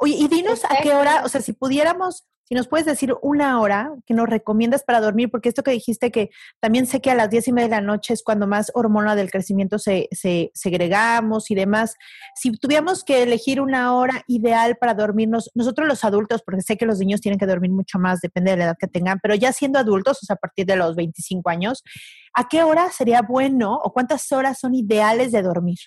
Oye, 0.00 0.14
y 0.16 0.28
dinos 0.28 0.64
a 0.64 0.76
qué 0.82 0.94
hora, 0.94 1.22
o 1.24 1.28
sea, 1.28 1.40
si 1.40 1.52
pudiéramos, 1.52 2.24
si 2.48 2.54
nos 2.54 2.66
puedes 2.66 2.86
decir 2.86 3.14
una 3.20 3.60
hora 3.60 3.92
que 4.06 4.14
nos 4.14 4.26
recomiendas 4.26 4.82
para 4.82 5.02
dormir, 5.02 5.30
porque 5.30 5.50
esto 5.50 5.62
que 5.62 5.70
dijiste 5.70 6.10
que 6.10 6.30
también 6.60 6.86
sé 6.86 7.02
que 7.02 7.10
a 7.10 7.14
las 7.14 7.28
diez 7.28 7.46
y 7.46 7.52
media 7.52 7.68
de 7.68 7.74
la 7.74 7.80
noche 7.82 8.14
es 8.14 8.22
cuando 8.22 8.46
más 8.46 8.72
hormona 8.72 9.14
del 9.16 9.30
crecimiento 9.30 9.78
se, 9.78 10.08
se 10.12 10.50
segregamos 10.54 11.50
y 11.50 11.54
demás. 11.54 11.96
Si 12.34 12.50
tuviéramos 12.52 13.04
que 13.04 13.22
elegir 13.22 13.60
una 13.60 13.94
hora 13.94 14.24
ideal 14.28 14.78
para 14.80 14.94
dormirnos, 14.94 15.50
nosotros 15.54 15.86
los 15.86 16.04
adultos, 16.04 16.40
porque 16.42 16.62
sé 16.62 16.78
que 16.78 16.86
los 16.86 16.98
niños 17.00 17.20
tienen 17.20 17.38
que 17.38 17.44
dormir 17.44 17.70
mucho 17.70 17.98
más, 17.98 18.22
depende 18.22 18.52
de 18.52 18.56
la 18.56 18.64
edad 18.64 18.76
que 18.80 18.86
tengan, 18.88 19.18
pero 19.22 19.34
ya 19.34 19.52
siendo 19.52 19.78
adultos, 19.78 20.22
o 20.22 20.24
sea, 20.24 20.36
a 20.36 20.38
partir 20.38 20.64
de 20.64 20.76
los 20.76 20.96
25 20.96 21.50
años, 21.50 21.84
¿a 22.32 22.48
qué 22.48 22.62
hora 22.62 22.90
sería 22.90 23.20
bueno 23.20 23.74
o 23.74 23.92
cuántas 23.92 24.32
horas 24.32 24.58
son 24.58 24.74
ideales 24.74 25.32
de 25.32 25.42
dormir? 25.42 25.78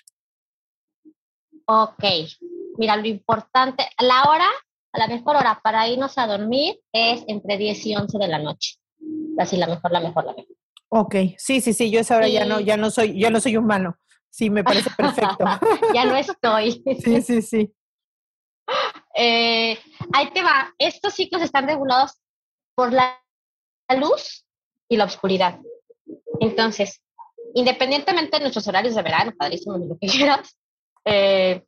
Ok, 1.66 2.04
mira, 2.78 2.96
lo 2.96 3.08
importante, 3.08 3.84
la 3.98 4.30
hora, 4.30 4.46
la 4.98 5.06
mejor 5.06 5.36
hora 5.36 5.60
para 5.62 5.88
irnos 5.88 6.18
a 6.18 6.26
dormir 6.26 6.80
es 6.92 7.24
entre 7.26 7.56
10 7.56 7.86
y 7.86 7.96
11 7.96 8.18
de 8.18 8.28
la 8.28 8.38
noche. 8.38 8.76
Así 9.38 9.56
la 9.56 9.66
mejor, 9.66 9.90
la 9.90 10.00
mejor, 10.00 10.24
la 10.24 10.32
mejor. 10.32 10.56
Ok, 10.88 11.14
sí, 11.38 11.60
sí, 11.60 11.72
sí, 11.72 11.90
yo 11.90 12.00
esa 12.00 12.16
hora 12.16 12.28
ya 12.28 12.44
no, 12.44 12.60
ya 12.60 12.76
no 12.76 12.90
soy, 12.90 13.18
ya 13.18 13.30
no 13.30 13.40
soy 13.40 13.56
humano. 13.56 13.96
Sí, 14.28 14.50
me 14.50 14.62
parece 14.62 14.90
perfecto. 14.96 15.44
ya 15.94 16.04
no 16.04 16.16
estoy. 16.16 16.82
sí, 17.02 17.22
sí, 17.22 17.42
sí. 17.42 17.72
Eh, 19.14 19.78
ahí 20.12 20.30
te 20.32 20.42
va. 20.42 20.74
Estos 20.78 21.14
ciclos 21.14 21.42
están 21.42 21.66
regulados 21.66 22.20
por 22.74 22.92
la 22.92 23.18
luz 23.96 24.44
y 24.88 24.96
la 24.96 25.04
oscuridad. 25.04 25.58
Entonces, 26.40 27.02
independientemente 27.54 28.36
de 28.36 28.42
nuestros 28.42 28.66
horarios 28.68 28.94
de 28.94 29.02
verano, 29.02 29.32
padrísimo, 29.36 29.78
lo 29.78 29.98
que 29.98 30.06
quieras, 30.06 30.58
eh, 31.04 31.64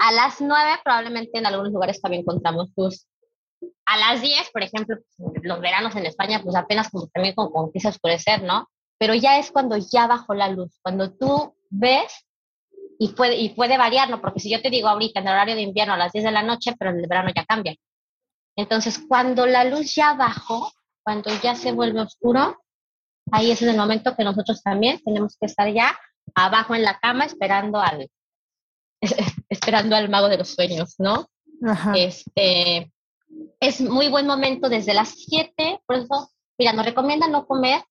a 0.00 0.12
las 0.12 0.40
9 0.40 0.80
probablemente 0.82 1.38
en 1.38 1.46
algunos 1.46 1.72
lugares 1.72 2.00
también 2.00 2.22
encontramos 2.22 2.72
luz. 2.74 3.06
A 3.84 3.98
las 3.98 4.22
10, 4.22 4.50
por 4.50 4.62
ejemplo, 4.62 4.96
los 5.42 5.60
veranos 5.60 5.94
en 5.94 6.06
España, 6.06 6.40
pues 6.42 6.56
apenas 6.56 6.88
como 6.88 7.06
también 7.08 7.34
como, 7.34 7.66
empieza 7.66 7.88
a 7.88 7.90
oscurecer, 7.90 8.42
¿no? 8.42 8.68
Pero 8.98 9.14
ya 9.14 9.38
es 9.38 9.50
cuando 9.50 9.76
ya 9.76 10.06
bajó 10.06 10.32
la 10.32 10.48
luz, 10.48 10.78
cuando 10.82 11.12
tú 11.12 11.54
ves 11.68 12.26
y 12.98 13.08
puede, 13.08 13.36
y 13.36 13.50
puede 13.50 13.76
variar. 13.76 14.08
Porque 14.22 14.40
si 14.40 14.50
yo 14.50 14.62
te 14.62 14.70
digo 14.70 14.88
ahorita 14.88 15.20
en 15.20 15.28
el 15.28 15.34
horario 15.34 15.54
de 15.54 15.62
invierno 15.62 15.92
a 15.92 15.98
las 15.98 16.12
10 16.12 16.24
de 16.24 16.30
la 16.30 16.42
noche, 16.42 16.74
pero 16.78 16.92
en 16.92 17.00
el 17.00 17.06
verano 17.06 17.30
ya 17.36 17.44
cambia. 17.44 17.76
Entonces, 18.56 19.02
cuando 19.06 19.46
la 19.46 19.64
luz 19.64 19.94
ya 19.94 20.14
bajó, 20.14 20.72
cuando 21.02 21.30
ya 21.42 21.54
se 21.54 21.72
vuelve 21.72 22.00
oscuro, 22.00 22.56
ahí 23.32 23.50
es 23.50 23.60
el 23.60 23.76
momento 23.76 24.16
que 24.16 24.24
nosotros 24.24 24.62
también 24.62 24.98
tenemos 25.04 25.36
que 25.38 25.46
estar 25.46 25.70
ya 25.70 25.98
abajo 26.34 26.74
en 26.74 26.84
la 26.84 26.98
cama 26.98 27.26
esperando 27.26 27.80
al, 27.80 28.08
esperando 29.48 29.96
al 29.96 30.08
mago 30.08 30.28
de 30.28 30.38
los 30.38 30.48
sueños, 30.48 30.94
¿no? 30.98 31.26
Este, 31.94 32.90
es 33.60 33.80
muy 33.80 34.08
buen 34.08 34.26
momento 34.26 34.68
desde 34.68 34.94
las 34.94 35.10
7, 35.10 35.80
por 35.86 35.96
eso, 35.96 36.30
mira, 36.58 36.72
nos 36.72 36.86
recomienda 36.86 37.28
no 37.28 37.46
comer 37.46 37.82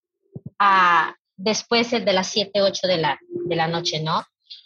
a, 0.58 1.16
después 1.38 1.92
de 1.92 2.14
las 2.14 2.28
7, 2.28 2.62
8 2.62 2.88
de 2.88 2.98
la, 2.98 3.20
de 3.30 3.56
la 3.56 3.68
noche, 3.68 4.02
¿no? 4.02 4.24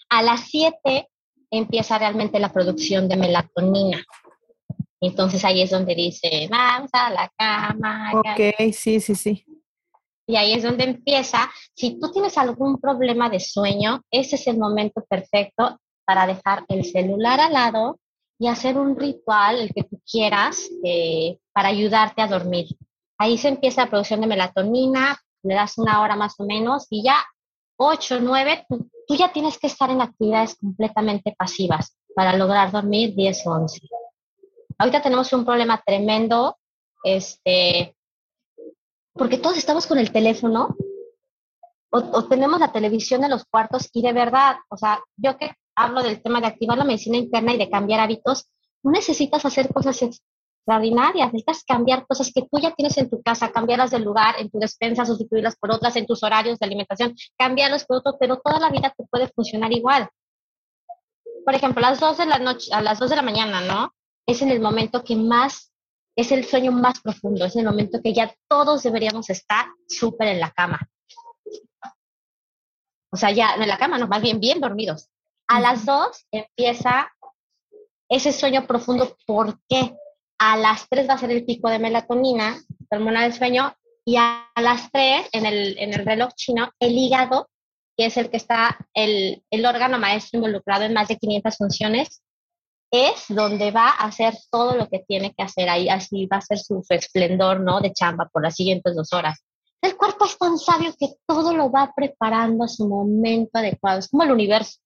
A 0.10 0.22
las 0.22 0.48
7 0.50 1.10
empieza 1.52 1.98
realmente 1.98 2.40
la 2.40 2.52
producción 2.52 3.08
de 3.08 3.18
melatonina. 3.18 4.04
Entonces 5.02 5.44
ahí 5.44 5.62
es 5.62 5.70
donde 5.70 5.96
dice, 5.96 6.48
vamos 6.50 6.90
a 6.94 7.10
la 7.10 7.32
cama. 7.38 8.12
Ok, 8.16 8.72
sí, 8.72 9.02
sí, 9.02 9.16
sí. 9.16 9.46
Y 10.26 10.38
ahí 10.38 10.54
es 10.54 10.64
donde 10.64 10.86
empieza. 10.86 11.52
Si 11.76 12.00
tú 12.00 12.10
tienes 12.12 12.38
algún 12.38 12.80
problema 12.80 13.30
de 13.30 13.42
sueño, 13.42 14.02
ese 14.10 14.38
es 14.38 14.48
el 14.48 14.58
momento 14.58 15.04
perfecto 15.10 15.78
para 16.06 16.28
dejar 16.28 16.66
el 16.68 16.86
celular 16.86 17.40
al 17.40 17.54
lado 17.54 18.00
y 18.40 18.48
hacer 18.48 18.78
un 18.78 18.98
ritual, 18.98 19.60
el 19.62 19.74
que 19.74 19.84
tú 19.84 20.02
quieras, 20.10 20.70
eh, 20.84 21.40
para 21.54 21.70
ayudarte 21.70 22.22
a 22.22 22.28
dormir. 22.28 22.68
Ahí 23.18 23.38
se 23.38 23.50
empieza 23.50 23.86
la 23.86 23.90
producción 23.90 24.22
de 24.22 24.28
melatonina, 24.28 25.18
le 25.44 25.56
das 25.56 25.78
una 25.78 26.02
hora 26.02 26.16
más 26.16 26.40
o 26.40 26.46
menos 26.46 26.88
y 26.90 27.04
ya 27.04 27.24
8, 27.78 28.20
9, 28.22 28.66
tú, 28.68 28.90
tú 29.08 29.16
ya 29.16 29.32
tienes 29.32 29.58
que 29.58 29.68
estar 29.68 29.90
en 29.90 30.02
actividades 30.02 30.56
completamente 30.56 31.34
pasivas 31.38 31.96
para 32.16 32.36
lograr 32.36 32.72
dormir 32.72 33.14
10 33.16 33.48
o 33.48 33.52
11. 33.52 33.80
Ahorita 34.78 35.02
tenemos 35.02 35.32
un 35.34 35.46
problema 35.46 35.82
tremendo, 35.86 36.58
este, 37.04 37.96
porque 39.14 39.38
todos 39.38 39.58
estamos 39.58 39.86
con 39.88 40.00
el 40.00 40.12
teléfono 40.12 40.76
o, 41.92 41.98
o, 41.98 42.28
tenemos 42.28 42.60
la 42.60 42.72
televisión 42.72 43.24
en 43.24 43.30
los 43.30 43.46
cuartos 43.46 43.90
y 43.94 44.02
de 44.02 44.14
verdad, 44.14 44.56
o 44.70 44.78
sea, 44.78 45.00
yo 45.16 45.38
que 45.38 45.52
hablo 45.76 46.04
del 46.04 46.22
tema 46.22 46.42
de 46.42 46.48
activar 46.48 46.78
la 46.78 46.84
medicina 46.84 47.18
interna 47.18 47.54
y 47.54 47.58
de 47.58 47.70
cambiar 47.70 48.00
hábitos, 48.00 48.50
no 48.84 48.92
necesitas 48.92 49.46
hacer 49.46 49.72
cosas 49.74 50.02
extraordinarias, 50.02 51.28
necesitas 51.28 51.64
cambiar 51.64 52.06
cosas 52.06 52.32
que 52.34 52.42
tú 52.42 52.60
ya 52.60 52.72
tienes 52.72 52.98
en 52.98 53.10
tu 53.10 53.22
casa, 53.22 53.52
cambiarlas 53.52 53.92
del 53.92 54.04
lugar, 54.04 54.36
en 54.40 54.50
tu 54.50 54.60
despensa, 54.60 55.06
sustituirlas 55.06 55.56
por 55.56 55.72
otras, 55.72 55.96
en 55.96 56.06
tus 56.06 56.24
horarios 56.24 56.60
de 56.60 56.66
alimentación, 56.66 57.16
cambiarlos 57.38 57.86
por 57.86 57.98
otro, 57.98 58.18
pero 58.20 58.40
toda 58.40 58.60
la 58.60 58.70
vida 58.70 58.94
te 58.96 59.06
puede 59.06 59.28
funcionar 59.30 59.72
igual. 59.72 60.10
Por 61.46 61.56
ejemplo, 61.56 61.86
a 61.86 61.90
las 61.90 62.00
2 62.00 62.18
de 62.18 62.26
la 62.26 62.40
noche, 62.40 62.74
a 62.74 62.82
las 62.82 63.00
2 63.00 63.10
de 63.10 63.16
la 63.16 63.22
mañana, 63.22 63.62
¿no? 63.62 63.94
Es 64.26 64.42
en 64.42 64.50
el 64.50 64.62
momento 64.62 65.04
que 65.04 65.16
más, 65.16 65.72
es 66.16 66.32
el 66.32 66.46
sueño 66.46 66.72
más 66.72 67.02
profundo, 67.02 67.46
es 67.46 67.56
el 67.56 67.66
momento 67.66 68.00
que 68.02 68.14
ya 68.14 68.34
todos 68.48 68.84
deberíamos 68.84 69.30
estar 69.30 69.68
súper 69.88 70.30
en 70.30 70.40
la 70.40 70.52
cama. 70.52 70.80
O 73.12 73.18
sea, 73.18 73.32
ya 73.32 73.56
en 73.56 73.68
la 73.68 73.78
cama, 73.78 73.98
no, 73.98 74.08
más 74.08 74.22
bien 74.22 74.40
bien 74.40 74.60
dormidos. 74.60 75.10
A 75.48 75.60
las 75.60 75.86
2 75.86 76.28
empieza 76.32 77.12
ese 78.10 78.32
sueño 78.32 78.66
profundo. 78.68 79.16
¿Por 79.26 79.60
qué? 79.68 79.96
A 80.40 80.58
las 80.58 80.88
3 80.90 81.10
va 81.10 81.14
a 81.14 81.18
ser 81.18 81.32
el 81.32 81.46
pico 81.46 81.70
de 81.70 81.80
melatonina, 81.80 82.58
hormona 82.90 83.24
del 83.24 83.34
sueño, 83.34 83.74
y 84.06 84.18
a 84.18 84.50
las 84.62 84.92
3, 84.92 85.30
en 85.32 85.46
el, 85.46 85.78
en 85.78 85.94
el 85.94 86.06
reloj 86.06 86.34
chino, 86.36 86.70
el 86.80 86.98
hígado, 86.98 87.50
que 87.98 88.08
es 88.08 88.18
el 88.18 88.30
que 88.30 88.38
está, 88.38 88.78
el, 88.94 89.44
el 89.50 89.66
órgano 89.66 89.98
maestro 89.98 90.38
involucrado 90.38 90.84
en 90.84 90.94
más 90.94 91.08
de 91.08 91.18
500 91.18 91.58
funciones, 91.58 92.22
es 92.92 93.26
donde 93.30 93.72
va 93.72 93.90
a 93.90 94.06
hacer 94.06 94.36
todo 94.52 94.76
lo 94.76 94.88
que 94.88 95.00
tiene 95.00 95.34
que 95.34 95.44
hacer 95.44 95.68
ahí, 95.70 95.90
así 95.90 96.28
va 96.28 96.38
a 96.38 96.42
ser 96.42 96.60
su, 96.60 96.84
su 96.84 96.94
esplendor, 96.94 97.60
¿no? 97.60 97.82
De 97.82 97.92
chamba 97.92 98.30
por 98.32 98.44
las 98.44 98.56
siguientes 98.56 98.96
dos 98.96 99.14
horas. 99.14 99.44
El 99.82 99.98
cuerpo 99.98 100.26
es 100.26 100.38
tan 100.38 100.58
sabio 100.58 100.94
que 100.98 101.16
todo 101.26 101.54
lo 101.54 101.72
va 101.72 101.92
preparando 101.96 102.64
a 102.64 102.68
su 102.68 102.88
momento 102.88 103.58
adecuado, 103.58 104.00
es 104.00 104.08
como 104.08 104.24
el 104.24 104.32
universo 104.32 104.80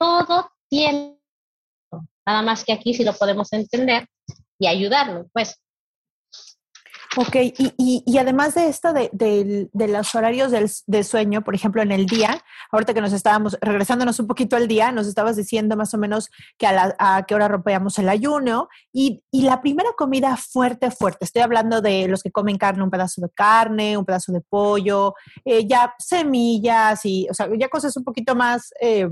todo 0.00 0.50
tiene, 0.68 1.18
nada 2.26 2.42
más 2.42 2.64
que 2.64 2.72
aquí 2.72 2.94
sí 2.94 3.04
lo 3.04 3.12
podemos 3.12 3.52
entender 3.52 4.08
y 4.58 4.66
ayudarlo, 4.66 5.28
pues. 5.32 5.60
Ok, 7.16 7.34
y, 7.34 8.04
y, 8.06 8.18
además 8.18 8.54
de 8.54 8.68
esto 8.68 8.92
de, 8.92 9.10
de, 9.12 9.68
de 9.72 9.88
los 9.88 10.14
horarios 10.14 10.52
del, 10.52 10.70
de 10.86 11.02
sueño, 11.02 11.42
por 11.42 11.56
ejemplo, 11.56 11.82
en 11.82 11.90
el 11.90 12.06
día, 12.06 12.40
ahorita 12.70 12.94
que 12.94 13.00
nos 13.00 13.12
estábamos 13.12 13.58
regresándonos 13.60 14.20
un 14.20 14.28
poquito 14.28 14.54
al 14.54 14.68
día, 14.68 14.92
nos 14.92 15.08
estabas 15.08 15.34
diciendo 15.34 15.76
más 15.76 15.92
o 15.92 15.98
menos 15.98 16.30
que 16.56 16.68
a, 16.68 16.72
la, 16.72 16.94
a 17.00 17.24
qué 17.26 17.34
hora 17.34 17.48
rompíamos 17.48 17.98
el 17.98 18.08
ayuno 18.08 18.68
y, 18.92 19.24
y, 19.32 19.42
la 19.42 19.60
primera 19.60 19.90
comida 19.98 20.36
fuerte, 20.36 20.92
fuerte, 20.92 21.24
estoy 21.24 21.42
hablando 21.42 21.80
de 21.80 22.06
los 22.06 22.22
que 22.22 22.30
comen 22.30 22.58
carne, 22.58 22.84
un 22.84 22.90
pedazo 22.90 23.20
de 23.22 23.30
carne, 23.30 23.96
un 23.96 24.04
pedazo 24.04 24.30
de 24.30 24.42
pollo, 24.42 25.14
eh, 25.44 25.66
ya 25.66 25.92
semillas 25.98 27.04
y, 27.04 27.26
o 27.28 27.34
sea, 27.34 27.48
ya 27.58 27.68
cosas 27.68 27.96
un 27.96 28.04
poquito 28.04 28.36
más 28.36 28.72
eh, 28.80 29.08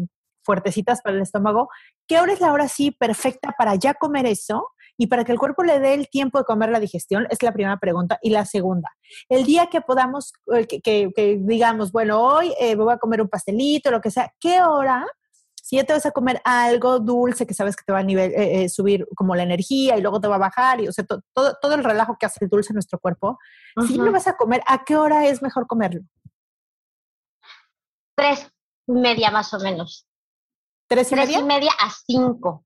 fuertecitas 0.48 1.02
para 1.02 1.16
el 1.16 1.22
estómago, 1.22 1.68
¿qué 2.06 2.18
hora 2.20 2.32
es 2.32 2.40
la 2.40 2.54
hora 2.54 2.68
sí 2.68 2.90
perfecta 2.90 3.54
para 3.58 3.74
ya 3.74 3.92
comer 3.92 4.24
eso? 4.24 4.70
Y 4.96 5.08
para 5.08 5.22
que 5.22 5.32
el 5.32 5.38
cuerpo 5.38 5.62
le 5.62 5.78
dé 5.78 5.92
el 5.92 6.08
tiempo 6.08 6.38
de 6.38 6.44
comer 6.44 6.70
la 6.70 6.80
digestión, 6.80 7.26
es 7.28 7.42
la 7.42 7.52
primera 7.52 7.76
pregunta. 7.76 8.18
Y 8.22 8.30
la 8.30 8.46
segunda, 8.46 8.88
el 9.28 9.44
día 9.44 9.66
que 9.66 9.82
podamos, 9.82 10.32
que, 10.66 10.80
que, 10.80 11.12
que 11.14 11.38
digamos, 11.38 11.92
bueno, 11.92 12.18
hoy 12.22 12.54
eh, 12.58 12.76
voy 12.76 12.94
a 12.94 12.96
comer 12.96 13.20
un 13.20 13.28
pastelito, 13.28 13.90
lo 13.90 14.00
que 14.00 14.10
sea, 14.10 14.32
¿qué 14.40 14.62
hora? 14.62 15.04
Si 15.54 15.76
ya 15.76 15.84
te 15.84 15.92
vas 15.92 16.06
a 16.06 16.12
comer 16.12 16.40
algo 16.44 16.98
dulce 16.98 17.46
que 17.46 17.52
sabes 17.52 17.76
que 17.76 17.84
te 17.84 17.92
va 17.92 17.98
a 17.98 18.02
nivel, 18.02 18.32
eh, 18.32 18.62
eh, 18.62 18.68
subir 18.70 19.06
como 19.14 19.36
la 19.36 19.42
energía 19.42 19.98
y 19.98 20.00
luego 20.00 20.18
te 20.18 20.28
va 20.28 20.36
a 20.36 20.38
bajar, 20.48 20.80
y 20.80 20.88
o 20.88 20.92
sea, 20.92 21.04
to, 21.04 21.20
todo, 21.34 21.58
todo 21.60 21.74
el 21.74 21.84
relajo 21.84 22.16
que 22.18 22.24
hace 22.24 22.42
el 22.42 22.48
dulce 22.48 22.72
en 22.72 22.76
nuestro 22.76 22.98
cuerpo, 22.98 23.38
uh 23.76 23.82
-huh. 23.82 23.86
si 23.86 23.98
lo 23.98 24.10
vas 24.10 24.26
a 24.26 24.36
comer, 24.38 24.62
¿a 24.66 24.82
qué 24.82 24.96
hora 24.96 25.26
es 25.26 25.42
mejor 25.42 25.66
comerlo? 25.66 26.00
Tres 28.16 28.50
media 28.88 29.30
más 29.30 29.52
o 29.52 29.60
menos. 29.60 30.07
¿Tres 30.88 31.12
y 31.12 31.14
Tres 31.14 31.26
media? 31.28 31.38
y 31.40 31.42
media 31.44 31.70
a 31.78 31.90
cinco. 32.06 32.64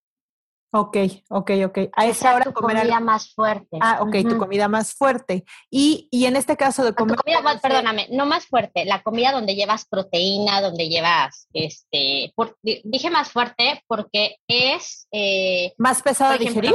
Ok, 0.75 0.97
ok, 1.29 1.51
ok. 1.67 1.79
A 1.93 2.07
esa 2.07 2.35
hora 2.35 2.45
tu 2.45 2.53
comer 2.55 2.79
comida 2.79 2.95
algo- 2.97 3.05
más 3.07 3.35
fuerte. 3.35 3.77
Ah, 3.79 3.99
ok, 4.01 4.17
tu 4.27 4.39
comida 4.39 4.69
más 4.69 4.95
fuerte. 4.95 5.45
Y, 5.71 6.09
y 6.11 6.25
en 6.25 6.35
este 6.37 6.57
caso 6.57 6.83
de 6.83 6.91
Ah, 6.91 6.93
tu 6.93 7.05
comer... 7.05 7.17
comida 7.17 7.43
más- 7.43 7.61
perdóname, 7.61 8.09
no 8.11 8.25
más 8.25 8.47
fuerte, 8.47 8.87
la 8.87 9.03
comida 9.03 9.33
donde 9.33 9.55
llevas 9.55 9.85
proteína, 9.87 10.63
donde 10.63 10.89
llevas, 10.89 11.47
este, 11.53 12.33
por- 12.35 12.57
dije 12.63 13.11
más 13.11 13.31
fuerte 13.31 13.83
porque 13.87 14.37
es, 14.47 15.09
eh, 15.13 15.75
¿Más 15.77 16.01
pesado 16.03 16.33
de 16.33 16.39
digerir? 16.39 16.75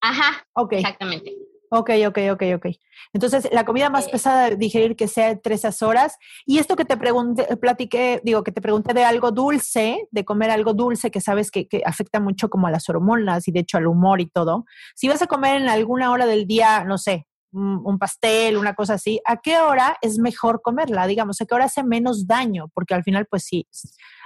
ajá, 0.00 0.46
Ok, 0.54 0.72
exactamente. 0.74 1.34
Ok, 1.70 1.90
ok, 2.06 2.18
ok, 2.32 2.42
ok. 2.56 2.66
Entonces, 3.12 3.48
la 3.52 3.64
comida 3.64 3.90
más 3.90 4.08
pesada 4.08 4.50
de 4.50 4.56
digerir 4.56 4.94
que 4.94 5.08
sea 5.08 5.36
tres 5.40 5.64
horas. 5.82 6.16
Y 6.44 6.58
esto 6.58 6.76
que 6.76 6.84
te 6.84 6.96
pregunté, 6.96 7.44
platiqué, 7.56 8.20
digo, 8.24 8.44
que 8.44 8.52
te 8.52 8.60
pregunté 8.60 8.94
de 8.94 9.04
algo 9.04 9.32
dulce, 9.32 10.06
de 10.10 10.24
comer 10.24 10.50
algo 10.50 10.74
dulce 10.74 11.10
que 11.10 11.20
sabes 11.20 11.50
que, 11.50 11.66
que, 11.66 11.82
afecta 11.84 12.20
mucho 12.20 12.48
como 12.48 12.66
a 12.66 12.70
las 12.70 12.88
hormonas 12.88 13.48
y 13.48 13.52
de 13.52 13.60
hecho 13.60 13.78
al 13.78 13.86
humor 13.86 14.20
y 14.20 14.26
todo. 14.28 14.64
Si 14.94 15.08
vas 15.08 15.22
a 15.22 15.26
comer 15.26 15.60
en 15.60 15.68
alguna 15.68 16.10
hora 16.12 16.26
del 16.26 16.46
día, 16.46 16.84
no 16.84 16.98
sé, 16.98 17.26
un, 17.52 17.80
un 17.84 17.98
pastel, 17.98 18.56
una 18.56 18.74
cosa 18.74 18.94
así, 18.94 19.20
¿a 19.24 19.38
qué 19.38 19.58
hora 19.58 19.96
es 20.02 20.18
mejor 20.18 20.62
comerla? 20.62 21.06
Digamos, 21.06 21.40
¿a 21.40 21.46
qué 21.46 21.54
hora 21.54 21.64
hace 21.64 21.82
menos 21.82 22.26
daño? 22.26 22.68
Porque 22.74 22.94
al 22.94 23.02
final, 23.02 23.26
pues 23.26 23.44
sí, 23.44 23.66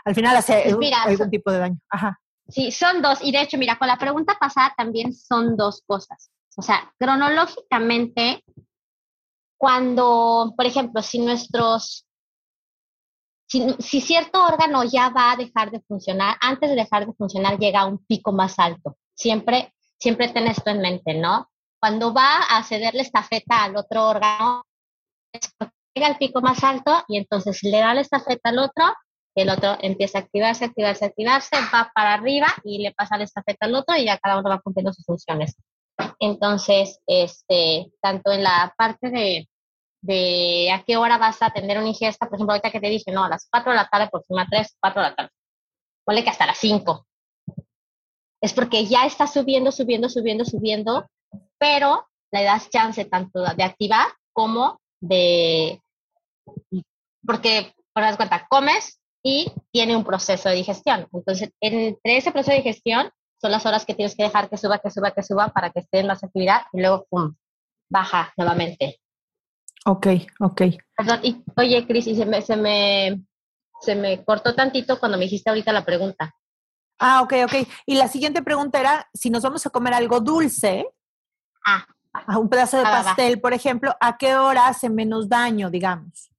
al 0.05 0.15
final 0.15 0.37
hace 0.37 0.63
Pues 0.65 0.77
mira, 0.79 1.03
algún 1.03 1.17
son- 1.19 1.31
tipo 1.31 1.51
de 1.51 1.59
daño. 1.59 1.79
Ajá. 1.89 2.21
Sí, 2.49 2.73
son 2.73 3.01
dos. 3.01 3.21
Y 3.23 3.33
de 3.33 3.43
hecho, 3.43 3.57
mira, 3.57 3.79
con 3.79 3.87
la 3.87 3.97
pregunta 3.97 4.37
pasada 4.39 4.75
también 4.77 5.13
son 5.13 5.57
dos 5.57 5.83
cosas. 5.87 6.31
O 6.61 6.63
sea, 6.63 6.93
cronológicamente, 6.99 8.45
cuando, 9.59 10.53
por 10.55 10.67
ejemplo, 10.67 11.01
si 11.01 11.19
nuestros, 11.19 12.07
si, 13.49 14.01
cierto 14.03 14.45
órgano 14.45 14.85
ya 14.85 15.09
va 15.09 15.33
a 15.33 15.37
dejar 15.37 15.71
de 15.71 15.81
funcionar, 15.81 16.37
antes 16.43 16.69
de 16.69 16.77
dejar 16.77 17.07
de 17.07 17.15
funcionar 17.15 17.59
llega 17.59 17.81
a 17.81 17.87
un 17.87 18.05
pico 18.05 18.33
más 18.33 18.59
alto. 18.59 18.99
Siempre, 19.15 19.73
siempre 19.99 20.29
ten 20.29 20.49
esto 20.49 20.69
en 20.69 20.83
mente, 20.83 21.15
¿no? 21.15 21.51
Cuando 21.81 22.13
va 22.13 22.41
a 22.51 22.63
cederle 22.63 23.01
estafeta 23.01 23.65
al 23.65 23.77
otro 23.77 24.09
órgano, 24.09 24.63
llega 25.95 26.09
al 26.09 26.19
pico 26.19 26.43
más 26.43 26.63
alto 26.63 27.05
y 27.09 27.17
entonces 27.17 27.63
le 27.63 27.79
da 27.79 27.95
la 27.95 28.03
estafeta 28.03 28.51
al 28.51 28.59
otro 28.59 28.85
el 29.35 29.49
otro 29.49 29.79
empieza 29.81 30.19
a 30.19 30.23
activarse, 30.23 30.65
activarse, 30.65 31.05
activarse, 31.05 31.57
va 31.73 31.91
para 31.95 32.15
arriba 32.15 32.49
y 32.65 32.83
le 32.83 32.93
pasa 32.93 33.17
la 33.17 33.25
estafeta 33.25 33.67
al 33.67 33.75
otro 33.75 33.97
y 33.97 34.05
ya 34.05 34.19
cada 34.19 34.39
uno 34.39 34.51
va 34.51 34.61
cumpliendo 34.61 34.93
sus 34.93 35.07
funciones. 35.07 35.57
Entonces, 36.19 37.01
este, 37.07 37.91
tanto 38.01 38.33
en 38.33 38.43
la 38.43 38.75
parte 38.77 39.11
de, 39.11 39.49
de 40.03 40.71
a 40.73 40.83
qué 40.85 40.97
hora 40.97 41.19
vas 41.19 41.43
a 41.43 41.51
tener 41.51 41.79
una 41.79 41.89
ingesta, 41.89 42.27
por 42.27 42.37
ejemplo, 42.37 42.53
ahorita 42.53 42.71
que 42.71 42.81
te 42.81 42.89
dije, 42.89 43.13
no, 43.13 43.25
a 43.25 43.29
las 43.29 43.49
4 43.51 43.73
de 43.73 43.77
la 43.77 43.89
tarde, 43.89 44.09
próxima 44.11 44.47
3, 44.49 44.77
4 44.81 45.03
de 45.03 45.09
la 45.09 45.15
tarde. 45.15 45.31
Ponle 46.05 46.25
que 46.25 46.31
hasta 46.31 46.47
las 46.47 46.59
5. 46.59 47.07
Es 48.43 48.53
porque 48.55 48.87
ya 48.87 49.05
está 49.05 49.27
subiendo, 49.27 49.71
subiendo, 49.71 50.09
subiendo, 50.09 50.45
subiendo, 50.45 51.07
pero 51.59 52.07
le 52.33 52.45
das 52.45 52.71
chance 52.71 53.05
tanto 53.05 53.43
de 53.43 53.63
activar 53.63 54.07
como 54.33 54.81
de... 55.01 55.81
Porque, 57.27 57.75
por 57.93 58.03
das 58.03 58.17
cuenta, 58.17 58.47
comes 58.49 59.01
y 59.23 59.53
tiene 59.71 59.95
un 59.95 60.05
proceso 60.05 60.49
de 60.49 60.55
digestión. 60.55 61.07
Entonces, 61.13 61.53
entre 61.61 62.17
ese 62.17 62.33
proceso 62.33 62.53
de 62.53 62.63
digestión 62.63 63.11
son 63.41 63.51
las 63.51 63.65
horas 63.67 63.87
que 63.87 63.95
tienes 63.95 64.15
que 64.17 64.25
dejar 64.25 64.49
que 64.51 64.57
suba, 64.59 64.79
que 64.79 64.91
suba, 64.91 65.13
que 65.13 65.23
suba 65.23 65.49
para 65.49 65.71
que 65.71 65.81
esté 65.81 66.01
en 66.01 66.07
más 66.09 66.23
actividad 66.23 66.63
y 66.73 66.81
luego, 66.81 67.07
pum, 67.09 67.35
baja 67.89 68.33
nuevamente. 68.37 69.01
Ok, 69.87 70.07
ok. 70.41 70.63
Perdón, 70.97 71.21
y, 71.23 71.43
oye, 71.57 71.87
Cris, 71.87 72.07
y 72.07 72.15
se 72.17 72.27
me, 72.27 72.43
se, 72.43 72.57
me, 72.57 73.23
se 73.81 73.95
me 73.95 74.23
cortó 74.25 74.55
tantito 74.55 74.99
cuando 75.01 75.17
me 75.17 75.25
hiciste 75.25 75.49
ahorita 75.49 75.73
la 75.73 75.85
pregunta. 75.85 76.35
Ah, 76.99 77.23
ok, 77.23 77.33
ok. 77.45 77.67
Y 77.87 77.95
la 77.97 78.09
siguiente 78.09 78.43
pregunta 78.43 78.79
era, 78.79 79.09
si 79.15 79.31
nos 79.31 79.43
vamos 79.43 79.65
a 79.67 79.71
comer 79.71 79.95
algo 79.95 80.21
dulce, 80.21 80.87
Ah, 81.67 81.87
a 82.13 82.39
un 82.39 82.49
pedazo 82.51 82.77
de 82.79 82.83
Va, 82.85 82.91
va, 82.91 82.99
va. 82.99 83.05
pastel, 83.05 83.41
por 83.41 83.53
ejemplo, 83.55 83.95
¿a 84.01 84.19
qué 84.19 84.35
hora 84.37 84.67
hace 84.67 84.91
menos 84.91 85.29
daño, 85.29 85.71
digamos? 85.71 86.31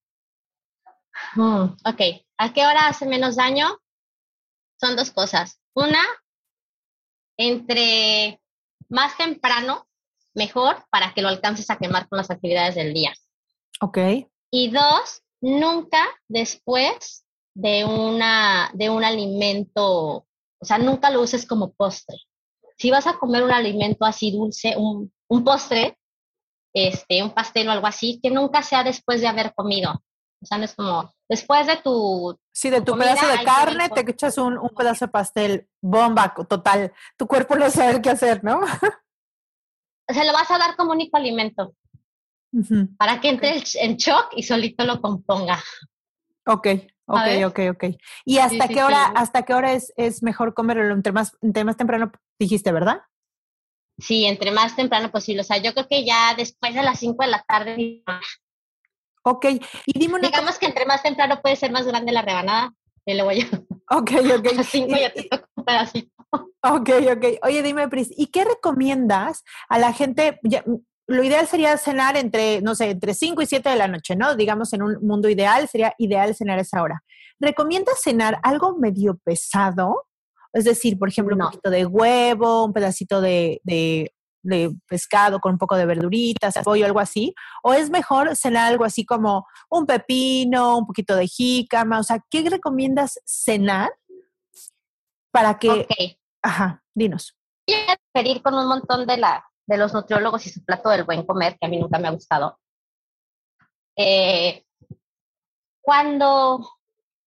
mm, 1.35 1.63
ok. 1.85 2.01
¿A 2.37 2.53
qué 2.53 2.65
hora 2.65 2.87
hace 2.87 3.05
menos 3.07 3.35
daño? 3.35 3.67
Son 4.79 4.95
dos 4.95 5.11
cosas. 5.11 5.59
Una, 5.73 6.03
entre 7.47 8.39
más 8.89 9.17
temprano, 9.17 9.87
mejor 10.33 10.85
para 10.89 11.13
que 11.13 11.21
lo 11.21 11.29
alcances 11.29 11.69
a 11.69 11.77
quemar 11.77 12.07
con 12.07 12.17
las 12.17 12.31
actividades 12.31 12.75
del 12.75 12.93
día. 12.93 13.13
Ok. 13.81 13.97
Y 14.51 14.69
dos, 14.69 15.23
nunca 15.41 16.05
después 16.27 17.25
de, 17.53 17.85
una, 17.85 18.69
de 18.73 18.89
un 18.89 19.03
alimento, 19.03 20.25
o 20.59 20.65
sea, 20.65 20.77
nunca 20.77 21.09
lo 21.09 21.21
uses 21.21 21.45
como 21.45 21.73
postre. 21.73 22.17
Si 22.77 22.91
vas 22.91 23.07
a 23.07 23.17
comer 23.17 23.43
un 23.43 23.51
alimento 23.51 24.05
así 24.05 24.31
dulce, 24.31 24.75
un, 24.77 25.11
un 25.27 25.43
postre, 25.43 25.97
este, 26.73 27.21
un 27.23 27.31
pastel 27.31 27.67
o 27.67 27.71
algo 27.71 27.87
así, 27.87 28.19
que 28.21 28.29
nunca 28.29 28.63
sea 28.63 28.83
después 28.83 29.21
de 29.21 29.27
haber 29.27 29.53
comido. 29.53 29.91
O 30.41 30.45
sea, 30.45 30.57
no 30.57 30.65
es 30.65 30.75
como 30.75 31.13
después 31.29 31.67
de 31.67 31.77
tu... 31.77 32.37
Sí, 32.53 32.69
de 32.69 32.81
tu 32.81 32.91
comida 32.91 33.13
pedazo 33.13 33.27
de 33.27 33.43
carne 33.45 33.89
te 33.89 34.11
echas 34.11 34.37
un, 34.37 34.57
un 34.57 34.69
pedazo 34.69 35.05
de 35.05 35.11
pastel, 35.11 35.67
bomba 35.81 36.33
total. 36.47 36.91
Tu 37.17 37.25
cuerpo 37.27 37.55
no 37.55 37.69
sabe 37.69 38.01
qué 38.01 38.09
hacer, 38.09 38.43
¿no? 38.43 38.59
Se 40.07 40.25
lo 40.25 40.33
vas 40.33 40.51
a 40.51 40.57
dar 40.57 40.75
como 40.75 40.91
único 40.91 41.15
alimento 41.17 41.73
para 42.97 43.21
que 43.21 43.29
entre 43.29 43.55
el- 43.55 43.63
en 43.75 43.95
shock 43.95 44.33
y 44.35 44.43
solito 44.43 44.83
lo 44.83 44.99
componga. 44.99 45.63
Ok, 46.45 46.67
ok, 47.05 47.27
ok, 47.47 47.59
ok. 47.71 47.83
¿Y 48.25 48.39
hasta 48.39 48.67
sí, 48.67 48.73
qué 48.73 48.83
hora, 48.83 49.05
sí. 49.07 49.13
hasta 49.15 49.43
qué 49.43 49.53
hora 49.53 49.71
es, 49.71 49.93
es 49.95 50.21
mejor 50.21 50.53
comerlo? 50.53 50.93
Entre 50.93 51.13
más, 51.13 51.37
entre 51.41 51.63
más 51.63 51.77
temprano 51.77 52.11
dijiste, 52.37 52.73
¿verdad? 52.73 53.03
Sí, 53.97 54.25
entre 54.25 54.51
más 54.51 54.75
temprano 54.75 55.11
posible. 55.11 55.41
O 55.41 55.45
sea, 55.45 55.57
yo 55.57 55.73
creo 55.73 55.87
que 55.87 56.03
ya 56.03 56.33
después 56.35 56.73
de 56.73 56.83
las 56.83 56.99
5 56.99 57.23
de 57.23 57.29
la 57.29 57.43
tarde, 57.47 58.03
Ok. 59.23 59.45
Y 59.85 59.99
dime 59.99 60.15
una 60.15 60.21
cosa. 60.21 60.31
digamos 60.31 60.59
que 60.59 60.65
entre 60.65 60.85
más 60.85 61.03
temprano 61.03 61.39
puede 61.41 61.55
ser 61.55 61.71
más 61.71 61.85
grande 61.85 62.11
la 62.11 62.21
rebanada. 62.21 62.73
Y 63.05 63.15
luego 63.15 63.31
ya 63.31 63.45
Ok, 63.89 64.11
ok. 64.39 64.47
a 64.51 64.55
las 64.55 64.67
5 64.67 64.95
Y- 64.95 64.99
ya 65.01 65.13
te 65.13 65.23
toca 65.23 65.47
un 65.55 65.65
pedacito. 65.65 66.11
Ok, 66.63 66.89
ok. 67.15 67.25
Oye, 67.43 67.61
dime, 67.63 67.87
Pris, 67.89 68.09
¿y 68.15 68.27
qué 68.27 68.45
recomiendas 68.45 69.43
a 69.69 69.79
la 69.79 69.91
gente? 69.93 70.39
Ya, 70.43 70.63
lo 71.07 71.23
ideal 71.23 71.45
sería 71.47 71.75
cenar 71.77 72.15
entre, 72.15 72.61
no 72.61 72.73
sé, 72.75 72.91
entre 72.91 73.13
5 73.13 73.41
y 73.41 73.45
7 73.47 73.69
de 73.69 73.75
la 73.75 73.87
noche, 73.87 74.15
¿no? 74.15 74.35
Digamos, 74.35 74.71
en 74.73 74.83
un 74.83 74.97
mundo 75.01 75.27
ideal, 75.27 75.67
sería 75.67 75.93
ideal 75.97 76.33
cenar 76.35 76.59
a 76.59 76.61
esa 76.61 76.81
hora. 76.81 77.03
¿Recomiendas 77.39 77.99
cenar 78.01 78.39
algo 78.43 78.77
medio 78.77 79.17
pesado? 79.23 80.05
Es 80.53 80.63
decir, 80.63 80.97
por 80.99 81.09
ejemplo, 81.09 81.35
No. 81.35 81.45
un 81.45 81.51
poquito 81.51 81.69
de 81.69 81.85
huevo, 81.85 82.65
un 82.65 82.73
pedacito 82.73 83.19
de, 83.19 83.59
de, 83.63 84.13
de 84.43 84.71
pescado 84.87 85.39
con 85.39 85.53
un 85.53 85.57
poco 85.57 85.75
de 85.75 85.85
verduritas, 85.85 86.55
pollo, 86.63 86.85
algo 86.85 86.99
así. 86.99 87.33
¿O 87.63 87.73
es 87.73 87.89
mejor 87.89 88.35
cenar 88.35 88.71
algo 88.71 88.85
así 88.85 89.05
como 89.05 89.45
un 89.69 89.85
pepino, 89.85 90.77
un 90.77 90.85
poquito 90.85 91.15
de 91.15 91.27
jícama? 91.27 91.99
O 91.99 92.03
sea, 92.03 92.23
¿qué 92.29 92.47
recomiendas 92.49 93.19
cenar 93.25 93.91
para 95.31 95.57
que... 95.57 95.69
Ok. 95.69 96.17
Ajá, 96.43 96.83
dinos. 96.93 97.37
Voy 97.67 97.77
a 97.87 97.97
referir 98.13 98.41
con 98.41 98.55
un 98.55 98.67
montón 98.67 99.05
de, 99.05 99.17
la, 99.17 99.45
de 99.67 99.77
los 99.77 99.93
nutriólogos 99.93 100.45
y 100.47 100.49
su 100.49 100.63
plato 100.65 100.89
del 100.89 101.03
buen 101.03 101.25
comer, 101.25 101.57
que 101.59 101.67
a 101.67 101.69
mí 101.69 101.79
nunca 101.79 101.99
me 101.99 102.07
ha 102.07 102.11
gustado. 102.11 102.59
Eh, 103.95 104.65
cuando 105.81 106.67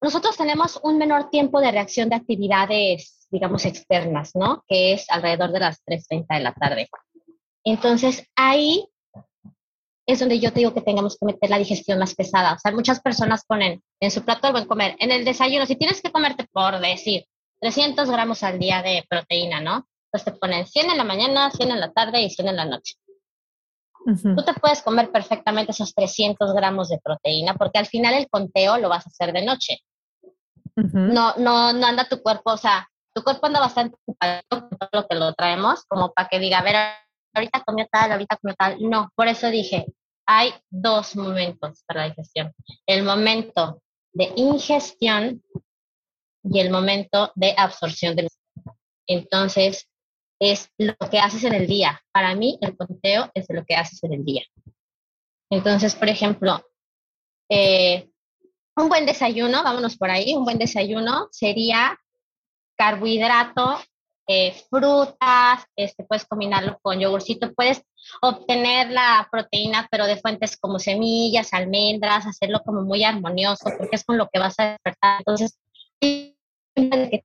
nosotros 0.01 0.35
tenemos 0.37 0.79
un 0.83 0.97
menor 0.97 1.29
tiempo 1.29 1.59
de 1.59 1.71
reacción 1.71 2.09
de 2.09 2.15
actividades, 2.15 3.24
digamos, 3.35 3.65
externas, 3.65 4.31
¿no? 4.33 4.63
Que 4.65 4.93
es 4.93 5.09
alrededor 5.09 5.51
de 5.51 5.59
las 5.59 5.83
3.30 5.83 6.37
de 6.37 6.39
la 6.39 6.53
tarde. 6.53 6.87
Entonces, 7.65 8.25
ahí 8.33 8.87
es 10.07 10.19
donde 10.19 10.39
yo 10.39 10.53
te 10.53 10.59
digo 10.59 10.73
que 10.73 10.81
tengamos 10.81 11.17
que 11.17 11.25
meter 11.25 11.49
la 11.49 11.57
digestión 11.57 11.99
más 11.99 12.15
pesada. 12.15 12.53
O 12.53 12.59
sea, 12.59 12.71
muchas 12.71 13.01
personas 13.01 13.43
ponen 13.45 13.83
en 13.99 14.11
su 14.11 14.23
plato 14.23 14.47
del 14.47 14.53
buen 14.53 14.67
comer, 14.67 14.95
en 14.99 15.11
el 15.11 15.25
desayuno, 15.25 15.65
si 15.65 15.75
tienes 15.75 16.01
que 16.01 16.13
comerte, 16.13 16.45
por 16.49 16.79
decir, 16.79 17.25
300 17.59 18.09
gramos 18.09 18.41
al 18.43 18.57
día 18.57 18.81
de 18.81 19.03
proteína, 19.09 19.59
¿no? 19.59 19.85
Entonces 20.05 20.33
te 20.33 20.39
ponen 20.39 20.65
100 20.65 20.91
en 20.91 20.97
la 20.97 21.03
mañana, 21.03 21.51
100 21.51 21.71
en 21.71 21.79
la 21.81 21.91
tarde 21.91 22.21
y 22.21 22.29
100 22.29 22.47
en 22.47 22.55
la 22.55 22.65
noche. 22.65 22.93
Tú 24.05 24.43
te 24.45 24.53
puedes 24.53 24.81
comer 24.81 25.11
perfectamente 25.11 25.71
esos 25.71 25.93
300 25.93 26.53
gramos 26.53 26.87
de 26.87 26.99
proteína 27.03 27.55
porque 27.55 27.79
al 27.79 27.87
final 27.87 28.13
el 28.13 28.29
conteo 28.29 28.77
lo 28.77 28.87
vas 28.87 29.05
a 29.05 29.09
hacer 29.09 29.33
de 29.33 29.43
noche. 29.43 29.79
ujú. 30.77 30.99
No, 30.99 31.33
no, 31.37 31.73
no 31.73 31.87
anda 31.87 32.07
tu 32.07 32.21
cuerpo, 32.21 32.53
o 32.53 32.57
sea, 32.57 32.87
tu 33.15 33.23
cuerpo 33.23 33.47
anda 33.47 33.61
bastante 33.61 33.95
ocupado 34.01 34.41
con 34.49 34.69
todo 34.69 34.89
lo 34.91 35.07
que 35.07 35.15
lo 35.15 35.33
traemos, 35.33 35.85
como 35.85 36.13
para 36.13 36.27
que 36.27 36.37
diga, 36.37 36.59
a 36.59 36.63
ver, 36.63 36.75
ahorita 37.33 37.63
comió 37.63 37.87
tal, 37.89 38.11
ahorita 38.11 38.37
comió 38.37 38.55
tal. 38.55 38.77
No, 38.81 39.09
por 39.15 39.27
eso 39.27 39.49
dije, 39.49 39.85
hay 40.27 40.53
dos 40.69 41.15
momentos 41.15 41.83
para 41.87 42.01
la 42.01 42.09
digestión. 42.09 42.53
El 42.85 43.03
momento 43.03 43.81
de 44.11 44.33
ingestión 44.35 45.41
y 46.43 46.59
el 46.59 46.69
momento 46.69 47.31
de 47.35 47.55
absorción 47.57 48.15
del 48.15 48.27
Entonces, 49.07 49.87
es 50.39 50.69
lo 50.77 50.95
que 51.09 51.19
haces 51.19 51.45
en 51.45 51.53
el 51.53 51.67
día. 51.67 52.01
Para 52.11 52.35
mí, 52.35 52.57
el 52.61 52.75
conteo 52.75 53.31
es 53.33 53.45
lo 53.49 53.63
que 53.63 53.75
haces 53.75 54.03
en 54.03 54.13
el 54.13 54.25
día. 54.25 54.43
Entonces, 55.49 55.95
por 55.95 56.09
ejemplo, 56.09 56.61
eh, 57.49 58.09
un 58.75 58.89
buen 58.89 59.05
desayuno, 59.05 59.63
vámonos 59.63 59.95
por 59.95 60.11
ahí, 60.11 60.35
un 60.35 60.43
buen 60.43 60.57
desayuno 60.57 61.29
sería 61.31 61.97
carbohidrato, 62.75 63.79
eh, 64.27 64.55
frutas, 64.69 65.65
este, 65.75 66.03
puedes 66.03 66.25
combinarlo 66.25 66.79
con 66.81 66.99
yogurcito, 66.99 67.53
puedes 67.53 67.83
obtener 68.21 68.91
la 68.91 69.27
proteína, 69.31 69.87
pero 69.91 70.07
de 70.07 70.17
fuentes 70.17 70.57
como 70.57 70.79
semillas, 70.79 71.53
almendras, 71.53 72.25
hacerlo 72.25 72.61
como 72.65 72.81
muy 72.81 73.03
armonioso, 73.03 73.65
porque 73.77 73.97
es 73.97 74.03
con 74.03 74.17
lo 74.17 74.27
que 74.31 74.39
vas 74.39 74.55
a 74.57 74.71
despertar. 74.71 75.19
Entonces, 75.19 75.59
que 76.01 76.35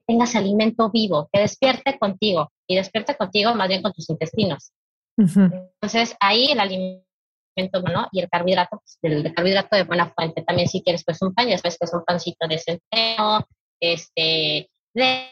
tengas 0.07 0.37
alimento 0.37 0.91
vivo, 0.91 1.29
que 1.33 1.41
despierte 1.41 1.99
contigo 1.99 2.53
y 2.67 2.77
despierte 2.77 3.17
contigo 3.17 3.55
más 3.55 3.69
bien 3.69 3.83
con 3.83 3.93
tus 3.93 4.09
intestinos. 4.11 4.73
Entonces, 5.17 6.17
ahí 6.21 6.53
el 6.53 6.61
alimento 6.61 7.83
bueno 7.83 8.09
y 8.13 8.21
el 8.21 8.29
carbohidrato, 8.29 8.81
pues, 8.81 8.99
el, 9.03 9.35
carbohidrato 9.35 9.77
de 9.77 9.85
buena 9.85 10.11
fuente. 10.11 10.43
También 10.43 10.69
si 10.69 10.83
quieres, 10.83 11.05
pues 11.05 11.21
un 11.23 11.35
pan 11.35 11.49
y 11.49 11.53
después 11.53 11.77
pues 11.79 11.93
un 11.93 12.05
pancito 12.05 12.47
de 12.47 12.59
centeno, 12.59 13.47
este, 13.81 14.71
de 14.95 15.29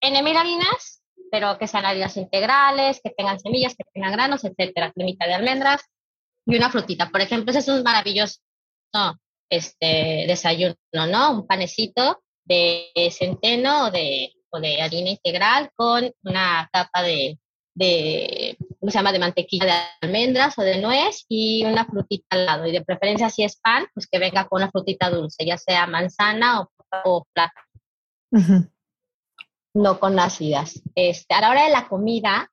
N 0.00 0.38
harinas, 0.38 1.02
pero 1.30 1.58
que 1.58 1.66
sean 1.66 1.84
harinas 1.84 2.16
integrales, 2.16 3.00
que 3.02 3.10
tengan 3.10 3.40
semillas, 3.40 3.74
que 3.76 3.84
tengan 3.92 4.12
granos, 4.12 4.44
etcétera, 4.44 4.92
cremita 4.92 5.26
de 5.26 5.34
almendras 5.34 5.82
y 6.46 6.56
una 6.56 6.70
frutita. 6.70 7.10
Por 7.10 7.20
ejemplo, 7.20 7.50
ese 7.50 7.60
es 7.60 7.68
un 7.68 7.82
maravilloso 7.82 8.38
este, 9.50 10.24
desayuno, 10.26 10.76
¿no? 10.92 11.32
Un 11.32 11.46
panecito 11.46 12.22
de 12.44 12.90
centeno 13.10 13.86
o 13.86 13.90
de, 13.90 14.32
o 14.50 14.60
de 14.60 14.80
harina 14.80 15.10
integral 15.10 15.70
con 15.76 16.10
una 16.22 16.68
capa 16.72 17.02
de, 17.02 17.38
de, 17.74 18.56
¿cómo 18.80 18.90
se 18.90 18.98
llama?, 18.98 19.12
de 19.12 19.18
mantequilla 19.18 19.66
de 19.66 19.72
almendras 20.00 20.58
o 20.58 20.62
de 20.62 20.80
nuez 20.80 21.26
y 21.28 21.64
una 21.64 21.84
frutita 21.84 22.26
al 22.30 22.46
lado. 22.46 22.66
Y 22.66 22.72
de 22.72 22.84
preferencia, 22.84 23.28
si 23.28 23.44
es 23.44 23.56
pan, 23.56 23.86
pues 23.92 24.06
que 24.10 24.18
venga 24.18 24.46
con 24.48 24.62
una 24.62 24.70
frutita 24.70 25.10
dulce, 25.10 25.44
ya 25.44 25.58
sea 25.58 25.86
manzana 25.86 26.62
o, 26.62 26.70
o 27.04 27.26
plátano. 27.34 27.66
No 29.74 30.00
con 30.00 30.18
ácidas. 30.18 30.82
Este, 30.94 31.34
a 31.34 31.40
la 31.40 31.50
hora 31.50 31.64
de 31.64 31.70
la 31.70 31.88
comida, 31.88 32.50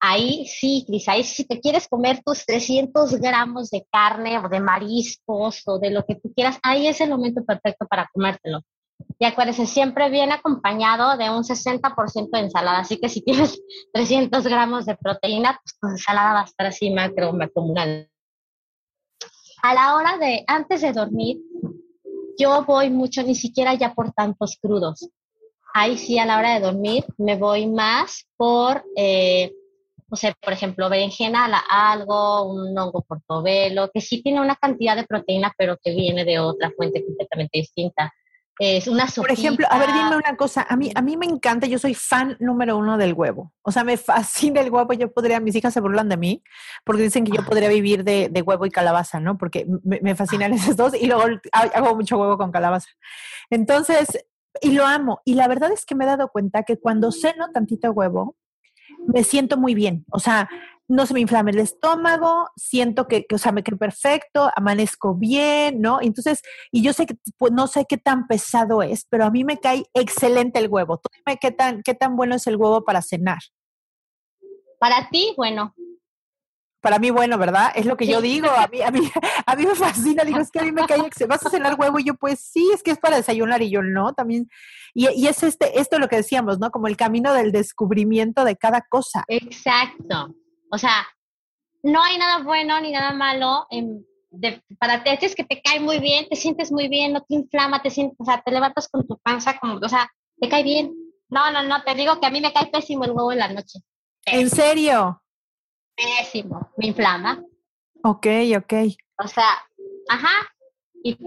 ahí 0.00 0.46
sí, 0.46 0.84
Cris, 0.86 1.08
ahí 1.08 1.24
si 1.24 1.44
te 1.44 1.60
quieres 1.60 1.88
comer 1.88 2.22
tus 2.24 2.44
300 2.44 3.14
gramos 3.16 3.70
de 3.70 3.86
carne 3.90 4.38
o 4.38 4.48
de 4.48 4.60
mariscos 4.60 5.62
o 5.66 5.78
de 5.78 5.90
lo 5.90 6.04
que 6.04 6.16
tú 6.16 6.32
quieras, 6.34 6.58
ahí 6.62 6.86
es 6.86 7.00
el 7.00 7.10
momento 7.10 7.44
perfecto 7.44 7.86
para 7.86 8.08
comértelo. 8.12 8.60
Y 9.18 9.24
acuérdense, 9.24 9.66
siempre 9.66 10.10
viene 10.10 10.34
acompañado 10.34 11.16
de 11.16 11.30
un 11.30 11.44
60% 11.44 12.30
de 12.30 12.40
ensalada. 12.40 12.80
Así 12.80 12.98
que 12.98 13.08
si 13.08 13.22
tienes 13.22 13.60
300 13.92 14.44
gramos 14.44 14.86
de 14.86 14.96
proteína, 14.96 15.58
pues 15.62 15.78
tu 15.80 15.88
ensalada 15.88 16.32
va 16.34 16.40
a 16.42 16.44
estar 16.44 16.66
así 16.66 16.90
macro, 16.90 17.32
macromunal. 17.32 18.10
A 19.62 19.74
la 19.74 19.96
hora 19.96 20.18
de, 20.18 20.44
antes 20.46 20.82
de 20.82 20.92
dormir, 20.92 21.38
yo 22.38 22.64
voy 22.64 22.90
mucho, 22.90 23.22
ni 23.24 23.34
siquiera 23.34 23.74
ya 23.74 23.92
por 23.92 24.12
tantos 24.12 24.56
crudos. 24.60 25.08
Ahí 25.80 25.96
sí, 25.96 26.18
a 26.18 26.26
la 26.26 26.38
hora 26.38 26.54
de 26.54 26.60
dormir, 26.60 27.04
me 27.18 27.36
voy 27.36 27.68
más 27.68 28.26
por, 28.36 28.84
eh, 28.96 29.52
no 30.08 30.16
sé, 30.16 30.34
por 30.42 30.52
ejemplo, 30.52 30.88
berenjena, 30.88 31.46
algo, 31.70 32.50
un 32.50 32.76
hongo 32.76 33.02
portobelo, 33.02 33.88
que 33.94 34.00
sí 34.00 34.22
tiene 34.22 34.40
una 34.40 34.56
cantidad 34.56 34.96
de 34.96 35.04
proteína, 35.04 35.54
pero 35.56 35.76
que 35.82 35.92
viene 35.92 36.24
de 36.24 36.40
otra 36.40 36.72
fuente 36.76 37.04
completamente 37.04 37.58
distinta 37.58 38.12
es 38.58 38.88
una 38.88 39.06
Por 39.06 39.30
ejemplo, 39.30 39.66
a 39.70 39.78
ver, 39.78 39.92
dime 39.92 40.16
una 40.16 40.36
cosa. 40.36 40.66
A 40.68 40.76
mí, 40.76 40.90
a 40.92 41.00
mí 41.00 41.16
me 41.16 41.26
encanta, 41.26 41.68
yo 41.68 41.78
soy 41.78 41.94
fan 41.94 42.36
número 42.40 42.76
uno 42.76 42.98
del 42.98 43.12
huevo. 43.12 43.52
O 43.62 43.70
sea, 43.70 43.84
me 43.84 43.96
fascina 43.96 44.60
el 44.60 44.70
huevo. 44.70 44.92
Yo 44.94 45.12
podría, 45.12 45.38
mis 45.38 45.54
hijas 45.54 45.72
se 45.72 45.80
burlan 45.80 46.08
de 46.08 46.16
mí 46.16 46.42
porque 46.84 47.02
dicen 47.02 47.24
que 47.24 47.36
yo 47.36 47.44
podría 47.44 47.68
vivir 47.68 48.02
de, 48.02 48.28
de 48.28 48.42
huevo 48.42 48.66
y 48.66 48.70
calabaza, 48.70 49.20
¿no? 49.20 49.38
Porque 49.38 49.64
me, 49.84 50.00
me 50.02 50.16
fascinan 50.16 50.52
esos 50.54 50.76
dos 50.76 50.94
y 50.94 51.06
luego 51.06 51.24
hago 51.52 51.94
mucho 51.94 52.18
huevo 52.18 52.36
con 52.36 52.50
calabaza. 52.50 52.88
Entonces, 53.48 54.26
y 54.60 54.72
lo 54.72 54.86
amo. 54.86 55.20
Y 55.24 55.34
la 55.34 55.48
verdad 55.48 55.72
es 55.72 55.84
que 55.84 55.94
me 55.94 56.04
he 56.04 56.08
dado 56.08 56.28
cuenta 56.28 56.62
que 56.62 56.78
cuando 56.78 57.12
ceno 57.12 57.50
tantito 57.52 57.90
huevo, 57.92 58.36
me 59.06 59.24
siento 59.24 59.56
muy 59.56 59.74
bien. 59.74 60.04
O 60.10 60.18
sea, 60.18 60.48
no 60.88 61.04
se 61.04 61.14
me 61.14 61.20
inflama 61.20 61.50
el 61.50 61.58
estómago, 61.58 62.48
siento 62.56 63.06
que, 63.08 63.26
o 63.32 63.38
sea, 63.38 63.52
me 63.52 63.62
quedo 63.62 63.76
perfecto, 63.76 64.50
amanezco 64.56 65.14
bien, 65.14 65.80
¿no? 65.80 66.00
Entonces, 66.00 66.42
y 66.72 66.82
yo 66.82 66.94
sé 66.94 67.06
que 67.06 67.16
pues, 67.36 67.52
no 67.52 67.66
sé 67.66 67.84
qué 67.86 67.98
tan 67.98 68.26
pesado 68.26 68.82
es, 68.82 69.04
pero 69.08 69.24
a 69.24 69.30
mí 69.30 69.44
me 69.44 69.58
cae 69.58 69.84
excelente 69.92 70.58
el 70.58 70.68
huevo. 70.68 70.98
Tú 70.98 71.10
dime 71.14 71.38
qué 71.38 71.50
tan, 71.50 71.82
qué 71.82 71.94
tan 71.94 72.16
bueno 72.16 72.36
es 72.36 72.46
el 72.46 72.56
huevo 72.56 72.84
para 72.84 73.02
cenar. 73.02 73.38
Para 74.78 75.10
ti, 75.10 75.34
bueno. 75.36 75.74
Para 76.88 77.00
mí, 77.00 77.10
bueno, 77.10 77.36
¿verdad? 77.36 77.70
Es 77.74 77.84
lo 77.84 77.98
que 77.98 78.06
yo 78.06 78.22
digo. 78.22 78.48
A 78.48 78.66
mí, 78.66 78.80
a, 78.80 78.90
mí, 78.90 79.00
a 79.46 79.56
mí 79.56 79.66
me 79.66 79.74
fascina. 79.74 80.24
Digo, 80.24 80.38
es 80.38 80.50
que 80.50 80.60
a 80.60 80.62
mí 80.62 80.72
me 80.72 80.86
cae 80.86 81.00
excelente. 81.00 81.26
¿Vas 81.26 81.44
a 81.44 81.50
cenar 81.50 81.78
huevo? 81.78 81.98
Y 81.98 82.04
yo, 82.04 82.14
pues 82.14 82.40
sí, 82.40 82.70
es 82.72 82.82
que 82.82 82.92
es 82.92 82.98
para 82.98 83.18
desayunar. 83.18 83.60
Y 83.60 83.68
yo, 83.68 83.82
no, 83.82 84.14
también. 84.14 84.48
Y, 84.94 85.06
y 85.10 85.26
es 85.26 85.42
este, 85.42 85.78
esto 85.78 85.98
lo 85.98 86.08
que 86.08 86.16
decíamos, 86.16 86.58
¿no? 86.58 86.70
Como 86.70 86.86
el 86.86 86.96
camino 86.96 87.34
del 87.34 87.52
descubrimiento 87.52 88.42
de 88.46 88.56
cada 88.56 88.80
cosa. 88.88 89.22
Exacto. 89.28 90.34
O 90.70 90.78
sea, 90.78 91.06
no 91.82 92.02
hay 92.02 92.16
nada 92.16 92.38
bueno 92.38 92.80
ni 92.80 92.90
nada 92.90 93.12
malo 93.12 93.66
para 94.80 95.04
ti. 95.04 95.10
Es 95.20 95.34
que 95.34 95.44
te 95.44 95.60
cae 95.60 95.80
muy 95.80 95.98
bien, 95.98 96.26
te 96.26 96.36
sientes 96.36 96.72
muy 96.72 96.88
bien, 96.88 97.12
no 97.12 97.20
te 97.20 97.34
inflama, 97.34 97.82
te 97.82 97.90
sientes, 97.90 98.16
o 98.18 98.24
sea, 98.24 98.40
te 98.40 98.50
levantas 98.50 98.88
con 98.88 99.06
tu 99.06 99.18
panza 99.18 99.58
como, 99.58 99.74
o 99.74 99.88
sea, 99.90 100.10
te 100.40 100.48
cae 100.48 100.62
bien. 100.62 100.94
No, 101.28 101.50
no, 101.50 101.62
no, 101.64 101.82
te 101.82 101.94
digo 101.94 102.18
que 102.18 102.26
a 102.26 102.30
mí 102.30 102.40
me 102.40 102.54
cae 102.54 102.68
pésimo 102.68 103.04
el 103.04 103.10
huevo 103.10 103.30
en 103.30 103.40
la 103.40 103.48
noche. 103.48 103.80
¿En 104.24 104.48
serio? 104.48 105.20
Pésimo, 105.98 106.70
me 106.76 106.86
inflama. 106.86 107.42
Ok, 108.04 108.26
ok. 108.56 108.72
O 109.22 109.28
sea, 109.28 109.50
ajá, 110.08 110.48
y 111.02 111.18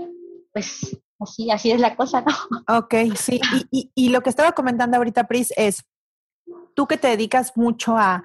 pues 0.53 0.97
así, 1.19 1.51
así 1.51 1.71
es 1.71 1.81
la 1.81 1.95
cosa, 1.95 2.21
¿no? 2.21 2.77
Ok, 2.77 2.95
sí. 3.15 3.39
Y, 3.69 3.91
y 3.93 4.09
lo 4.09 4.21
que 4.21 4.29
estaba 4.29 4.53
comentando 4.53 4.97
ahorita, 4.97 5.27
Pris, 5.27 5.53
es, 5.57 5.83
tú 6.73 6.87
que 6.87 6.97
te 6.97 7.09
dedicas 7.09 7.57
mucho 7.57 7.97
a 7.97 8.23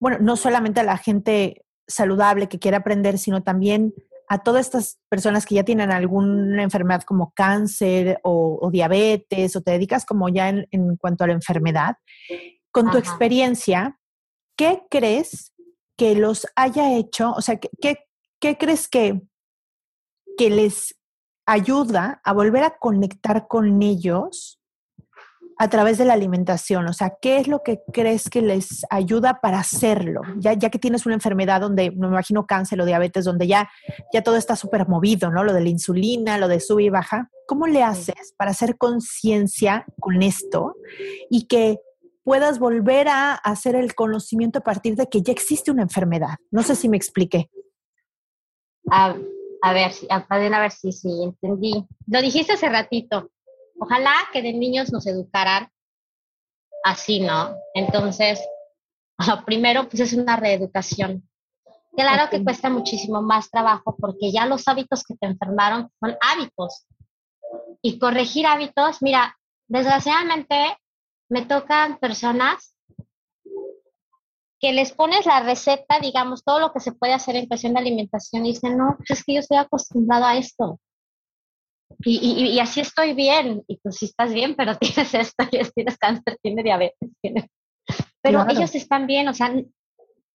bueno, 0.00 0.16
no 0.20 0.36
solamente 0.36 0.80
a 0.80 0.84
la 0.84 0.96
gente 0.96 1.64
saludable 1.86 2.48
que 2.48 2.58
quiere 2.58 2.78
aprender, 2.78 3.18
sino 3.18 3.42
también 3.42 3.92
a 4.28 4.42
todas 4.42 4.66
estas 4.66 4.98
personas 5.08 5.44
que 5.44 5.56
ya 5.56 5.64
tienen 5.64 5.90
alguna 5.90 6.62
enfermedad 6.62 7.02
como 7.02 7.32
cáncer 7.34 8.20
o, 8.22 8.70
diabetes, 8.72 9.56
o 9.56 9.60
te 9.60 9.72
dedicas 9.72 10.06
como 10.06 10.28
ya 10.28 10.48
en, 10.48 10.96
cuanto 10.96 11.24
a 11.24 11.26
la 11.26 11.32
enfermedad. 11.34 11.96
Con 12.70 12.90
tu 12.90 12.96
experiencia, 12.96 13.98
¿qué 14.56 14.82
crees 14.88 15.52
que 16.00 16.14
los 16.14 16.46
haya 16.56 16.94
hecho? 16.94 17.32
O 17.32 17.42
sea, 17.42 17.58
¿qué, 17.58 18.06
qué 18.40 18.56
crees 18.56 18.88
que, 18.88 19.20
que 20.38 20.48
les 20.48 20.98
ayuda 21.44 22.22
a 22.24 22.32
volver 22.32 22.62
a 22.62 22.78
conectar 22.78 23.46
con 23.48 23.82
ellos 23.82 24.58
a 25.58 25.68
través 25.68 25.98
de 25.98 26.06
la 26.06 26.14
alimentación? 26.14 26.88
O 26.88 26.94
sea, 26.94 27.18
¿qué 27.20 27.36
es 27.36 27.48
lo 27.48 27.62
que 27.62 27.82
crees 27.92 28.30
que 28.30 28.40
les 28.40 28.86
ayuda 28.88 29.40
para 29.42 29.58
hacerlo? 29.58 30.22
Ya, 30.38 30.54
ya 30.54 30.70
que 30.70 30.78
tienes 30.78 31.04
una 31.04 31.16
enfermedad 31.16 31.60
donde, 31.60 31.90
me 31.90 32.06
imagino 32.06 32.46
cáncer 32.46 32.80
o 32.80 32.86
diabetes, 32.86 33.26
donde 33.26 33.46
ya, 33.46 33.68
ya 34.10 34.22
todo 34.22 34.38
está 34.38 34.56
súper 34.56 34.88
movido, 34.88 35.30
¿no? 35.30 35.44
Lo 35.44 35.52
de 35.52 35.60
la 35.60 35.68
insulina, 35.68 36.38
lo 36.38 36.48
de 36.48 36.60
sube 36.60 36.84
y 36.84 36.88
baja. 36.88 37.28
¿Cómo 37.46 37.66
le 37.66 37.82
haces 37.82 38.32
para 38.38 38.52
hacer 38.52 38.78
conciencia 38.78 39.84
con 40.00 40.22
esto 40.22 40.76
y 41.28 41.46
que 41.46 41.78
puedas 42.30 42.60
volver 42.60 43.08
a 43.08 43.34
hacer 43.34 43.74
el 43.74 43.96
conocimiento 43.96 44.60
a 44.60 44.62
partir 44.62 44.94
de 44.94 45.08
que 45.08 45.20
ya 45.20 45.32
existe 45.32 45.72
una 45.72 45.82
enfermedad? 45.82 46.36
No 46.52 46.62
sé 46.62 46.76
si 46.76 46.88
me 46.88 46.96
expliqué. 46.96 47.50
A, 48.88 49.16
a 49.62 49.72
ver, 49.72 49.90
a, 50.08 50.26
a 50.28 50.60
ver 50.60 50.70
si 50.70 50.92
sí, 50.92 51.08
entendí. 51.24 51.84
Lo 52.06 52.22
dijiste 52.22 52.52
hace 52.52 52.68
ratito 52.68 53.32
Ojalá 53.80 54.12
que 54.30 54.42
de 54.42 54.52
niños 54.52 54.92
nos 54.92 55.06
educaran 55.06 55.68
así, 56.84 57.20
¿no? 57.20 57.56
Entonces, 57.74 58.38
primero, 59.46 59.88
pues 59.88 60.00
es 60.00 60.12
una 60.12 60.36
reeducación. 60.36 61.26
Claro 61.96 62.30
que 62.30 62.44
cuesta 62.44 62.68
muchísimo 62.68 63.22
más 63.22 63.50
trabajo 63.50 63.96
porque 63.98 64.30
ya 64.30 64.44
los 64.44 64.68
hábitos 64.68 65.02
que 65.02 65.16
te 65.16 65.26
enfermaron 65.26 65.90
son 65.98 66.14
hábitos. 66.20 66.86
Y 67.80 67.98
corregir 67.98 68.46
hábitos, 68.46 69.00
mira, 69.00 69.36
desgraciadamente 69.66 70.76
me 71.30 71.42
tocan 71.46 71.98
personas 71.98 72.76
que 74.60 74.72
les 74.72 74.92
pones 74.92 75.24
la 75.24 75.40
receta, 75.40 75.98
digamos, 76.00 76.44
todo 76.44 76.60
lo 76.60 76.72
que 76.72 76.80
se 76.80 76.92
puede 76.92 77.14
hacer 77.14 77.36
en 77.36 77.46
cuestión 77.46 77.72
de 77.72 77.80
alimentación 77.80 78.44
y 78.44 78.50
dicen, 78.50 78.76
no, 78.76 78.96
pues 78.98 79.10
es 79.10 79.24
que 79.24 79.34
yo 79.34 79.40
estoy 79.40 79.56
acostumbrado 79.56 80.26
a 80.26 80.36
esto. 80.36 80.78
Y, 82.04 82.18
y, 82.54 82.60
así 82.60 82.80
estoy 82.80 83.14
bien, 83.14 83.62
y 83.66 83.78
pues 83.78 83.96
sí 83.96 84.06
estás 84.06 84.32
bien, 84.32 84.54
pero 84.54 84.76
tienes 84.78 85.14
esto, 85.14 85.46
tienes 85.74 85.98
cáncer, 85.98 86.38
tienes 86.42 86.64
diabetes, 86.64 87.10
tienes... 87.20 87.46
Pero 88.22 88.46
ellos 88.50 88.74
están 88.74 89.06
bien, 89.06 89.28
o 89.28 89.34
sea, 89.34 89.50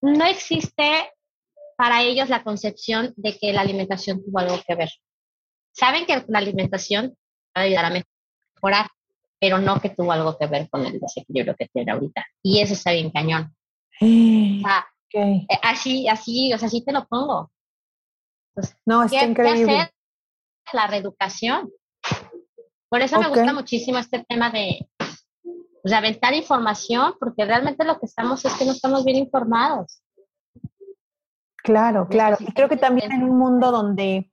no 0.01 0.25
existe 0.25 1.11
para 1.77 2.01
ellos 2.01 2.29
la 2.29 2.43
concepción 2.43 3.13
de 3.15 3.37
que 3.37 3.53
la 3.53 3.61
alimentación 3.61 4.25
tuvo 4.25 4.39
algo 4.39 4.59
que 4.67 4.73
ver. 4.73 4.89
Saben 5.71 6.07
que 6.07 6.25
la 6.27 6.39
alimentación 6.39 7.15
va 7.55 7.61
a 7.61 7.65
ayudar 7.65 7.85
a 7.85 8.03
mejorar, 8.55 8.87
pero 9.45 9.59
no 9.59 9.79
que 9.79 9.91
tuvo 9.91 10.11
algo 10.11 10.35
que 10.39 10.47
ver 10.47 10.67
con 10.71 10.83
el 10.87 10.99
desequilibrio 10.99 11.55
que 11.55 11.67
tiene 11.67 11.91
ahorita. 11.91 12.25
Y 12.41 12.61
eso 12.61 12.73
está 12.73 12.93
bien 12.93 13.11
cañón. 13.11 13.55
Eh, 14.01 14.63
así, 15.61 16.07
así, 16.07 16.51
o 16.51 16.57
sea, 16.57 16.67
así 16.67 16.83
te 16.83 16.91
lo 16.91 17.05
pongo. 17.05 17.51
no, 18.87 19.03
está 19.03 19.23
increíble 19.23 19.91
la 20.73 20.87
reeducación. 20.87 21.69
Por 22.89 23.03
eso 23.03 23.19
me 23.19 23.27
gusta 23.27 23.53
muchísimo 23.53 23.99
este 23.99 24.25
tema 24.27 24.49
de, 24.49 24.89
pues, 24.97 25.27
de 25.83 25.95
aventar 25.95 26.33
información, 26.33 27.13
porque 27.19 27.45
realmente 27.45 27.85
lo 27.85 27.99
que 27.99 28.07
estamos 28.07 28.43
es 28.45 28.53
que 28.53 28.65
no 28.65 28.71
estamos 28.71 29.05
bien 29.05 29.17
informados. 29.17 30.01
Claro, 31.57 32.07
claro. 32.07 32.37
Y 32.39 32.51
creo 32.51 32.67
que 32.67 32.77
también 32.77 33.11
en 33.11 33.21
un 33.21 33.37
mundo 33.37 33.71
donde, 33.71 34.31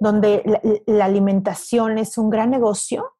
donde 0.00 0.42
la, 0.86 1.04
alimentación 1.04 1.98
es 1.98 2.16
un 2.16 2.30
gran 2.30 2.50
negocio, 2.50 3.14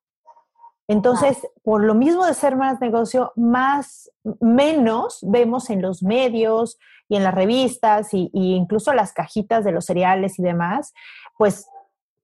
Entonces, 0.92 1.38
por 1.64 1.82
lo 1.82 1.94
mismo 1.94 2.26
de 2.26 2.34
ser 2.34 2.54
más 2.56 2.80
negocio, 2.80 3.32
más, 3.36 4.10
menos 4.40 5.18
vemos 5.22 5.70
en 5.70 5.80
los 5.80 6.02
medios 6.02 6.78
y 7.08 7.16
en 7.16 7.24
las 7.24 7.34
revistas 7.34 8.12
y, 8.12 8.30
y 8.34 8.54
incluso 8.54 8.92
las 8.92 9.12
cajitas 9.14 9.64
de 9.64 9.72
los 9.72 9.86
cereales 9.86 10.38
y 10.38 10.42
demás, 10.42 10.92
pues 11.38 11.66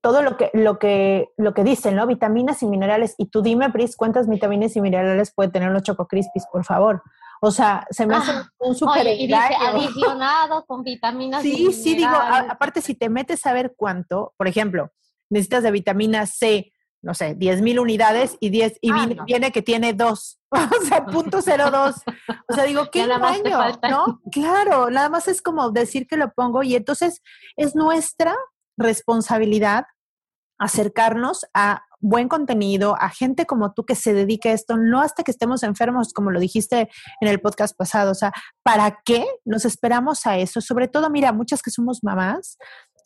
todo 0.02 0.20
lo 0.22 0.36
que, 0.36 0.50
lo 0.52 0.78
que, 0.78 1.28
lo 1.38 1.54
que 1.54 1.64
dicen, 1.64 1.96
¿no? 1.96 2.06
Vitaminas 2.06 2.62
y 2.62 2.66
minerales. 2.66 3.14
Y 3.18 3.26
tú 3.30 3.40
dime, 3.42 3.70
Pris, 3.70 3.96
¿cuántas 3.96 4.28
vitaminas 4.28 4.76
y 4.76 4.80
minerales 4.82 5.32
puede 5.34 5.50
tener 5.50 5.70
los 5.70 5.82
Choco 5.82 6.06
Crispies, 6.06 6.44
por 6.52 6.64
favor? 6.64 7.02
O 7.40 7.50
sea, 7.50 7.86
se 7.90 8.06
me 8.06 8.16
hace 8.16 8.32
Ah, 8.32 8.50
un 8.58 8.74
super 8.74 9.00
Oye, 9.02 9.14
y 9.14 9.26
dice 9.28 9.54
adicionado 9.60 10.64
con 10.66 10.82
vitaminas 10.82 11.44
y 11.44 11.54
Sí, 11.54 11.72
sí, 11.72 11.94
digo, 11.94 12.08
a- 12.08 12.18
minerales. 12.24 12.50
aparte 12.50 12.80
si 12.82 12.94
te 12.94 13.08
metes 13.08 13.46
a 13.46 13.52
ver 13.52 13.74
cuánto, 13.76 14.34
por 14.36 14.46
ejemplo, 14.46 14.90
necesitas 15.30 15.62
de 15.62 15.70
vitamina 15.70 16.26
C, 16.26 16.72
no 17.02 17.14
sé, 17.14 17.34
10 17.34 17.62
mil 17.62 17.78
unidades 17.78 18.36
y 18.40 18.50
10, 18.50 18.78
y 18.80 18.90
Ah, 18.90 18.94
viene, 18.94 19.14
no. 19.14 19.24
viene 19.24 19.52
que 19.52 19.62
tiene 19.62 19.92
dos, 19.92 20.38
o 20.50 20.84
sea, 20.86 21.06
punto 21.06 21.40
cero 21.42 21.70
dos. 21.70 21.96
O 22.48 22.54
sea, 22.54 22.64
digo, 22.64 22.88
qué 22.92 23.02
engaño. 23.02 23.58
¿no? 23.88 24.20
Claro, 24.32 24.90
nada 24.90 25.08
más 25.08 25.28
es 25.28 25.40
como 25.42 25.70
decir 25.70 26.06
que 26.06 26.16
lo 26.16 26.32
pongo 26.32 26.62
y 26.62 26.74
entonces 26.74 27.22
es 27.56 27.74
nuestra 27.74 28.34
responsabilidad 28.76 29.84
acercarnos 30.58 31.46
a 31.54 31.82
buen 32.00 32.28
contenido, 32.28 32.96
a 33.00 33.08
gente 33.10 33.46
como 33.46 33.72
tú 33.72 33.84
que 33.84 33.94
se 33.94 34.12
dedique 34.12 34.50
a 34.50 34.52
esto, 34.52 34.76
no 34.76 35.00
hasta 35.00 35.22
que 35.24 35.30
estemos 35.30 35.62
enfermos, 35.62 36.12
como 36.12 36.30
lo 36.30 36.40
dijiste 36.40 36.88
en 37.20 37.28
el 37.28 37.40
podcast 37.40 37.76
pasado. 37.76 38.12
O 38.12 38.14
sea, 38.14 38.32
¿para 38.62 39.00
qué 39.04 39.24
nos 39.44 39.64
esperamos 39.64 40.26
a 40.26 40.38
eso? 40.38 40.60
Sobre 40.60 40.88
todo, 40.88 41.10
mira, 41.10 41.32
muchas 41.32 41.62
que 41.62 41.70
somos 41.70 42.00
mamás, 42.02 42.56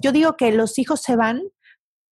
yo 0.02 0.12
digo 0.12 0.36
que 0.36 0.52
los 0.52 0.78
hijos 0.78 1.00
se 1.00 1.16
van 1.16 1.42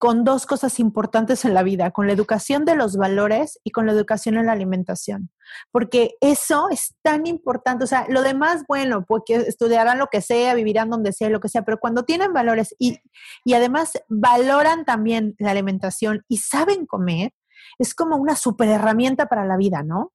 con 0.01 0.23
dos 0.23 0.47
cosas 0.47 0.79
importantes 0.79 1.45
en 1.45 1.53
la 1.53 1.61
vida, 1.61 1.91
con 1.91 2.07
la 2.07 2.13
educación 2.13 2.65
de 2.65 2.75
los 2.75 2.97
valores 2.97 3.59
y 3.63 3.69
con 3.69 3.85
la 3.85 3.91
educación 3.91 4.35
en 4.35 4.47
la 4.47 4.53
alimentación, 4.53 5.29
porque 5.71 6.15
eso 6.21 6.69
es 6.71 6.95
tan 7.03 7.27
importante, 7.27 7.83
o 7.83 7.87
sea, 7.87 8.07
lo 8.09 8.23
demás, 8.23 8.63
bueno, 8.67 9.05
porque 9.07 9.35
estudiarán 9.35 9.99
lo 9.99 10.07
que 10.07 10.21
sea, 10.21 10.55
vivirán 10.55 10.89
donde 10.89 11.13
sea, 11.13 11.29
lo 11.29 11.39
que 11.39 11.49
sea, 11.49 11.61
pero 11.65 11.79
cuando 11.79 12.03
tienen 12.03 12.33
valores 12.33 12.75
y, 12.79 12.97
y 13.45 13.53
además 13.53 13.91
valoran 14.09 14.85
también 14.85 15.35
la 15.37 15.51
alimentación 15.51 16.25
y 16.27 16.37
saben 16.37 16.87
comer, 16.87 17.33
es 17.77 17.93
como 17.93 18.15
una 18.17 18.35
super 18.35 18.69
herramienta 18.69 19.27
para 19.27 19.45
la 19.45 19.55
vida, 19.55 19.83
¿no? 19.83 20.13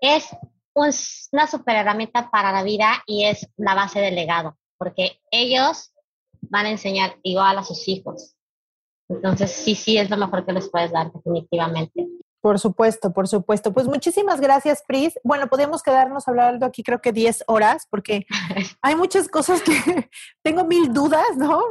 es 0.00 0.28
un- 0.74 0.92
una 1.32 1.46
super 1.48 1.74
herramienta 1.76 2.30
para 2.30 2.52
la 2.52 2.62
vida 2.62 3.02
y 3.06 3.24
es 3.24 3.48
la 3.56 3.74
base 3.74 4.00
del 4.00 4.14
legado, 4.14 4.58
porque 4.78 5.20
ellos 5.32 5.92
van 6.42 6.66
a 6.66 6.70
enseñar 6.70 7.16
igual 7.22 7.58
a 7.58 7.64
sus 7.64 7.88
hijos. 7.88 8.33
Entonces, 9.14 9.50
sí, 9.52 9.74
sí, 9.74 9.98
es 9.98 10.10
lo 10.10 10.16
mejor 10.16 10.44
que 10.44 10.52
les 10.52 10.68
puedes 10.68 10.92
dar, 10.92 11.12
definitivamente. 11.12 12.06
Por 12.40 12.58
supuesto, 12.58 13.12
por 13.12 13.26
supuesto. 13.26 13.72
Pues 13.72 13.86
muchísimas 13.86 14.38
gracias, 14.38 14.82
Pris. 14.86 15.14
Bueno, 15.24 15.46
podemos 15.48 15.82
quedarnos 15.82 16.28
hablando 16.28 16.66
aquí 16.66 16.82
creo 16.82 17.00
que 17.00 17.10
10 17.10 17.44
horas 17.46 17.86
porque 17.88 18.26
hay 18.82 18.96
muchas 18.96 19.28
cosas 19.28 19.62
que 19.62 19.72
tengo 20.42 20.64
mil 20.64 20.92
dudas, 20.92 21.36
¿no? 21.38 21.62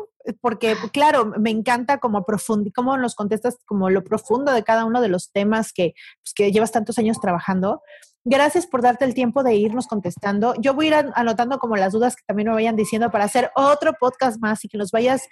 Porque, 0.42 0.76
claro, 0.92 1.26
me 1.38 1.52
encanta 1.52 2.00
como 2.00 2.24
profundi 2.26 2.72
cómo 2.72 2.98
nos 2.98 3.14
contestas 3.14 3.58
como 3.66 3.90
lo 3.92 4.04
profundo 4.04 4.52
de 4.52 4.64
cada 4.64 4.86
uno 4.86 5.00
de 5.02 5.10
los 5.10 5.32
temas 5.32 5.74
que, 5.74 5.94
pues, 6.24 6.34
que 6.34 6.52
llevas 6.52 6.72
tantos 6.72 6.98
años 6.98 7.20
trabajando. 7.20 7.84
Gracias 8.26 8.66
por 8.66 8.82
darte 8.82 9.04
el 9.06 9.14
tiempo 9.14 9.44
de 9.44 9.54
irnos 9.56 9.86
contestando. 9.86 10.56
Yo 10.58 10.74
voy 10.74 10.86
a 10.86 10.88
ir 10.88 10.96
an- 10.96 11.12
anotando 11.16 11.60
como 11.60 11.76
las 11.76 11.92
dudas 11.92 12.16
que 12.16 12.24
también 12.26 12.48
me 12.48 12.54
vayan 12.56 12.76
diciendo 12.78 13.12
para 13.12 13.26
hacer 13.26 13.52
otro 13.56 13.94
podcast 14.00 14.40
más 14.42 14.64
y 14.66 14.70
que 14.70 14.78
nos 14.78 14.92
vayas 14.92 15.28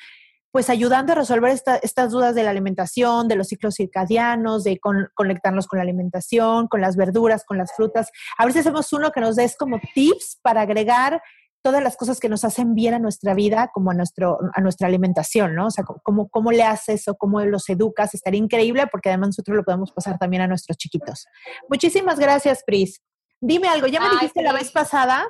pues 0.51 0.69
ayudando 0.69 1.13
a 1.13 1.15
resolver 1.15 1.51
esta- 1.51 1.77
estas 1.77 2.11
dudas 2.11 2.35
de 2.35 2.43
la 2.43 2.49
alimentación, 2.49 3.27
de 3.27 3.35
los 3.35 3.47
ciclos 3.47 3.75
circadianos, 3.75 4.63
de 4.63 4.79
con- 4.79 5.09
conectarnos 5.13 5.67
con 5.67 5.77
la 5.77 5.83
alimentación, 5.83 6.67
con 6.67 6.81
las 6.81 6.95
verduras, 6.97 7.43
con 7.45 7.57
las 7.57 7.73
frutas. 7.75 8.11
A 8.37 8.43
ver 8.45 8.53
si 8.53 8.59
hacemos 8.59 8.91
uno 8.93 9.11
que 9.11 9.21
nos 9.21 9.35
des 9.37 9.55
como 9.55 9.79
tips 9.93 10.39
para 10.41 10.61
agregar 10.61 11.21
todas 11.63 11.83
las 11.83 11.95
cosas 11.95 12.19
que 12.19 12.27
nos 12.27 12.43
hacen 12.43 12.73
bien 12.73 12.95
a 12.95 12.99
nuestra 12.99 13.35
vida, 13.35 13.69
como 13.71 13.91
a, 13.91 13.93
nuestro, 13.93 14.39
a 14.53 14.61
nuestra 14.61 14.87
alimentación, 14.87 15.53
¿no? 15.55 15.67
O 15.67 15.71
sea, 15.71 15.83
cómo, 15.83 16.27
cómo 16.27 16.51
le 16.51 16.63
haces 16.63 17.07
o 17.07 17.15
cómo 17.15 17.39
los 17.41 17.69
educas, 17.69 18.15
estaría 18.15 18.39
increíble 18.39 18.87
porque 18.91 19.09
además 19.09 19.27
nosotros 19.29 19.55
lo 19.57 19.63
podemos 19.63 19.91
pasar 19.91 20.17
también 20.17 20.41
a 20.41 20.47
nuestros 20.47 20.75
chiquitos. 20.77 21.27
Muchísimas 21.69 22.17
gracias, 22.19 22.63
Pris. 22.65 22.99
Dime 23.39 23.67
algo, 23.67 23.85
ya 23.87 23.99
me 23.99 24.07
Ay, 24.07 24.11
dijiste 24.13 24.41
la 24.41 24.53
vez 24.53 24.71
pasada 24.71 25.27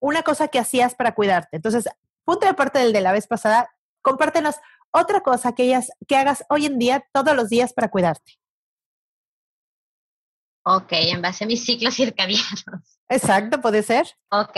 una 0.00 0.22
cosa 0.22 0.48
que 0.48 0.58
hacías 0.58 0.94
para 0.94 1.14
cuidarte. 1.14 1.56
Entonces, 1.56 1.88
punto 2.24 2.46
de 2.46 2.54
parte 2.54 2.78
del 2.78 2.92
de 2.92 3.00
la 3.00 3.12
vez 3.12 3.26
pasada, 3.26 3.70
compártenos 4.02 4.56
otra 4.92 5.20
cosa 5.20 5.54
que, 5.54 5.64
ellas, 5.64 5.90
que 6.08 6.16
hagas 6.16 6.44
hoy 6.48 6.66
en 6.66 6.78
día, 6.78 7.04
todos 7.12 7.34
los 7.36 7.48
días 7.48 7.72
para 7.72 7.90
cuidarte. 7.90 8.38
Ok, 10.64 10.92
en 10.92 11.22
base 11.22 11.44
a 11.44 11.46
mis 11.46 11.64
ciclos 11.64 11.94
circadianos. 11.96 12.64
Exacto, 13.08 13.60
puede 13.60 13.82
ser. 13.82 14.06
Ok. 14.30 14.56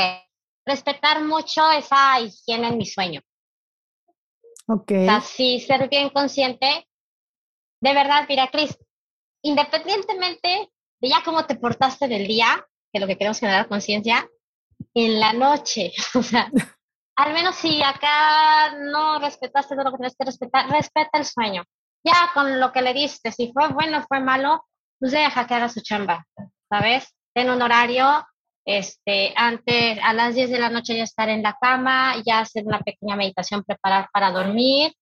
Respetar 0.64 1.22
mucho 1.24 1.70
esa 1.72 2.20
higiene 2.20 2.68
en 2.68 2.78
mi 2.78 2.86
sueño. 2.86 3.20
Ok. 4.68 4.92
O 4.92 5.04
sea, 5.04 5.20
sí, 5.20 5.60
ser 5.60 5.88
bien 5.88 6.10
consciente. 6.10 6.88
De 7.80 7.94
verdad, 7.94 8.26
mira, 8.28 8.48
Cris, 8.48 8.78
independientemente 9.42 10.70
de 11.00 11.08
ya 11.08 11.22
cómo 11.24 11.46
te 11.46 11.56
portaste 11.56 12.06
del 12.06 12.28
día, 12.28 12.64
que 12.92 13.00
lo 13.00 13.06
que 13.06 13.18
queremos 13.18 13.40
generar 13.40 13.68
conciencia, 13.68 14.28
en 14.94 15.18
la 15.18 15.32
noche, 15.32 15.92
o 16.14 16.22
sea, 16.22 16.50
al 17.16 17.32
menos 17.32 17.56
si 17.56 17.82
acá 17.82 18.74
no 18.78 19.18
respetaste 19.18 19.74
todo 19.74 19.84
lo 19.84 19.90
que 19.92 19.98
tienes 19.98 20.16
que 20.16 20.24
respetar, 20.24 20.70
respeta 20.70 21.18
el 21.18 21.24
sueño. 21.24 21.64
Ya 22.04 22.30
con 22.34 22.58
lo 22.58 22.72
que 22.72 22.82
le 22.82 22.94
diste, 22.94 23.30
si 23.30 23.52
fue 23.52 23.68
bueno, 23.68 24.04
fue 24.08 24.20
malo, 24.20 24.64
pues 24.98 25.12
deja 25.12 25.46
que 25.46 25.54
haga 25.54 25.68
su 25.68 25.80
chamba, 25.82 26.26
¿sabes? 26.68 27.14
Ten 27.34 27.50
un 27.50 27.62
horario, 27.62 28.26
este, 28.64 29.32
antes, 29.36 29.98
a 30.02 30.12
las 30.12 30.34
10 30.34 30.50
de 30.50 30.58
la 30.58 30.70
noche 30.70 30.96
ya 30.96 31.04
estar 31.04 31.28
en 31.28 31.42
la 31.42 31.56
cama, 31.60 32.14
ya 32.24 32.40
hacer 32.40 32.64
una 32.66 32.80
pequeña 32.80 33.16
meditación, 33.16 33.64
preparar 33.64 34.08
para 34.12 34.30
dormir 34.30 34.92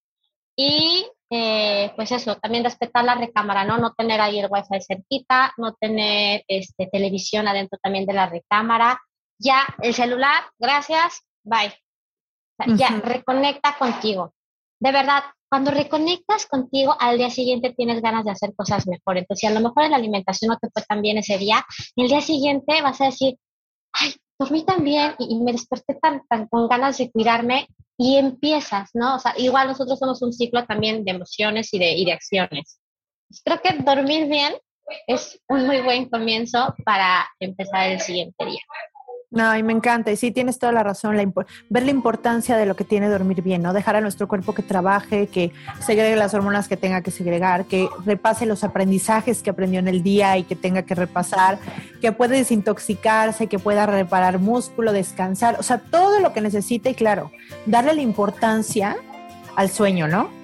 y 0.57 1.07
eh, 1.31 1.93
pues 1.95 2.11
eso, 2.13 2.37
también 2.37 2.65
respetar 2.65 3.05
la 3.05 3.15
recámara, 3.15 3.65
¿no? 3.65 3.79
No 3.79 3.95
tener 3.95 4.21
ahí 4.21 4.41
el 4.41 4.49
wifi 4.51 4.83
cerquita, 4.87 5.53
no 5.59 5.75
tener 5.75 6.45
este, 6.49 6.89
televisión 6.89 7.47
adentro 7.47 7.79
también 7.83 8.05
de 8.05 8.15
la 8.15 8.27
recámara. 8.27 9.01
Ya, 9.39 9.67
el 9.81 9.95
celular, 9.95 10.43
gracias, 10.59 11.23
bye. 11.45 11.73
O 12.61 12.77
sea, 12.77 12.77
Ya, 12.77 12.97
Ujú. 12.97 13.07
reconecta 13.07 13.77
contigo. 13.79 14.35
De 14.81 14.93
verdad, 14.93 15.23
cuando 15.49 15.71
reconectas 15.71 16.47
contigo, 16.47 16.97
al 16.99 17.19
día 17.19 17.31
siguiente 17.31 17.75
tienes 17.77 18.01
ganas 18.01 18.25
de 18.25 18.31
hacer 18.31 18.55
cosas 18.55 18.87
mejor. 18.87 19.19
Entonces, 19.19 19.41
si 19.41 19.47
a 19.47 19.51
lo 19.51 19.61
mejor 19.61 19.85
en 19.85 19.91
la 19.91 19.97
alimentación 19.97 20.51
no 20.51 20.59
te 20.59 20.71
fue 20.71 20.83
tan 20.83 21.03
bien 21.03 21.19
ese 21.19 21.39
día, 21.39 21.65
el 21.97 22.09
día 22.09 22.21
siguiente 22.21 22.81
vas 22.83 23.01
a 23.01 23.07
decir, 23.07 23.37
ay, 23.93 24.15
dormí 24.39 24.65
tan 24.65 24.85
bien 24.85 25.15
y, 25.19 25.35
y 25.35 25.41
me 25.41 25.53
desperté 25.53 25.95
tan, 26.01 26.27
tan 26.29 26.47
con 26.47 26.69
ganas 26.69 26.97
de 26.99 27.11
cuidarme 27.11 27.67
y 27.99 28.17
empiezas, 28.17 28.91
¿no? 28.95 29.17
O 29.17 29.19
sea, 29.19 29.35
igual 29.37 29.69
nosotros 29.69 29.99
somos 29.99 30.23
un 30.23 30.33
ciclo 30.33 30.65
también 30.65 31.05
de 31.05 31.11
emociones 31.11 31.75
y 31.75 31.79
de, 31.79 31.93
y 31.93 32.05
de 32.07 32.13
acciones. 32.13 32.81
Creo 33.45 33.61
que 33.61 33.75
dormir 33.83 34.27
bien 34.29 34.55
es 35.07 35.39
un 35.49 35.67
muy 35.67 35.83
buen 35.83 36.09
comienzo 36.09 36.75
para 36.85 37.29
empezar 37.39 37.91
el 37.91 38.01
siguiente 38.01 38.45
día. 38.45 38.61
No, 39.33 39.57
y 39.57 39.63
me 39.63 39.73
encanta. 39.73 40.11
Y 40.11 40.17
sí, 40.17 40.33
tienes 40.33 40.59
toda 40.59 40.73
la 40.73 40.83
razón. 40.83 41.17
La 41.17 41.25
ver 41.69 41.85
la 41.85 41.91
importancia 41.91 42.57
de 42.57 42.67
lo 42.67 42.75
que 42.75 42.83
tiene 42.83 43.09
dormir 43.09 43.43
bien, 43.43 43.63
¿no? 43.63 43.73
Dejar 43.73 43.95
a 43.95 44.01
nuestro 44.01 44.27
cuerpo 44.27 44.55
que 44.55 44.63
trabaje, 44.63 45.29
que 45.29 45.53
segregue 45.79 46.17
las 46.17 46.35
hormonas 46.35 46.67
que 46.67 46.77
tenga 46.77 47.01
que 47.03 47.13
segregar, 47.13 47.67
que 47.67 47.89
repase 48.05 48.45
los 48.45 48.65
aprendizajes 48.65 49.43
que 49.43 49.51
aprendió 49.51 49.79
en 49.79 49.87
el 49.87 50.03
día 50.03 50.37
y 50.37 50.43
que 50.43 50.57
tenga 50.57 50.83
que 50.83 50.97
repasar, 50.97 51.59
que 52.01 52.11
pueda 52.11 52.35
desintoxicarse, 52.35 53.47
que 53.47 53.61
pueda 53.61 53.87
reparar 53.87 54.41
músculo, 54.41 54.93
descansar. 54.93 55.57
O 55.61 55.63
sea, 55.63 55.79
todo 55.79 56.19
lo 56.19 56.33
que 56.33 56.41
necesite 56.41 56.91
y, 56.91 56.95
claro, 56.95 57.31
darle 57.67 57.95
la 57.95 58.03
importancia 58.03 58.97
al 59.55 59.71
sueño, 59.71 60.09
¿no? 60.09 60.40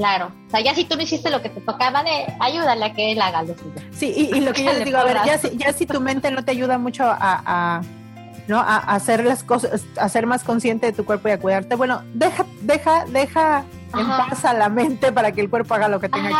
Claro. 0.00 0.32
O 0.46 0.50
sea, 0.50 0.60
ya 0.60 0.74
si 0.74 0.84
tú 0.86 0.96
no 0.96 1.02
hiciste 1.02 1.28
lo 1.28 1.42
que 1.42 1.50
te 1.50 1.60
tocaba, 1.60 2.02
de 2.02 2.26
ayúdale 2.40 2.86
a 2.86 2.92
que 2.94 3.12
él 3.12 3.20
haga 3.20 3.42
lo 3.42 3.54
suyo. 3.54 3.74
Sí, 3.92 4.10
y, 4.16 4.34
y 4.34 4.40
lo 4.40 4.54
que 4.54 4.64
yo 4.64 4.72
les 4.72 4.84
digo, 4.86 4.96
a 4.96 5.04
ver, 5.04 5.18
ya, 5.26 5.36
si- 5.36 5.54
ya 5.58 5.74
si 5.74 5.84
tu 5.84 6.00
mente 6.00 6.30
no 6.30 6.42
te 6.42 6.52
ayuda 6.52 6.78
mucho 6.78 7.04
a, 7.04 7.16
a- 7.20 7.82
¿no? 8.48 8.58
a, 8.58 8.76
a 8.78 8.94
hacer 8.94 9.22
las 9.26 9.44
cosas, 9.44 9.84
a 9.98 10.08
ser 10.08 10.24
más 10.26 10.42
consciente 10.42 10.86
de 10.86 10.92
tu 10.92 11.04
cuerpo 11.04 11.28
y 11.28 11.32
a 11.32 11.38
cuidarte, 11.38 11.74
bueno, 11.74 12.00
deja, 12.14 12.46
deja, 12.62 13.04
deja 13.08 13.64
en 13.92 14.06
paz 14.06 14.44
a 14.46 14.54
la 14.54 14.70
mente 14.70 15.12
para 15.12 15.32
que 15.32 15.42
el 15.42 15.50
cuerpo 15.50 15.74
haga 15.74 15.88
lo 15.88 16.00
que 16.00 16.08
tenga 16.08 16.30
que 16.30 16.34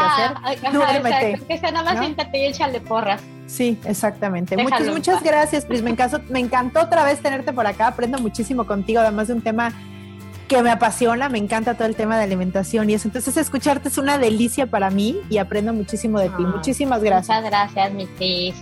hacer. 0.54 0.72
Duérmete, 0.72 1.30
exacto, 1.32 1.46
Que 1.48 1.58
sea 1.58 1.70
nada 1.70 1.84
más 1.84 1.94
¿no? 1.96 2.00
siéntate 2.02 2.38
y 2.38 2.46
échale 2.46 2.80
porras. 2.80 3.20
Sí, 3.46 3.78
exactamente. 3.84 4.56
Déjalo 4.56 4.76
Muchas, 4.78 4.94
muchas 4.96 5.22
gracias, 5.22 5.66
Pris. 5.66 5.82
Me 5.82 5.90
encantó, 5.90 6.20
me 6.30 6.38
encantó 6.40 6.80
otra 6.80 7.04
vez 7.04 7.20
tenerte 7.20 7.52
por 7.52 7.66
acá. 7.66 7.88
Aprendo 7.88 8.18
muchísimo 8.20 8.64
contigo, 8.64 9.00
además 9.00 9.28
de 9.28 9.34
un 9.34 9.42
tema 9.42 9.72
que 10.50 10.64
me 10.64 10.70
apasiona, 10.72 11.28
me 11.28 11.38
encanta 11.38 11.74
todo 11.74 11.86
el 11.86 11.94
tema 11.94 12.18
de 12.18 12.24
alimentación 12.24 12.90
y 12.90 12.94
eso. 12.94 13.06
Entonces, 13.06 13.36
escucharte 13.36 13.88
es 13.88 13.98
una 13.98 14.18
delicia 14.18 14.66
para 14.66 14.90
mí 14.90 15.16
y 15.30 15.38
aprendo 15.38 15.72
muchísimo 15.72 16.18
de 16.18 16.28
ti. 16.30 16.42
Muchísimas 16.42 17.04
gracias. 17.04 17.36
Muchas 17.36 17.50
gracias, 17.50 17.92
mi 17.92 18.06
Cris. 18.08 18.56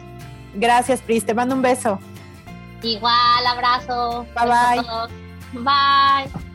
Gracias, 0.55 1.01
Pris. 1.01 1.25
Te 1.25 1.33
mando 1.33 1.55
un 1.55 1.63
beso. 1.63 1.99
Igual, 2.83 3.47
abrazo. 3.47 4.27
Bye, 4.35 4.83
bye. 5.55 5.63
Bye. 5.63 6.48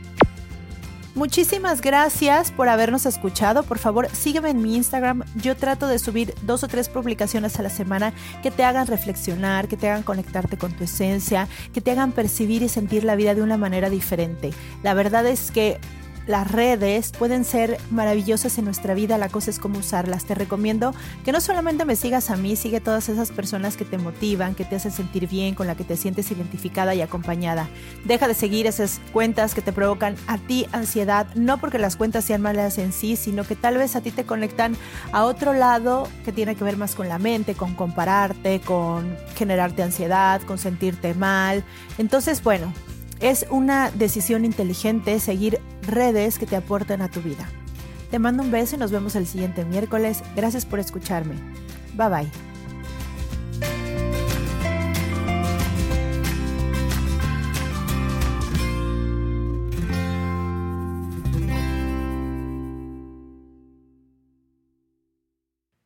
Muchísimas 1.15 1.81
gracias 1.81 2.51
por 2.51 2.69
habernos 2.69 3.05
escuchado. 3.05 3.61
Por 3.61 3.77
favor, 3.77 4.09
sígueme 4.13 4.49
en 4.49 4.63
mi 4.63 4.75
Instagram. 4.75 5.23
Yo 5.35 5.55
trato 5.55 5.87
de 5.87 5.99
subir 5.99 6.33
dos 6.41 6.63
o 6.63 6.67
tres 6.67 6.89
publicaciones 6.89 7.59
a 7.59 7.61
la 7.61 7.69
semana 7.69 8.13
que 8.41 8.49
te 8.49 8.63
hagan 8.63 8.87
reflexionar, 8.87 9.67
que 9.67 9.77
te 9.77 9.87
hagan 9.87 10.01
conectarte 10.01 10.57
con 10.57 10.73
tu 10.73 10.85
esencia, 10.85 11.47
que 11.71 11.81
te 11.81 11.91
hagan 11.91 12.13
percibir 12.13 12.63
y 12.63 12.69
sentir 12.69 13.03
la 13.03 13.15
vida 13.15 13.35
de 13.35 13.43
una 13.43 13.57
manera 13.57 13.91
diferente. 13.91 14.53
La 14.81 14.95
verdad 14.95 15.27
es 15.27 15.51
que 15.51 15.79
las 16.27 16.49
redes 16.51 17.11
pueden 17.17 17.43
ser 17.43 17.77
maravillosas 17.91 18.57
en 18.57 18.65
nuestra 18.65 18.93
vida, 18.93 19.17
la 19.17 19.29
cosa 19.29 19.51
es 19.51 19.59
cómo 19.59 19.79
usarlas. 19.79 20.25
Te 20.25 20.35
recomiendo 20.35 20.93
que 21.25 21.31
no 21.31 21.41
solamente 21.41 21.85
me 21.85 21.95
sigas 21.95 22.29
a 22.29 22.37
mí, 22.37 22.55
sigue 22.55 22.79
todas 22.79 23.09
esas 23.09 23.31
personas 23.31 23.77
que 23.77 23.85
te 23.85 23.97
motivan, 23.97 24.55
que 24.55 24.65
te 24.65 24.75
hacen 24.75 24.91
sentir 24.91 25.27
bien, 25.27 25.55
con 25.55 25.67
la 25.67 25.75
que 25.75 25.83
te 25.83 25.97
sientes 25.97 26.31
identificada 26.31 26.95
y 26.95 27.01
acompañada. 27.01 27.67
Deja 28.05 28.27
de 28.27 28.33
seguir 28.33 28.67
esas 28.67 29.01
cuentas 29.11 29.53
que 29.53 29.61
te 29.61 29.73
provocan 29.73 30.15
a 30.27 30.37
ti 30.37 30.67
ansiedad, 30.71 31.27
no 31.35 31.57
porque 31.57 31.79
las 31.79 31.95
cuentas 31.95 32.25
sean 32.25 32.41
malas 32.41 32.77
en 32.77 32.93
sí, 32.93 33.15
sino 33.15 33.43
que 33.43 33.55
tal 33.55 33.77
vez 33.77 33.95
a 33.95 34.01
ti 34.01 34.11
te 34.11 34.25
conectan 34.25 34.77
a 35.11 35.25
otro 35.25 35.53
lado 35.53 36.07
que 36.23 36.31
tiene 36.31 36.55
que 36.55 36.63
ver 36.63 36.77
más 36.77 36.95
con 36.95 37.09
la 37.09 37.19
mente, 37.19 37.55
con 37.55 37.75
compararte, 37.75 38.61
con 38.61 39.17
generarte 39.35 39.83
ansiedad, 39.83 40.41
con 40.41 40.57
sentirte 40.57 41.13
mal. 41.13 41.63
Entonces, 41.97 42.41
bueno, 42.43 42.73
es 43.23 43.45
una 43.49 43.89
decisión 43.89 44.43
inteligente 44.43 45.17
seguir 45.21 45.61
redes 45.83 46.37
que 46.37 46.45
te 46.45 46.57
aporten 46.57 47.01
a 47.01 47.09
tu 47.09 47.21
vida. 47.21 47.47
Te 48.11 48.19
mando 48.19 48.43
un 48.43 48.51
beso 48.51 48.75
y 48.75 48.79
nos 48.79 48.91
vemos 48.91 49.15
el 49.15 49.25
siguiente 49.25 49.63
miércoles. 49.63 50.21
Gracias 50.35 50.65
por 50.65 50.79
escucharme. 50.79 51.35
Bye 51.95 52.09
bye. 52.09 52.31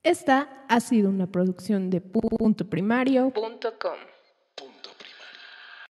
Esta 0.01 0.65
ha 0.67 0.79
sido 0.79 1.09
una 1.09 1.27
producción 1.27 1.91
de 1.91 2.01
punto 2.01 2.67
primario.com. 2.67 4.16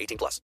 18 0.00 0.18
plus. 0.18 0.38